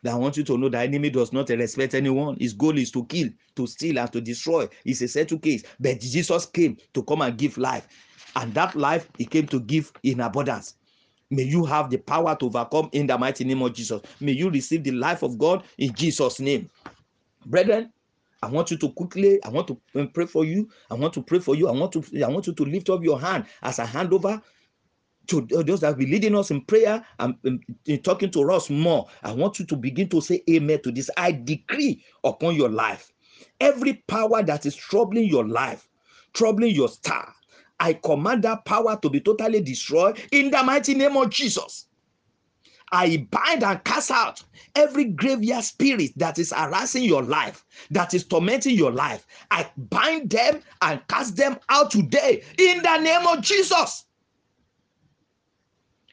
[0.04, 2.36] I want you to know the enemy does not respect anyone.
[2.38, 4.68] His goal is to kill, to steal, and to destroy.
[4.84, 5.64] It's a settled case.
[5.80, 7.88] But Jesus came to come and give life
[8.36, 10.74] and that life he came to give in abundance.
[11.30, 14.00] May you have the power to overcome in the mighty name of Jesus.
[14.20, 16.70] May you receive the life of God in Jesus' name.
[17.46, 17.92] Brethren,
[18.42, 19.80] I want you to quickly, I want to
[20.14, 20.68] pray for you.
[20.90, 21.68] I want to pray for you.
[21.68, 24.40] I want to, I want you to lift up your hand as I hand over
[25.28, 27.60] to those that will be leading us in prayer and um,
[28.04, 29.08] talking to us more.
[29.24, 31.10] I want you to begin to say amen to this.
[31.16, 33.12] I decree upon your life
[33.60, 35.88] every power that is troubling your life,
[36.32, 37.34] troubling your star,
[37.78, 41.86] I command that power to be totally destroyed in the mighty name of Jesus.
[42.92, 44.42] I bind and cast out
[44.74, 49.26] every graveyard spirit that is harassing your life, that is tormenting your life.
[49.50, 54.04] I bind them and cast them out today in the name of Jesus.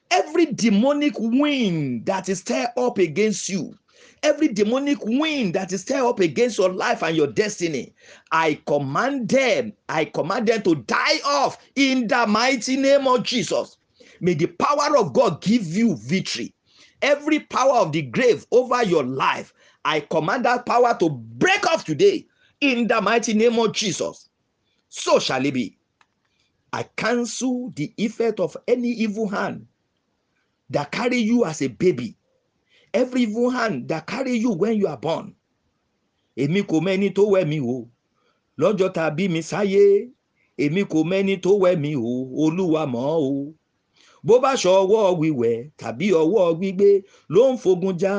[0.09, 3.77] Every demonic wind that is stirred up against you,
[4.23, 7.93] every demonic wind that is stirred up against your life and your destiny,
[8.31, 13.77] I command them, I command them to die off in the mighty name of Jesus.
[14.21, 16.53] May the power of God give you victory.
[17.01, 21.83] Every power of the grave over your life, I command that power to break off
[21.83, 22.25] today
[22.61, 24.29] in the mighty name of Jesus.
[24.87, 25.77] So shall it be.
[26.71, 29.67] I cancel the effect of any evil hand
[30.69, 32.15] that carry you as a baby.
[32.93, 35.35] Every evil hand that carry you when you are born.
[36.37, 37.89] Èmi kò mẹ́ni tó wẹ̀ mí o.
[38.59, 40.09] Lọ́jọ́ tá a bí mi sáyé.
[40.57, 42.13] Èmi kò mẹ́ni tó wẹ̀ mí o.
[42.43, 43.53] Olúwa mọ̀ o.
[44.23, 46.89] Bó bá ṣọ ọwọ́ wíwẹ̀ tàbí ọwọ́ gbígbé
[47.29, 48.13] ló ń fogun já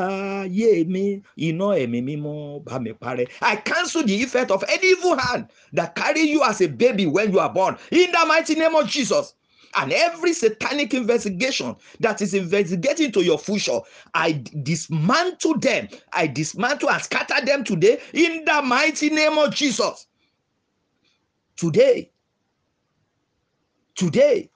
[0.59, 3.27] yé mi iná ẹ̀mí mímọ́ bá mi parẹ́.
[3.41, 7.33] I cancel the effect of any evil hand that carry you as a baby when
[7.33, 9.35] you are born in the mighty name of Jesus.
[9.77, 13.81] And every satanic investigation that is investigating to your future,
[14.15, 15.89] I dismantle them.
[16.13, 20.07] I dismantle and scatter them today in the mighty name of Jesus.
[21.57, 22.11] Today,
[23.95, 24.51] today,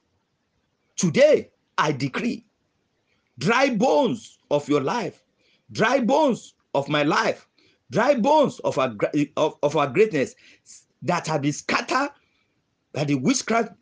[0.96, 2.44] today, I decree
[3.38, 5.24] dry bones of your life,
[5.72, 7.48] dry bones of my life,
[7.90, 8.94] dry bones of our,
[9.36, 10.34] of, of our greatness
[11.02, 12.10] that have been scattered
[12.92, 13.72] by the witchcraft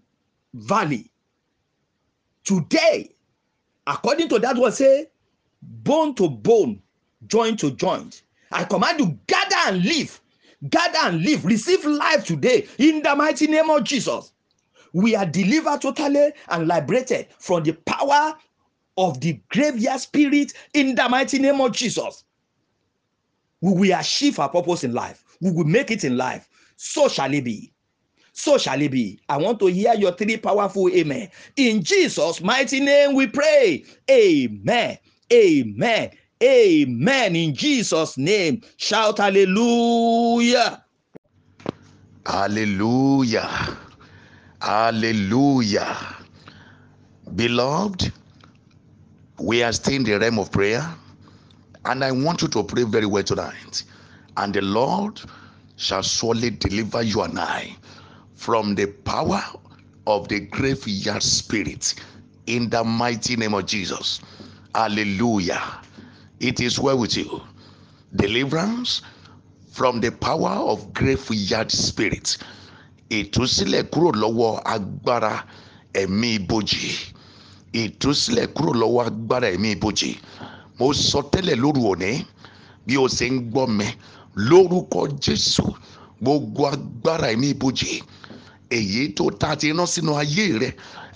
[0.54, 1.10] valley.
[2.46, 3.10] Today,
[3.88, 5.08] according to that word, say
[5.60, 6.80] bone to bone,
[7.26, 8.22] joint to joint.
[8.52, 10.20] I command you gather and live,
[10.70, 14.32] gather and live, receive life today in the mighty name of Jesus.
[14.92, 18.36] We are delivered totally and liberated from the power
[18.96, 22.22] of the graveyard spirit in the mighty name of Jesus.
[23.60, 25.24] We will achieve our purpose in life.
[25.40, 26.48] We will make it in life.
[26.76, 27.72] So shall it be.
[28.36, 29.18] So shall it be.
[29.30, 31.30] I want to hear your three powerful amen.
[31.56, 33.82] In Jesus' mighty name we pray.
[34.10, 34.98] Amen.
[35.32, 36.10] Amen.
[36.42, 37.34] Amen.
[37.34, 38.60] In Jesus' name.
[38.76, 40.84] Shout hallelujah.
[42.26, 43.48] Hallelujah.
[44.60, 45.96] Hallelujah.
[47.34, 48.12] Beloved,
[49.40, 50.86] we are still in the realm of prayer,
[51.86, 53.82] and I want you to pray very well tonight.
[54.36, 55.22] And the Lord
[55.76, 57.74] shall surely deliver you and I
[58.36, 59.42] from the power
[60.06, 61.94] of the graveyard spirit
[62.46, 64.20] in the mighty name of Jesus.
[64.74, 65.62] Hallelujah.
[66.38, 67.40] It is well with you.
[68.14, 69.02] Deliverance
[69.72, 72.38] from the power of graveyard spirit.
[73.10, 75.44] ìtúsílẹ̀ kúrò lọ́wọ́ agbára
[75.94, 76.90] ẹ̀mí ibojì
[77.82, 80.10] ìtúsílẹ̀ kúrò lọ́wọ́ agbára ẹ̀mí ibojì
[80.78, 82.10] mo sọ tẹ́lẹ̀ lóru òní
[82.86, 83.86] bí o ṣe ń gbọ́ mi
[84.48, 85.62] lórúkọ jésù
[86.20, 88.02] gbogbo agbára ẹ̀mí ibojì
[88.70, 90.70] èyí tó ta ti rán sínú ayé rẹ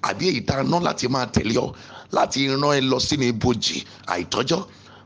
[0.08, 1.68] àbí èyí tá a ná láti máa tẹ̀lé ọ
[2.12, 4.60] láti rán ẹ lọ sínú ibojì àìtọ́jọ́.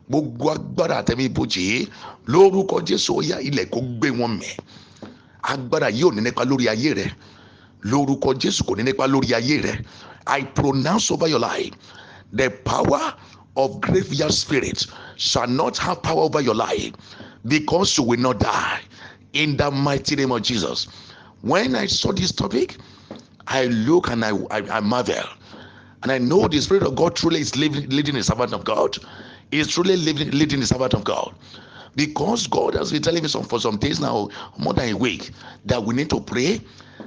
[0.08, 1.80] Gbogbo agbára àtẹ̀mí ibojì yìí
[2.32, 4.52] lórúkọ jésù ó ilẹ̀ kó gbé wọn mẹ́
[5.52, 7.06] agbára yìí ò ní nípa lórí ayé rẹ.
[7.90, 9.74] Lórúkọ jésù kò ní nípa lórí ayé rẹ.
[10.26, 11.72] I pronounce over your life
[12.38, 13.14] the power
[13.56, 16.92] of graveyard spirit shall not have power over your life
[17.46, 18.80] because you will not die.
[19.32, 20.86] In the mighty name of jesus
[21.42, 22.76] when i saw this topic
[23.46, 25.24] i look and i i, I marvel
[26.02, 28.96] and i know the spirit of god truly is leading, leading the servant of god
[29.50, 31.34] is truly leading, leading the servant of god
[31.96, 34.28] because God has been telling me some for some days now,
[34.58, 35.30] more than a week,
[35.64, 36.60] that we need to pray.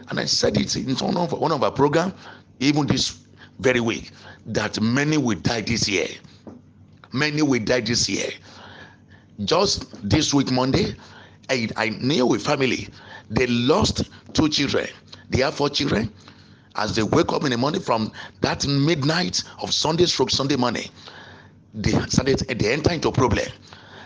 [0.09, 2.13] And I said it in one of one of our program,
[2.59, 3.19] even this
[3.59, 4.11] very week,
[4.45, 6.07] that many will die this year.
[7.11, 8.29] Many will die this year.
[9.43, 10.95] Just this week, Monday,
[11.49, 12.87] I, I knew a family.
[13.29, 14.87] They lost two children.
[15.29, 16.11] They have four children.
[16.75, 20.89] As they wake up in the morning from that midnight of Sunday stroke Sunday morning,
[21.73, 23.47] they started they enter into problem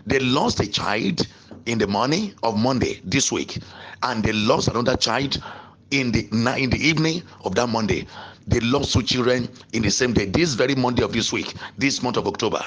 [0.05, 1.21] they lost a child
[1.65, 3.59] in the morning of Monday this week,
[4.03, 5.41] and they lost another child
[5.91, 6.27] in the
[6.57, 8.07] in the evening of that Monday.
[8.47, 12.01] They lost two children in the same day, this very Monday of this week, this
[12.01, 12.61] month of October.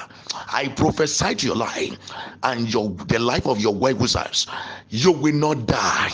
[0.51, 1.97] I prophesy to your life
[2.43, 4.47] and your the life of your well wishers.
[4.89, 6.11] You will not die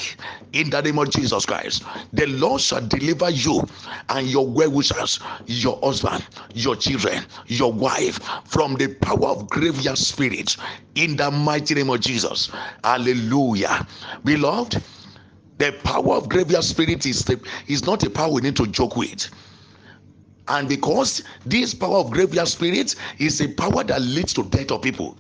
[0.54, 1.84] in the name of Jesus Christ.
[2.12, 3.64] The Lord shall deliver you
[4.10, 6.26] and your well wishers, your husband,
[6.56, 10.58] your children, your wife from the power of graveyard spirits
[10.96, 12.50] in the mighty name of Jesus.
[12.84, 13.88] Hallelujah.
[14.24, 14.82] Beloved,
[15.60, 18.96] the power of graveyard spirit is, the, is not a power we need to joke
[18.98, 19.30] with.
[20.52, 24.82] And because this power of graveyard spirit is a power that leads to death of
[24.82, 25.18] people,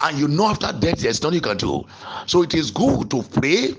[0.00, 1.84] and you know after death there's nothing you can do.
[2.26, 3.74] So it is good to pray.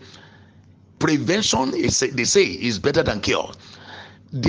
[0.99, 3.51] Prevention is they say is better than cure.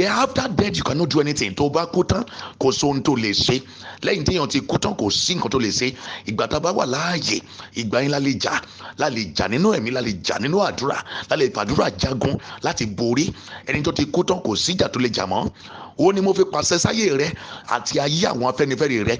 [0.06, 1.52] After death you cannot do anything.
[1.56, 3.60] Tó bá kò sóhun tó lè ṣe.
[4.02, 5.90] Lẹ́yìn téèyàn ti kú kò sí nǹkan tó lè ṣe.
[6.30, 7.40] Ìgbà tá a bá wà láàyè
[7.74, 8.62] ìgbà yín la lè jà
[8.98, 12.86] la lè jà nínú ẹ̀mí la lè jà nínú àdúrà la lè fàdúrà jagun láti
[12.86, 13.32] borí
[13.66, 15.50] ẹni tó ti kú kò síjà tó lè jà mọ́
[15.98, 17.28] ó ní mo fi pàṣẹ sáyé rẹ
[17.68, 19.16] àti ayé àwọn afẹ́nifẹ́re rẹ.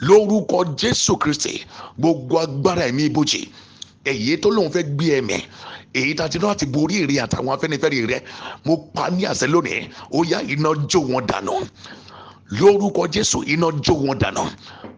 [0.00, 1.64] Lórúkọ jésù kristi
[1.98, 3.48] gbogbo agbára ẹ̀mí ibojì
[4.04, 5.36] èyí tó lóun fẹ́ gbé ẹ̀mí
[5.94, 8.18] èyí tá ti náà ti borí èrè àtàwọn afẹ́nifẹ́re rẹ
[8.64, 9.88] mo pa ní àṣẹ lónìí.
[10.12, 11.52] Ó yá iná jó wọn dànù.
[12.50, 14.42] Lórúkọ jésù iná jó wọn dànù.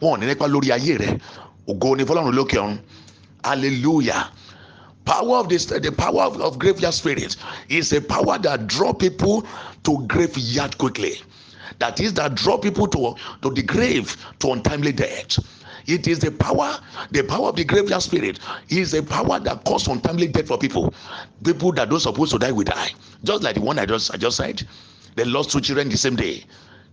[0.01, 1.19] Wọn ò ní nípa lórí ayé rẹ.
[1.69, 2.79] Ògo ni fọlọ́run lókè ọ̀run.
[3.45, 4.31] Hallelujah.
[5.05, 7.37] Power of this the power of, of graveyard spirit
[7.69, 9.45] is a power that draw people
[9.87, 11.15] to graveyard quickly.
[11.79, 15.39] That is that draw people to to the grave to untimely death.
[15.87, 16.79] It is the power
[17.13, 18.41] the power of the graveyard spirit.
[18.69, 20.93] Is a power that cause untimely death for people.
[21.45, 22.91] People that don't supposed to die will die.
[23.25, 24.63] Just like the one i just i just said
[25.15, 26.45] they lost two children the same day.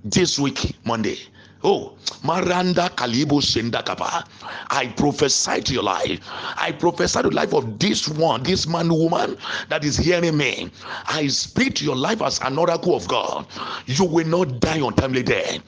[0.04, 1.18] This week monday
[1.64, 4.26] Oh, Maranda Kalibo Sendakapa.
[4.70, 6.20] I prophesy to your life.
[6.58, 9.38] I prophesy to the life of this one, this man, woman
[9.70, 10.70] that is hearing me.
[11.08, 13.46] I speak to your life as an oracle of God.
[13.86, 15.60] You will not die untimely death.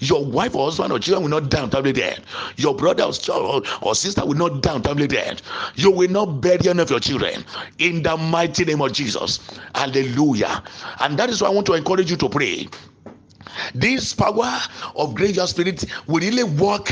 [0.00, 2.20] Your wife or husband or children will not die untimely death.
[2.56, 5.40] Your brother or sister will not die untimely death.
[5.76, 7.44] You will not bury any of your children.
[7.78, 9.40] In the mighty name of Jesus.
[9.74, 10.64] Hallelujah.
[11.00, 12.68] And that is why I want to encourage you to pray
[13.74, 14.60] this power
[14.96, 16.90] of gracious spirit will really work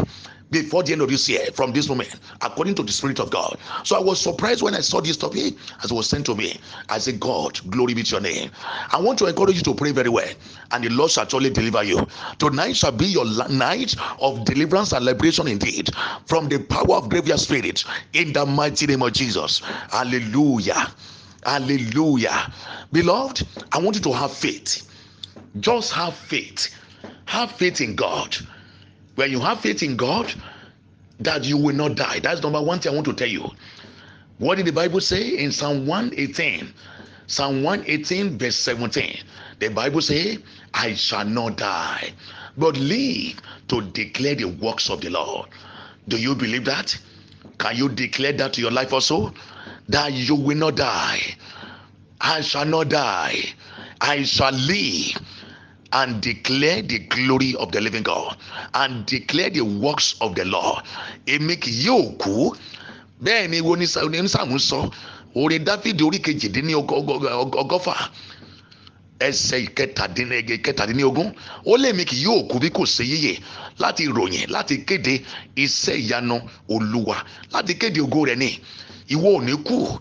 [0.53, 3.59] before the end of this year from this moment according to the spirit of god.
[3.85, 6.61] So i was surprised when i saw this topic as it was sent to me.
[6.89, 8.51] I said god glory be to your name.
[8.93, 10.29] I want to encourage you to pray very well
[10.71, 12.07] and the lord shall surely deliver you.
[12.39, 15.89] Tonight shall be your night of deliverance and liberation indeed
[16.27, 19.61] from the power of graveyard spirit in the mighty name of jesus.
[19.91, 20.87] Hallelujah.
[21.45, 22.53] Hallelujah.
[22.93, 24.92] Beloved i want you to have faith
[25.61, 26.75] just have faith.
[27.27, 28.37] Have faith in god.
[29.15, 30.33] When you have faith in god
[31.21, 32.19] that you will not die.
[32.21, 33.51] That's number one thing i want to tell you.
[34.39, 35.39] What did the bible say?
[35.39, 36.73] In psalm 118
[37.29, 39.23] psalm 118 verse 17
[39.61, 40.37] the bible say
[40.75, 42.13] i shall not die
[42.59, 45.49] but live to declare the works of the lord.
[46.09, 46.99] Do you believe that?
[47.59, 49.33] Can you declare that to your life also?
[49.89, 51.21] That you will not die.
[52.21, 53.37] I shall not die.
[54.01, 55.17] I shall live
[55.93, 58.37] and declare the glory of the living God
[58.75, 60.85] and declare the works of the Lord.
[61.27, 62.57] Èmi kì yóò kú.
[63.23, 64.91] Bẹ́ẹ̀ ni wo ni Sàmú sọ,
[65.35, 67.95] orin Dáfídì orí kejìdínní ọgọ́fà
[69.29, 71.29] ẹsẹ̀ ìkẹtàdínlógún
[71.67, 73.35] ó lé mi kì yóò kú bí kò ṣe yíyẹ
[73.79, 75.15] láti ròyìn láti kéde
[75.57, 76.37] iṣẹ́ ìyanu
[76.75, 77.17] Olúwa
[77.55, 78.51] láti kéde ògo rẹ̀ ni
[79.15, 79.99] ìwọ ò ní kú.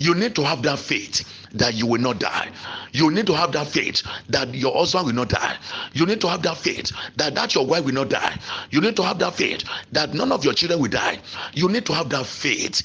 [0.00, 2.50] You need to have that faith that you will not die.
[2.92, 5.56] You need to have that faith that your husband will not die.
[5.92, 8.38] You need to have that faith that that your wife will not die.
[8.70, 11.18] You need to have that faith that none of your children will die.
[11.54, 12.82] You need to have that faith.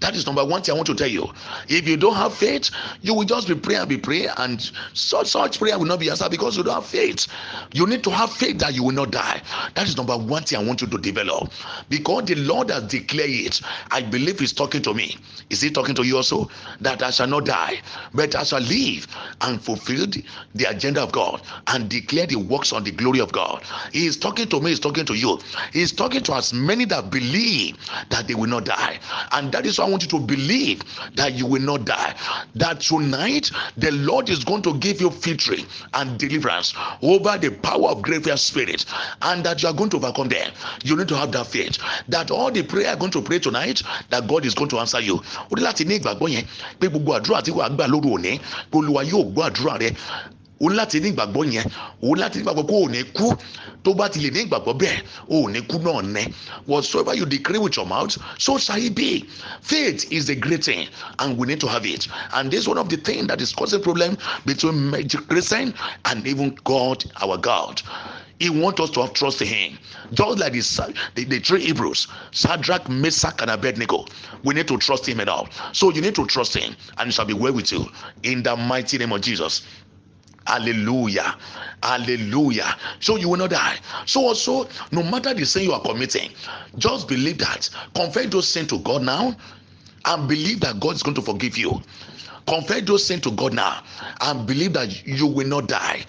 [0.00, 1.28] That is number one thing I want to tell you.
[1.68, 2.70] If you don't have faith,
[3.02, 6.08] you will just be praying and be praying, and such such prayer will not be
[6.08, 7.26] answered because you don't have faith.
[7.72, 9.42] You need to have faith that you will not die.
[9.74, 11.52] That is number one thing I want you to develop.
[11.90, 13.60] Because the Lord has declared it.
[13.90, 15.16] I believe He's talking to me.
[15.50, 16.48] Is He talking to you also?
[16.80, 17.82] That I shall not die,
[18.14, 19.06] but as I live
[19.40, 20.24] and fulfill the,
[20.70, 23.62] agenda of God and declare the works on the glory of God.
[23.92, 25.40] He is talking to me, he's talking to you.
[25.72, 27.76] He is talking to as many that believe
[28.10, 29.00] that they will not die.
[29.32, 30.82] And that is why I want you to believe
[31.16, 32.14] that you will not die.
[32.54, 35.64] That tonight the Lord is going to give you victory
[35.94, 38.84] and deliverance over the power of graveyard spirit,
[39.22, 40.52] and that you are going to overcome them.
[40.84, 41.78] You need to have that faith
[42.08, 45.00] that all the prayer are going to pray tonight, that God is going to answer
[45.00, 45.16] you.
[45.50, 45.84] Láti
[47.92, 48.32] lóru òní
[48.70, 48.78] pé
[49.12, 49.90] yóò gbọ́ àdúrà rẹ.
[50.62, 51.64] O láti ní ìgbàgbọ́ yẹn.
[52.02, 53.26] O láti ní ìgbàgbọ́ kó o ní kú.
[53.84, 56.24] Tó bá ti lè ní ìgbàgbọ́ bẹ́ẹ̀ o ní kú náà nẹ
[56.66, 59.24] whatsoever you decree with your mouth so shall it be.
[59.62, 60.86] Faith is a great thing
[61.18, 62.06] and we need to have it.
[62.34, 64.92] And this is one of the things that is causing problem between
[65.28, 65.72] Christian
[66.04, 67.80] and even God our God
[68.40, 69.78] he wants us to have trust in him.
[70.14, 74.06] Just like the, the, the three hebrews shadrach meshach and abednego
[74.42, 75.48] we need to trust him at all.
[75.72, 77.86] so you need to trust him and it shall be well with you.
[78.24, 79.62] In the mighty name of jesus.
[80.46, 81.36] Hallelujah.
[81.82, 82.76] Hallelujah.
[82.98, 83.76] So you will not die.
[84.06, 86.30] So also no matter the sin you are committing
[86.78, 87.68] just believe that.
[87.94, 89.36] Confess those sins to god now
[90.06, 91.80] and believe that god is going to forgive you.
[92.46, 93.82] Confess those sins to god now
[94.22, 96.06] and believe that you will not die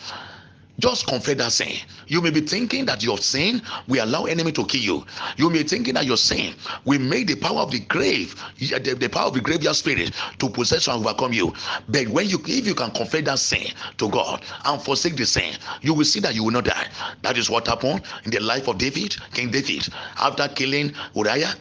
[0.81, 1.77] just confess that sin.
[2.07, 5.05] You may be thinking that your sin will allow enemy to kill you.
[5.37, 6.55] You may be thinking that your sin
[6.85, 10.49] will make the power of the grave, the, the power of the graveyard spirit to
[10.49, 11.53] possess and overcome you.
[11.87, 13.67] But when you, if you can confess that sin
[13.97, 16.87] to God and forsake the sin, you will see that you will not die.
[17.21, 19.87] That is what happened in the life of David, King David,
[20.17, 21.53] after killing Uriah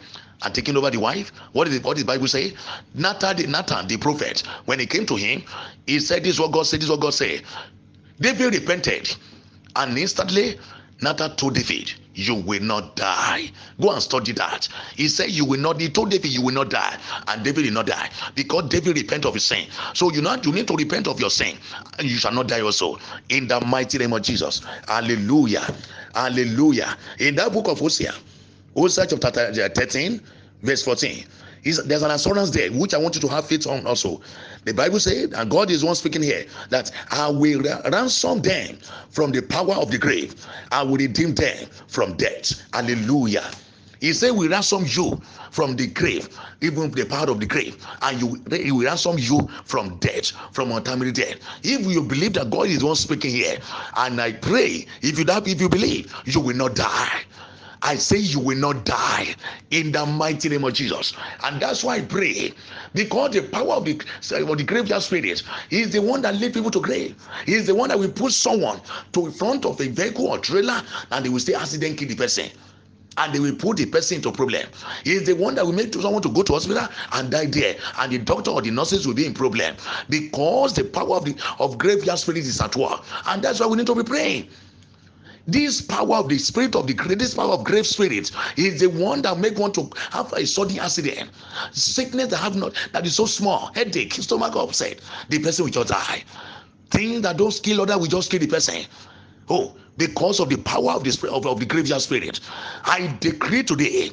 [0.43, 1.31] and taking over the wife.
[1.51, 2.53] What did the, what did the Bible say?
[2.95, 5.43] Nathan, Nathan, the prophet, when he came to him,
[5.85, 6.79] he said, "This is what God said.
[6.79, 7.43] This is what God said."
[8.21, 9.15] David repented,
[9.75, 10.59] and instantly
[11.01, 13.49] Nathan told David, You will not die.
[13.81, 14.69] Go and study that.
[14.95, 16.97] He said, You will not, he told David, You will not die.
[17.27, 19.65] And David did not die because David repent of his sin.
[19.95, 21.57] So you know you need to repent of your sin,
[21.97, 22.99] and you shall not die also.
[23.29, 24.61] In the mighty name of Jesus.
[24.87, 25.65] Hallelujah.
[26.13, 26.95] Hallelujah.
[27.19, 28.13] In that book of Hosea,
[28.75, 30.21] Hosea chapter 13,
[30.61, 31.25] verse 14.
[31.63, 34.21] Is there's an assurance there which I want you to have faith on also.
[34.65, 37.61] The Bible said, and God is one speaking here, that I will
[37.91, 38.77] ransom them
[39.09, 40.45] from the power of the grave.
[40.71, 42.63] I will redeem them from death.
[42.73, 43.49] Hallelujah.
[44.01, 45.21] He said, We ransom you
[45.51, 46.29] from the grave,
[46.61, 50.71] even the power of the grave, and you he will ransom you from death, from
[50.71, 51.35] untimely death.
[51.61, 53.59] If you believe that God is one speaking here,
[53.97, 57.21] and I pray, if you if you believe, you will not die.
[57.83, 59.35] I say you will not die
[59.71, 61.13] in the mighty name of Jesus.
[61.43, 62.53] And that's why I pray.
[62.93, 63.93] Because the power of the,
[64.47, 67.15] of the graveyard spirit is the one that lead people to grave.
[67.45, 68.81] He is the one that will put someone
[69.13, 72.15] to in front of a vehicle or trailer and they will say accident kill the
[72.15, 72.49] person.
[73.17, 74.67] And they will put the person into problem.
[75.03, 77.75] He is the one that will make someone to go to hospital and die there.
[77.99, 79.75] And the doctor or the nurses will be in problem.
[80.07, 83.03] Because the power of the of graveyard spirit is at work.
[83.27, 84.49] And that's why we need to be praying
[85.47, 89.21] this power of the spirit of the this power of grave spirit is the one
[89.21, 91.29] that make one to have a sudden accident
[91.71, 94.99] sickness that have not that is so small headache stomach upset
[95.29, 96.23] the person will just die.
[96.91, 98.85] Things that don't kill other will just kill the person.
[99.49, 102.39] Oh because of the power of the spirit of, of the graveyard spirit.
[102.85, 104.11] I decree today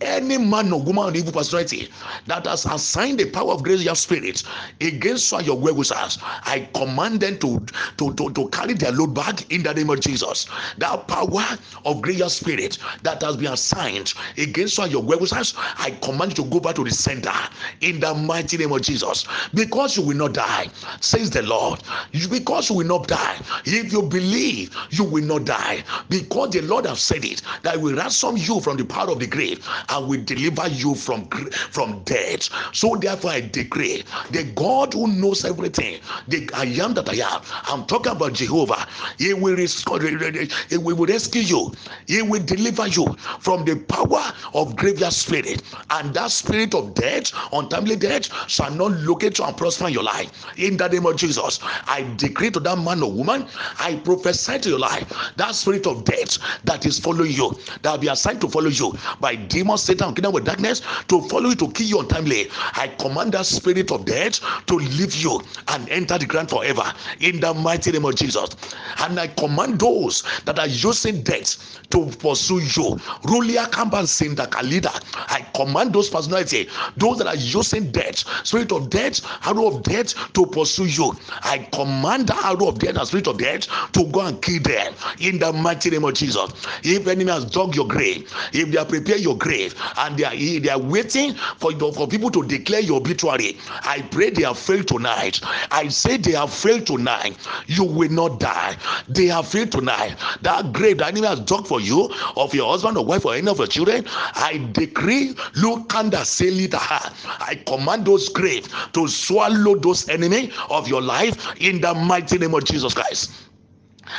[0.00, 1.88] any man or woman or evil personality
[2.26, 4.44] that has assigned the power of grace your spirit
[4.80, 7.58] against your well wishers, I command them to,
[7.96, 10.46] to, to, to carry their load back in the name of Jesus.
[10.78, 11.44] That power
[11.84, 16.44] of grace your spirit that has been assigned against your well wishers, I command you
[16.44, 17.32] to go back to the center
[17.80, 19.26] in the mighty name of Jesus.
[19.54, 20.68] Because you will not die,
[21.00, 21.82] says the Lord.
[22.30, 23.36] Because you will not die.
[23.64, 25.82] If you believe, you will not die.
[26.08, 29.26] Because the Lord has said it, that will ransom you from the power of the
[29.26, 29.47] grave
[29.88, 31.26] and will deliver you from
[31.70, 32.48] from death.
[32.74, 37.42] So therefore, I decree the God who knows everything, the I am that I am.
[37.66, 38.86] I'm talking about Jehovah.
[39.18, 41.72] He will restore, he will rescue you.
[42.06, 47.32] He will deliver you from the power of graveyard spirit, and that spirit of death,
[47.52, 50.30] untimely death, shall not locate you and prosper your life.
[50.56, 53.46] In the name of Jesus, I decree to that man or woman,
[53.78, 57.98] I prophesy to your life that spirit of death that is following you, that will
[57.98, 61.70] be assigned to follow you by demons, Satan, kingdom with darkness to follow you to
[61.70, 62.48] kill you untimely.
[62.74, 67.40] I command that spirit of death to leave you and enter the ground forever in
[67.40, 68.50] the mighty name of Jesus.
[68.98, 72.96] And I command those that are using death to pursue you.
[73.24, 74.92] Rulia Kamban Sinda Kalida.
[75.30, 80.14] I command those personality, those that are using death, spirit of death, arrow of death
[80.32, 81.12] to pursue you.
[81.42, 84.94] I command the arrow of death and spirit of death to go and kill them
[85.20, 86.50] in the mighty name of Jesus.
[86.82, 90.36] If enemy has dug your grave, if they are prepared your grave and they are
[90.60, 94.88] they are waiting for for people to declare your obituary i pray they have failed
[94.88, 95.40] tonight.
[95.70, 97.36] I say they have failed tonight.
[97.66, 98.76] You will not die.
[99.08, 100.16] They have failed tonight.
[100.42, 103.48] That grave that enemy has dug for you of your husband or wife or any
[103.48, 110.50] of your children i decree lukanda selitaha i command those graves to swallow those enemy
[110.70, 113.47] of your life in the mighty name of jesus christ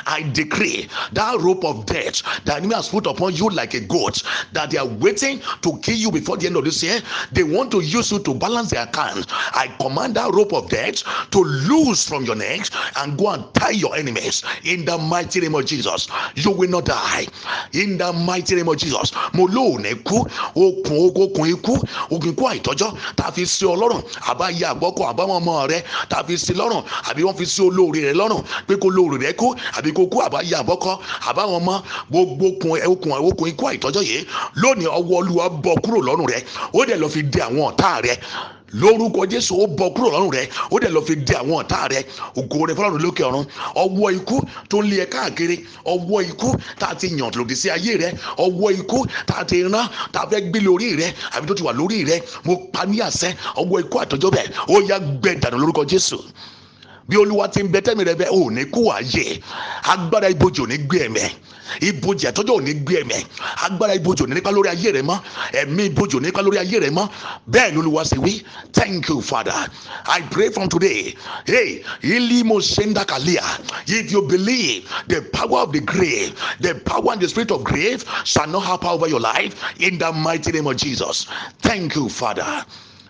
[0.05, 4.23] I decree that rope of death the enemy has put upon you like a goat
[4.53, 6.99] that they are waiting to kill you before the end of this year.
[7.31, 9.27] They want to use you to balance their account.
[9.53, 12.67] I command that rope of death to loose from your neck
[12.97, 16.07] and go and tie your enemies in the mighty name of Jesus.
[16.35, 17.27] You will not die
[17.73, 19.11] in the mighty name of Jesus.
[19.33, 20.25] Mo lóòní kú
[20.55, 21.73] okùn okùn ikú
[22.11, 22.93] okùn ikú àìtọ́jọ́
[27.39, 30.93] fi sí olóore rẹ lọ́rùn pé kó lóore rẹ kú àbí kó kú àbáyé àbọ́kọ́
[31.29, 31.73] àbáwọn ọmọ
[32.11, 34.19] gbogbo okùn okùn okùn ikú àìtọ́jọ́ yìí
[34.61, 36.39] lónìí ọwọ́ olúwa bọ́ kúrò lọ́rùn rẹ
[36.73, 38.15] ó dẹ̀ lọ́ọ́ fi dé àwọn ọ̀tá rẹ.
[38.81, 41.99] Lórúkọ jésù ó bọ́ kúrò lọ́rùn rẹ ó dẹ̀ lọ́ọ́ fi dé àwọn ọ̀tá rẹ.
[42.39, 43.45] Ògo rẹ fọlọ́run lókè ọ̀run.
[43.83, 44.35] Ọwọ́ ikú
[44.69, 45.57] tó ń lé ẹ káàkiri
[45.93, 46.49] ọwọ́ ikú
[46.79, 48.09] tá a ti yàn lòdì sí ayé rẹ
[48.45, 51.63] ọwọ́ ikú tá a ti rán tá a fẹ́ gbé lórí rẹ àbí tó ti
[51.63, 53.29] wà lórí rẹ mo pa ní àṣẹ
[53.61, 56.17] ọwọ́ ikú àtọ́jọ́ bẹ́ẹ̀ ó yá gbẹ dànù lórúkọ jésù
[57.09, 59.41] bí olúwa ti ń bẹ tẹ́mi rẹ bẹ ò ní kú ààyè.
[59.83, 61.29] Agbára ibojì ò ní gbé ẹ̀mẹ́.
[61.89, 63.21] Ibojì àtọ́jọ́ ò ní gbé ẹ̀mẹ́.
[63.65, 65.17] Agbára ibojì ò ní nípa lórí ayé rẹ mọ́.
[65.61, 67.09] Ẹ̀mí ibojì ò ní nípa lórí ayé rẹ mọ́.
[67.49, 68.43] Bẹ́ẹ̀ ni olúwa ṣe wí.
[68.73, 69.57] Thank you father.
[70.05, 71.15] I pray from today.
[71.45, 73.43] Hey ilimo sendakalia
[73.87, 78.03] if you believe the power of the grave the power and the spirit of grave
[78.23, 79.55] shall not have power over your life.
[79.79, 81.25] In the mighty name of jesus.
[81.59, 82.65] Thank you father.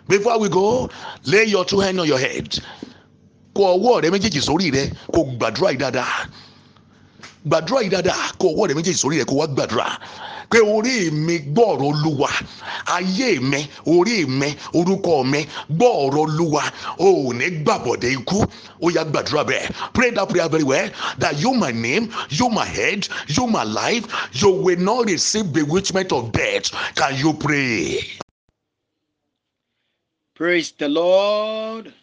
[0.07, 0.89] Before we go
[1.25, 2.57] lay your two hands on your head
[3.55, 6.25] kó ọwọ́ rẹ méjèèjì sórí rẹ kó gbàdúrà yìí dáadáa.
[7.45, 9.87] Gbàdúrà yìí dáadáa kó ọwọ́ rẹ méjèèjì sórí rẹ kó wá gbàdúrà.
[10.51, 12.29] Pé orí mi gbọ́ọ̀rọ̀ olúwa
[12.95, 15.39] ayé mi orí mi orúkọ mi
[15.77, 16.63] gbọ́ọ̀rọ̀ olúwa.
[16.97, 18.39] Ò ní gbàbọ̀dẹ̀ ikú.
[18.81, 19.93] Ó yá gbàdúrà bẹ́ẹ̀.
[19.93, 20.89] Pray that prayer very well
[21.19, 24.05] that you my name you my head you my life
[24.41, 26.71] you will not receive bewitchment of death.
[26.95, 28.03] Can you pray.
[30.35, 31.93] Praise the Lord.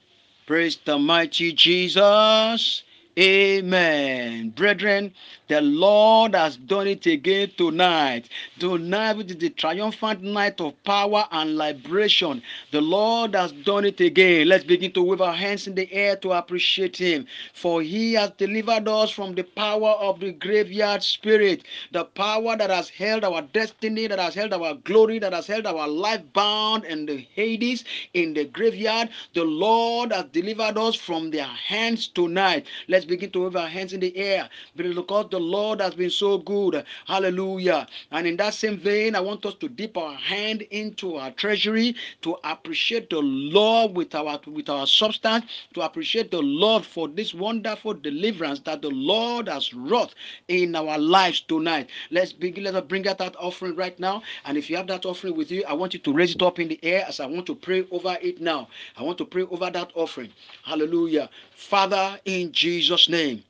[0.46, 2.84] Praise the mighty Jesus.
[3.18, 4.50] Amen.
[4.50, 5.12] Brethren,
[5.48, 8.28] the Lord has done it again tonight.
[8.58, 12.42] Tonight, is the triumphant night of power and liberation.
[12.72, 14.48] The Lord has done it again.
[14.48, 17.26] Let's begin to wave our hands in the air to appreciate Him.
[17.54, 21.62] For He has delivered us from the power of the graveyard spirit,
[21.92, 25.66] the power that has held our destiny, that has held our glory, that has held
[25.66, 29.10] our life bound in the Hades, in the graveyard.
[29.34, 32.66] The Lord has delivered us from their hands tonight.
[32.88, 36.38] Let's begin to wave our hands in the air because the Lord has been so
[36.38, 36.82] good.
[37.06, 37.86] Hallelujah.
[38.10, 41.94] And in that same vein, I want us to dip our hand into our treasury
[42.22, 45.44] to appreciate the Lord with our with our substance,
[45.74, 50.14] to appreciate the Lord for this wonderful deliverance that the Lord has wrought
[50.48, 51.90] in our lives tonight.
[52.10, 52.64] Let's begin.
[52.64, 54.22] Let us bring out that offering right now.
[54.46, 56.58] And if you have that offering with you, I want you to raise it up
[56.58, 58.68] in the air as I want to pray over it now.
[58.96, 60.32] I want to pray over that offering.
[60.64, 61.28] Hallelujah.
[61.52, 63.42] Father, in Jesus' name,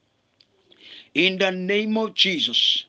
[1.16, 2.84] in the name of Jesus,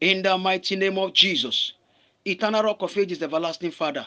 [0.00, 1.74] in the mighty name of Jesus,
[2.24, 4.04] eternal rock of ages, everlasting Father.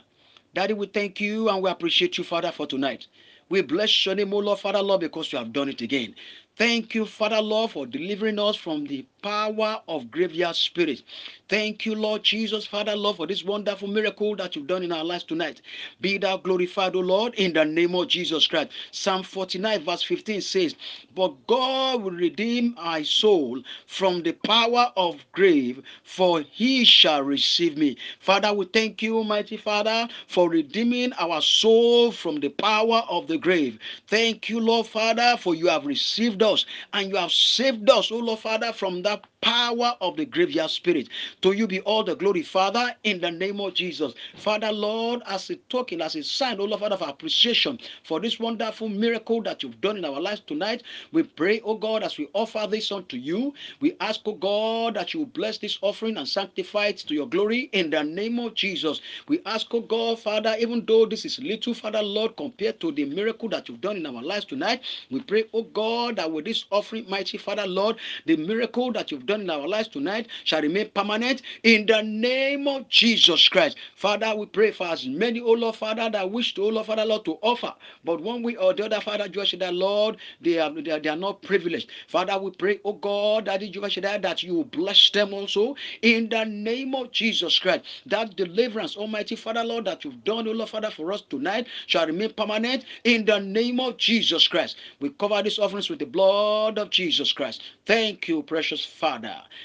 [0.54, 3.08] Daddy, we thank you and we appreciate you, Father, for tonight.
[3.48, 6.16] We bless your name, O Lord, Father, Lord, because you have done it again.
[6.60, 11.04] Thank you, Father, Lord, for delivering us from the power of graveyard spirit.
[11.48, 15.04] Thank you, Lord Jesus, Father, Lord, for this wonderful miracle that you've done in our
[15.04, 15.62] lives tonight.
[16.02, 18.72] Be thou glorified, O Lord, in the name of Jesus Christ.
[18.92, 20.76] Psalm 49, verse 15 says,
[21.16, 27.78] But God will redeem my soul from the power of grave, for he shall receive
[27.78, 27.98] me.
[28.20, 33.38] Father, we thank you, mighty Father, for redeeming our soul from the power of the
[33.38, 33.80] grave.
[34.08, 36.49] Thank you, Lord Father, for you have received us
[36.94, 41.10] and you have saved us, O Lord Father, from that power of the graveyard spirit.
[41.42, 44.14] To you be all the glory, Father, in the name of Jesus.
[44.36, 48.40] Father, Lord, as a token, as a sign, O Lord Father, of appreciation for this
[48.40, 52.30] wonderful miracle that you've done in our lives tonight, we pray, O God, as we
[52.34, 56.88] offer this unto you, we ask, O God, that you bless this offering and sanctify
[56.88, 59.02] it to your glory in the name of Jesus.
[59.28, 63.06] We ask, O God, Father, even though this is little, Father, Lord, compared to the
[63.06, 66.66] miracle that you've done in our lives tonight, we pray, O God, that with this
[66.72, 70.90] offering, mighty Father, Lord, the miracle that you've done in our lives tonight shall remain
[70.90, 73.78] permanent in the name of Jesus Christ.
[73.96, 77.06] Father, we pray for as many, O Lord, Father, that wish to, O Lord, Father,
[77.06, 77.74] Lord, to offer.
[78.04, 81.10] But one way or the other, Father, Jehovah that Lord, they are, they are, they
[81.10, 81.90] are not privileged.
[82.08, 86.44] Father, we pray, O God, that Jehovah Shaddai, that you bless them also in the
[86.46, 87.86] name of Jesus Christ.
[88.08, 92.08] That deliverance, Almighty Father, Lord, that you've done, O Lord, Father, for us tonight shall
[92.08, 94.78] remain permanent in the name of Jesus Christ.
[95.00, 97.62] We cover these offerings with the blood of Jesus Christ.
[97.86, 99.19] Thank you, precious Father,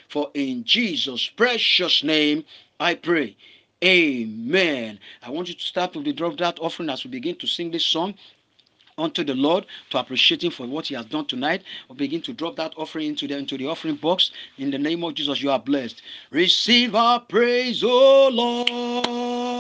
[0.09, 2.44] for in Jesus' precious name
[2.81, 3.36] I pray.
[3.85, 4.98] Amen.
[5.22, 7.70] I want you to start with the drop that offering as we begin to sing
[7.70, 8.14] this song
[8.97, 11.62] unto the Lord to appreciate Him for what He has done tonight.
[11.89, 14.31] We'll begin to drop that offering into the into the offering box.
[14.59, 16.02] In the name of Jesus, you are blessed.
[16.31, 19.53] Receive our praise, O Lord.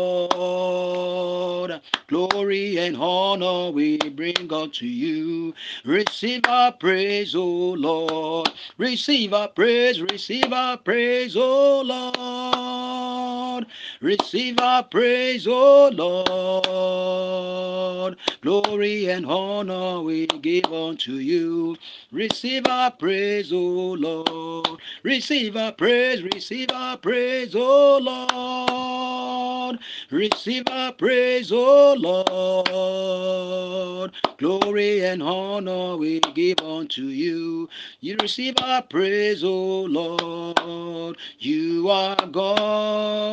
[2.07, 5.53] Glory and honor we bring unto you.
[5.85, 8.49] Receive our praise, O Lord.
[8.77, 13.65] Receive our praise, receive our praise, O Lord.
[14.01, 18.17] Receive our praise, O Lord.
[18.41, 21.77] Glory and honor we give unto you.
[22.11, 24.81] Receive our praise, O Lord.
[25.03, 29.79] Receive our praise, receive our praise, O Lord.
[30.09, 34.11] Receive our praise, O Lord.
[34.37, 37.69] Glory and honor we give unto you.
[38.01, 41.17] You receive our praise, O Lord.
[41.39, 43.31] You are God.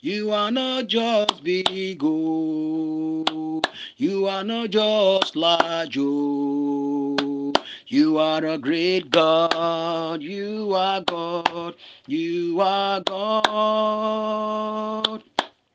[0.00, 2.02] You are not just big.
[3.98, 5.96] You are not just large.
[7.88, 10.20] You are a great God.
[10.20, 11.76] You are God.
[12.08, 14.42] You are God.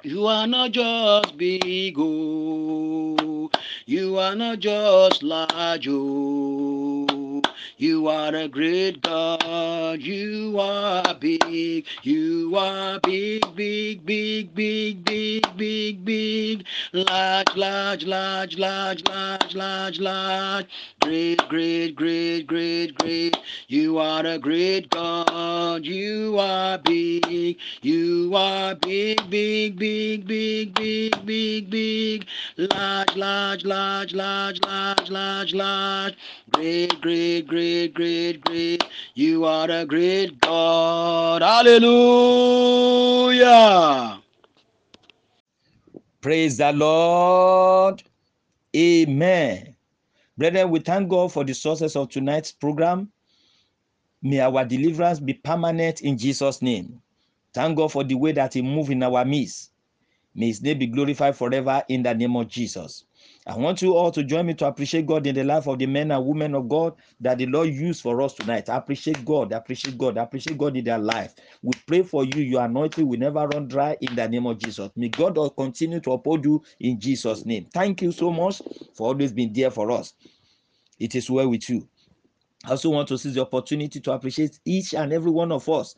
[0.04, 3.50] You are not just big, oh.
[3.86, 7.42] You are not just large, oh.
[7.78, 10.00] You are a great God.
[10.00, 11.86] You are big.
[12.04, 16.66] You are big, big, big, big, big, big, big.
[16.94, 20.66] Large, large, large, large, large, large, large.
[21.02, 23.38] Great, great, great, great, great.
[23.68, 25.86] You are a great God.
[25.86, 27.58] You are big.
[27.82, 32.26] You are big, big, big, big, big, big, big.
[32.58, 36.14] Large, large, large, large, large, large, large.
[36.52, 38.84] Great, great, great, great, great.
[39.14, 41.42] You are a great God.
[41.42, 41.82] Hallelujah.
[46.22, 48.02] Praise the Lord.
[48.74, 49.76] Amen.
[50.38, 53.12] Brethren, we thank God for the sources of tonight's program.
[54.22, 57.02] May our deliverance be permanent in Jesus' name.
[57.54, 59.74] Thank God for the way that He moved in our midst.
[60.34, 63.04] May His name be glorified forever in the name of Jesus.
[63.52, 65.86] I want you all to join me to appreciate God in the life of the
[65.86, 68.70] men and women of God that the Lord used for us tonight.
[68.70, 71.36] Appreciate God, appreciate God, appreciate God in their life.
[71.62, 72.42] We pray for you.
[72.42, 74.90] Your anointing will never run dry in the name of Jesus.
[74.96, 77.68] May God continue to uphold you in Jesus' name.
[77.74, 78.62] Thank you so much
[78.94, 80.14] for always being there for us.
[80.98, 81.90] It is well with you.
[82.66, 85.96] I also want to seize the opportunity to appreciate each and every one of us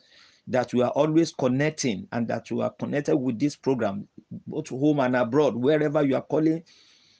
[0.48, 4.08] that we are always connecting and that you are connected with this program,
[4.48, 6.64] both home and abroad, wherever you are calling,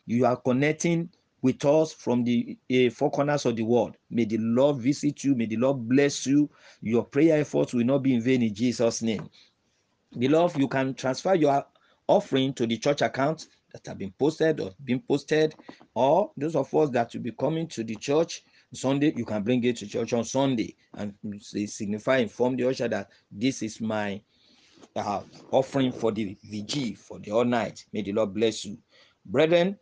[0.07, 1.09] you are connecting
[1.43, 3.97] with us from the uh, four corners of the world.
[4.11, 5.35] May the Lord visit you.
[5.35, 6.51] May the Lord bless you.
[6.81, 9.29] Your prayer efforts will not be in vain in Jesus' name.
[10.19, 11.67] Beloved, you can transfer your
[12.09, 15.55] offering to the church account that have been posted or been posted,
[15.95, 18.43] or those of us that will be coming to the church
[18.75, 23.11] Sunday, you can bring it to church on Sunday and signify, inform the usher that
[23.31, 24.21] this is my
[24.97, 27.85] uh, offering for the VG for the all night.
[27.93, 28.79] May the Lord bless you.
[29.27, 29.79] Brethren,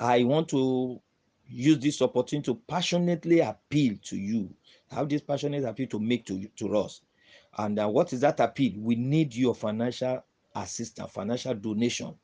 [0.00, 1.00] I want to
[1.46, 4.54] use this opportunity to passionately appeal to you.
[4.90, 7.02] Have this passionate appeal to make to, to us.
[7.58, 8.72] And uh, what is that appeal?
[8.78, 12.14] We need your financial assistance, financial donation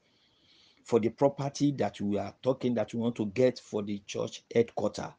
[0.85, 4.43] for the property that we are talking that we want to get for the church
[4.53, 5.13] headquarters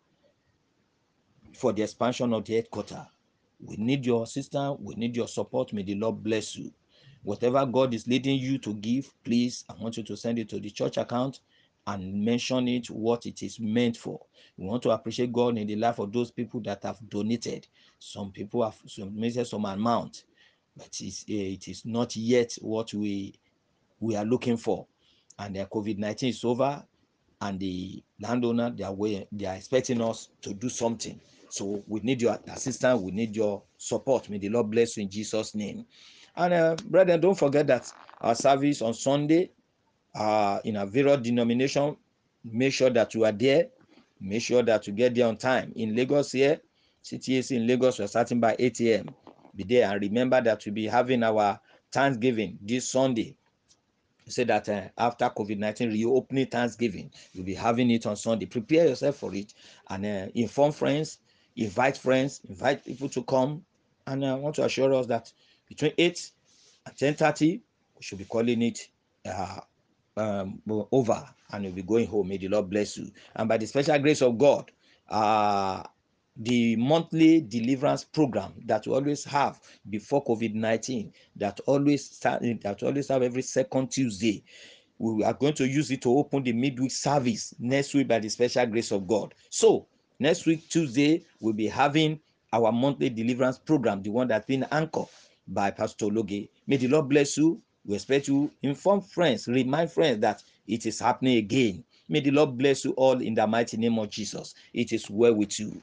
[1.54, 3.06] for the expansion of the headquarters.
[3.64, 4.78] We need your assistance.
[4.82, 5.74] We need your support.
[5.74, 6.74] May the Lord bless you.
[7.24, 10.60] Whatever God is leading you to give, please, I want you to send it to
[10.60, 11.42] the church account
[11.88, 14.20] and mention it what it is meant for.
[14.58, 17.68] We want to appreciate God in the life of those people that have donated.
[18.00, 20.24] Some people have donated some amount,
[20.78, 23.34] but it's, uh, it is not yet what we
[24.00, 24.88] we are looking for.
[25.40, 26.84] And the COVID 19 is over,
[27.42, 31.20] and the landowner they are way, they are expecting us to do something.
[31.50, 34.30] So we need your assistance, we need your support.
[34.30, 35.86] May the Lord bless you in Jesus' name.
[36.36, 37.92] And uh, brethren, don't forget that
[38.22, 39.52] our service on Sunday
[40.16, 41.98] uh, in a various denomination,
[42.44, 43.68] make sure that you are there.
[44.20, 45.74] Make sure that you get there on time.
[45.76, 46.60] In Lagos here,
[47.04, 49.10] CTAC in Lagos, we're starting by 8 a.m.
[49.56, 51.60] Be there and remember that we'll be having our
[51.92, 53.36] Thanksgiving this Sunday
[54.32, 58.46] say that uh, after COVID-19 reopening Thanksgiving, you'll be having it on Sunday.
[58.46, 59.54] Prepare yourself for it
[59.90, 61.20] and uh, inform friends,
[61.56, 63.64] invite friends, invite people to come.
[64.08, 65.32] And I want to assure us that
[65.68, 66.32] between 8
[66.88, 67.62] and 10.30,
[67.98, 68.88] we should be calling it
[69.26, 69.60] uh,
[70.18, 70.62] um,
[70.92, 72.28] over and we'll be going home.
[72.30, 73.12] May the Lord bless you.
[73.36, 74.72] And by the special grace of God,
[75.10, 75.84] uh,
[76.38, 79.60] the monthly deliverance program that we always have
[79.90, 84.44] before COVID-19 that always start that always have every second Tuesday.
[84.98, 88.30] We are going to use it to open the midweek service next week by the
[88.30, 89.34] special grace of God.
[89.50, 89.88] So
[90.20, 92.20] next week, Tuesday, we'll be having
[92.54, 95.08] our monthly deliverance program, the one that's been anchored
[95.48, 96.48] by Pastor Loge.
[96.68, 97.62] May the Lord bless you.
[97.86, 101.84] We expect you inform friends, remind friends that it is happening again.
[102.10, 104.54] May the Lord bless you all in the mighty name of Jesus.
[104.74, 105.82] It is well with you.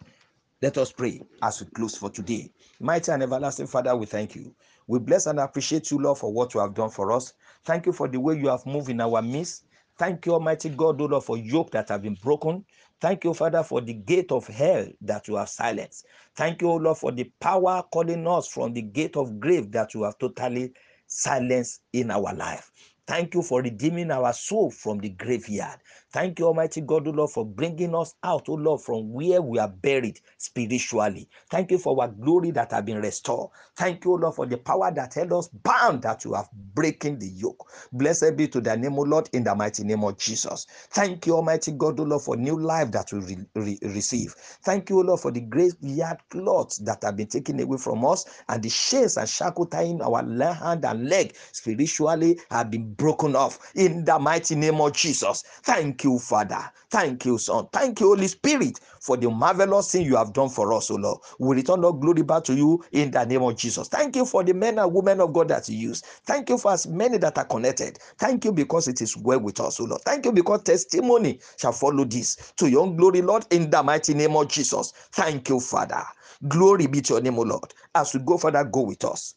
[0.60, 2.50] Let us pray as we close for today.
[2.80, 4.54] Mighty and everlasting Father, we thank you.
[4.88, 7.32] We bless and appreciate you, Lord, for what you have done for us.
[7.64, 9.64] Thank you for the way you have moved in our midst.
[9.98, 12.64] Thank you, Almighty God, O Lord, for yoke that have been broken.
[13.00, 16.06] Thank you, Father, for the gate of hell that you have silenced.
[16.36, 19.94] Thank you, O Lord, for the power calling us from the gate of grave that
[19.94, 20.72] you have totally
[21.08, 22.70] silenced in our life.
[23.06, 25.78] Thank you for redeeming our soul from the graveyard.
[26.12, 29.58] Thank you, Almighty God, O Lord, for bringing us out, O Lord, from where we
[29.58, 31.28] are buried spiritually.
[31.50, 33.50] Thank you for our glory that have been restored.
[33.76, 37.18] Thank you, O Lord, for the power that held us bound that you have breaking
[37.18, 37.70] the yoke.
[37.92, 40.66] Blessed be to the name, O Lord, in the mighty name of Jesus.
[40.90, 44.34] Thank you, Almighty God, O Lord, for new life that we re- re- receive.
[44.64, 48.24] Thank you, O Lord, for the graveyard cloths that have been taken away from us
[48.48, 50.22] and the chains and shackles tying our
[50.54, 55.42] hand and leg spiritually have been broken off in the mighty name of Jesus.
[55.64, 56.60] Thank you, Father.
[56.90, 57.68] Thank you, Son.
[57.72, 61.20] Thank you, Holy Spirit, for the marvelous thing you have done for us, O Lord.
[61.38, 63.88] We return all glory back to you in the name of Jesus.
[63.88, 66.00] Thank you for the men and women of God that you use.
[66.26, 67.98] Thank you for as many that are connected.
[68.18, 70.02] Thank you because it is well with us, O Lord.
[70.02, 74.36] Thank you because testimony shall follow this to your glory, Lord, in the mighty name
[74.36, 74.92] of Jesus.
[75.12, 76.04] Thank you, Father.
[76.48, 77.74] Glory be to your name, O Lord.
[77.94, 79.34] As we go, Father, go with us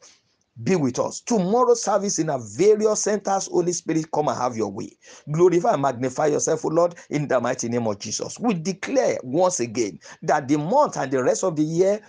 [0.64, 1.22] be with us.
[1.22, 4.92] Tomorrow service in our various centers, Holy Spirit, come and have your way.
[5.32, 8.40] Glorify and magnify yourself, O Lord, in the mighty name of Jesus.
[8.40, 12.02] We declare once again that the month and the rest of the year,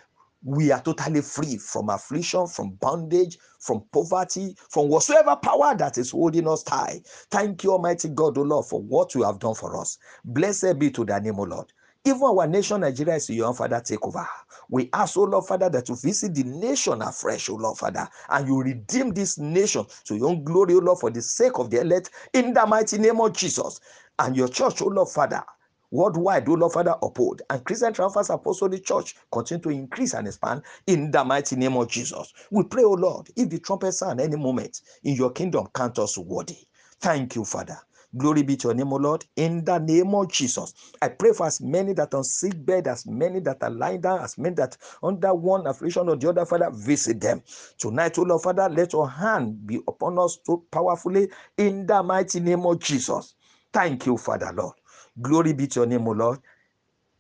[0.45, 6.11] we are totally free from affliction, from bondage, from poverty, from whatsoever power that is
[6.11, 7.07] holding us tight.
[7.31, 9.99] Thank you, Almighty God, O Lord, for what you have done for us.
[10.25, 11.73] Blessed be to thy name, O Lord.
[12.05, 14.27] Even our nation, Nigeria, is your own Father, take over.
[14.71, 18.49] We ask, O Lord, Father, that you visit the nation afresh, O Lord, Father, and
[18.49, 21.81] you redeem this nation to your own glory, O Lord, for the sake of the
[21.81, 23.81] elect, in the mighty name of Jesus.
[24.19, 25.45] And your church, O Lord, Father,
[25.93, 27.43] worldwide, O Lord, Father, uphold.
[27.51, 31.89] And Christian Transfers Apostolic Church continue to increase and expand in the mighty name of
[31.89, 32.33] Jesus.
[32.51, 36.19] We pray, O Lord, if the trumpet sound any moment in your kingdom, count us
[36.19, 36.59] worthy.
[37.01, 37.79] Thank you, Father.
[38.17, 40.75] Glory be to your name, O Lord, in the name of Jesus.
[41.01, 44.03] I pray for as many that are on sick bed, as many that are lying
[44.03, 47.43] down, as many that under one affliction or the other, Father, visit them.
[47.79, 52.41] Tonight, O Lord, Father, let your hand be upon us so powerfully in the mighty
[52.41, 53.35] name of Jesus.
[53.73, 54.75] Thank you, Father, Lord.
[55.21, 56.41] Glory be to your name, O Lord.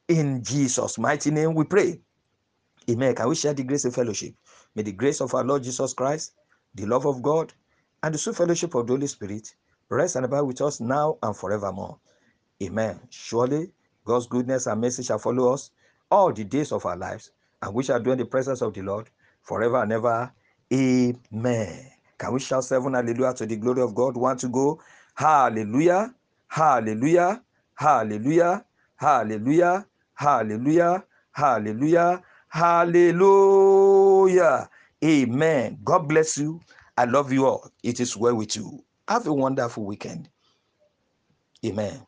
[0.08, 2.00] In Jesus' mighty name we pray.
[2.90, 3.14] Amen.
[3.14, 4.34] Can we share the grace of fellowship?
[4.74, 6.34] May the grace of our Lord Jesus Christ,
[6.74, 7.52] the love of God,
[8.02, 9.54] and the sweet fellowship of the Holy Spirit
[9.92, 11.98] rest and abide with us now and forevermore.
[12.62, 12.98] Amen.
[13.10, 13.70] Surely
[14.04, 15.70] God's goodness and mercy shall follow us
[16.10, 18.82] all the days of our lives, and we shall dwell in the presence of the
[18.82, 19.10] Lord
[19.42, 20.32] forever and ever.
[20.72, 21.90] Amen.
[22.18, 24.16] Can we shout seven hallelujah to the glory of God?
[24.16, 24.80] Want to go?
[25.14, 26.14] Hallelujah,
[26.48, 27.42] hallelujah,
[27.74, 28.64] hallelujah,
[28.96, 33.80] hallelujah, hallelujah, hallelujah, hallelujah.
[35.04, 35.78] Amen.
[35.84, 36.60] God bless you.
[36.96, 37.68] I love you all.
[37.82, 38.84] It is well with you.
[39.12, 40.30] Have a wonderful weekend.
[41.66, 42.06] Amen.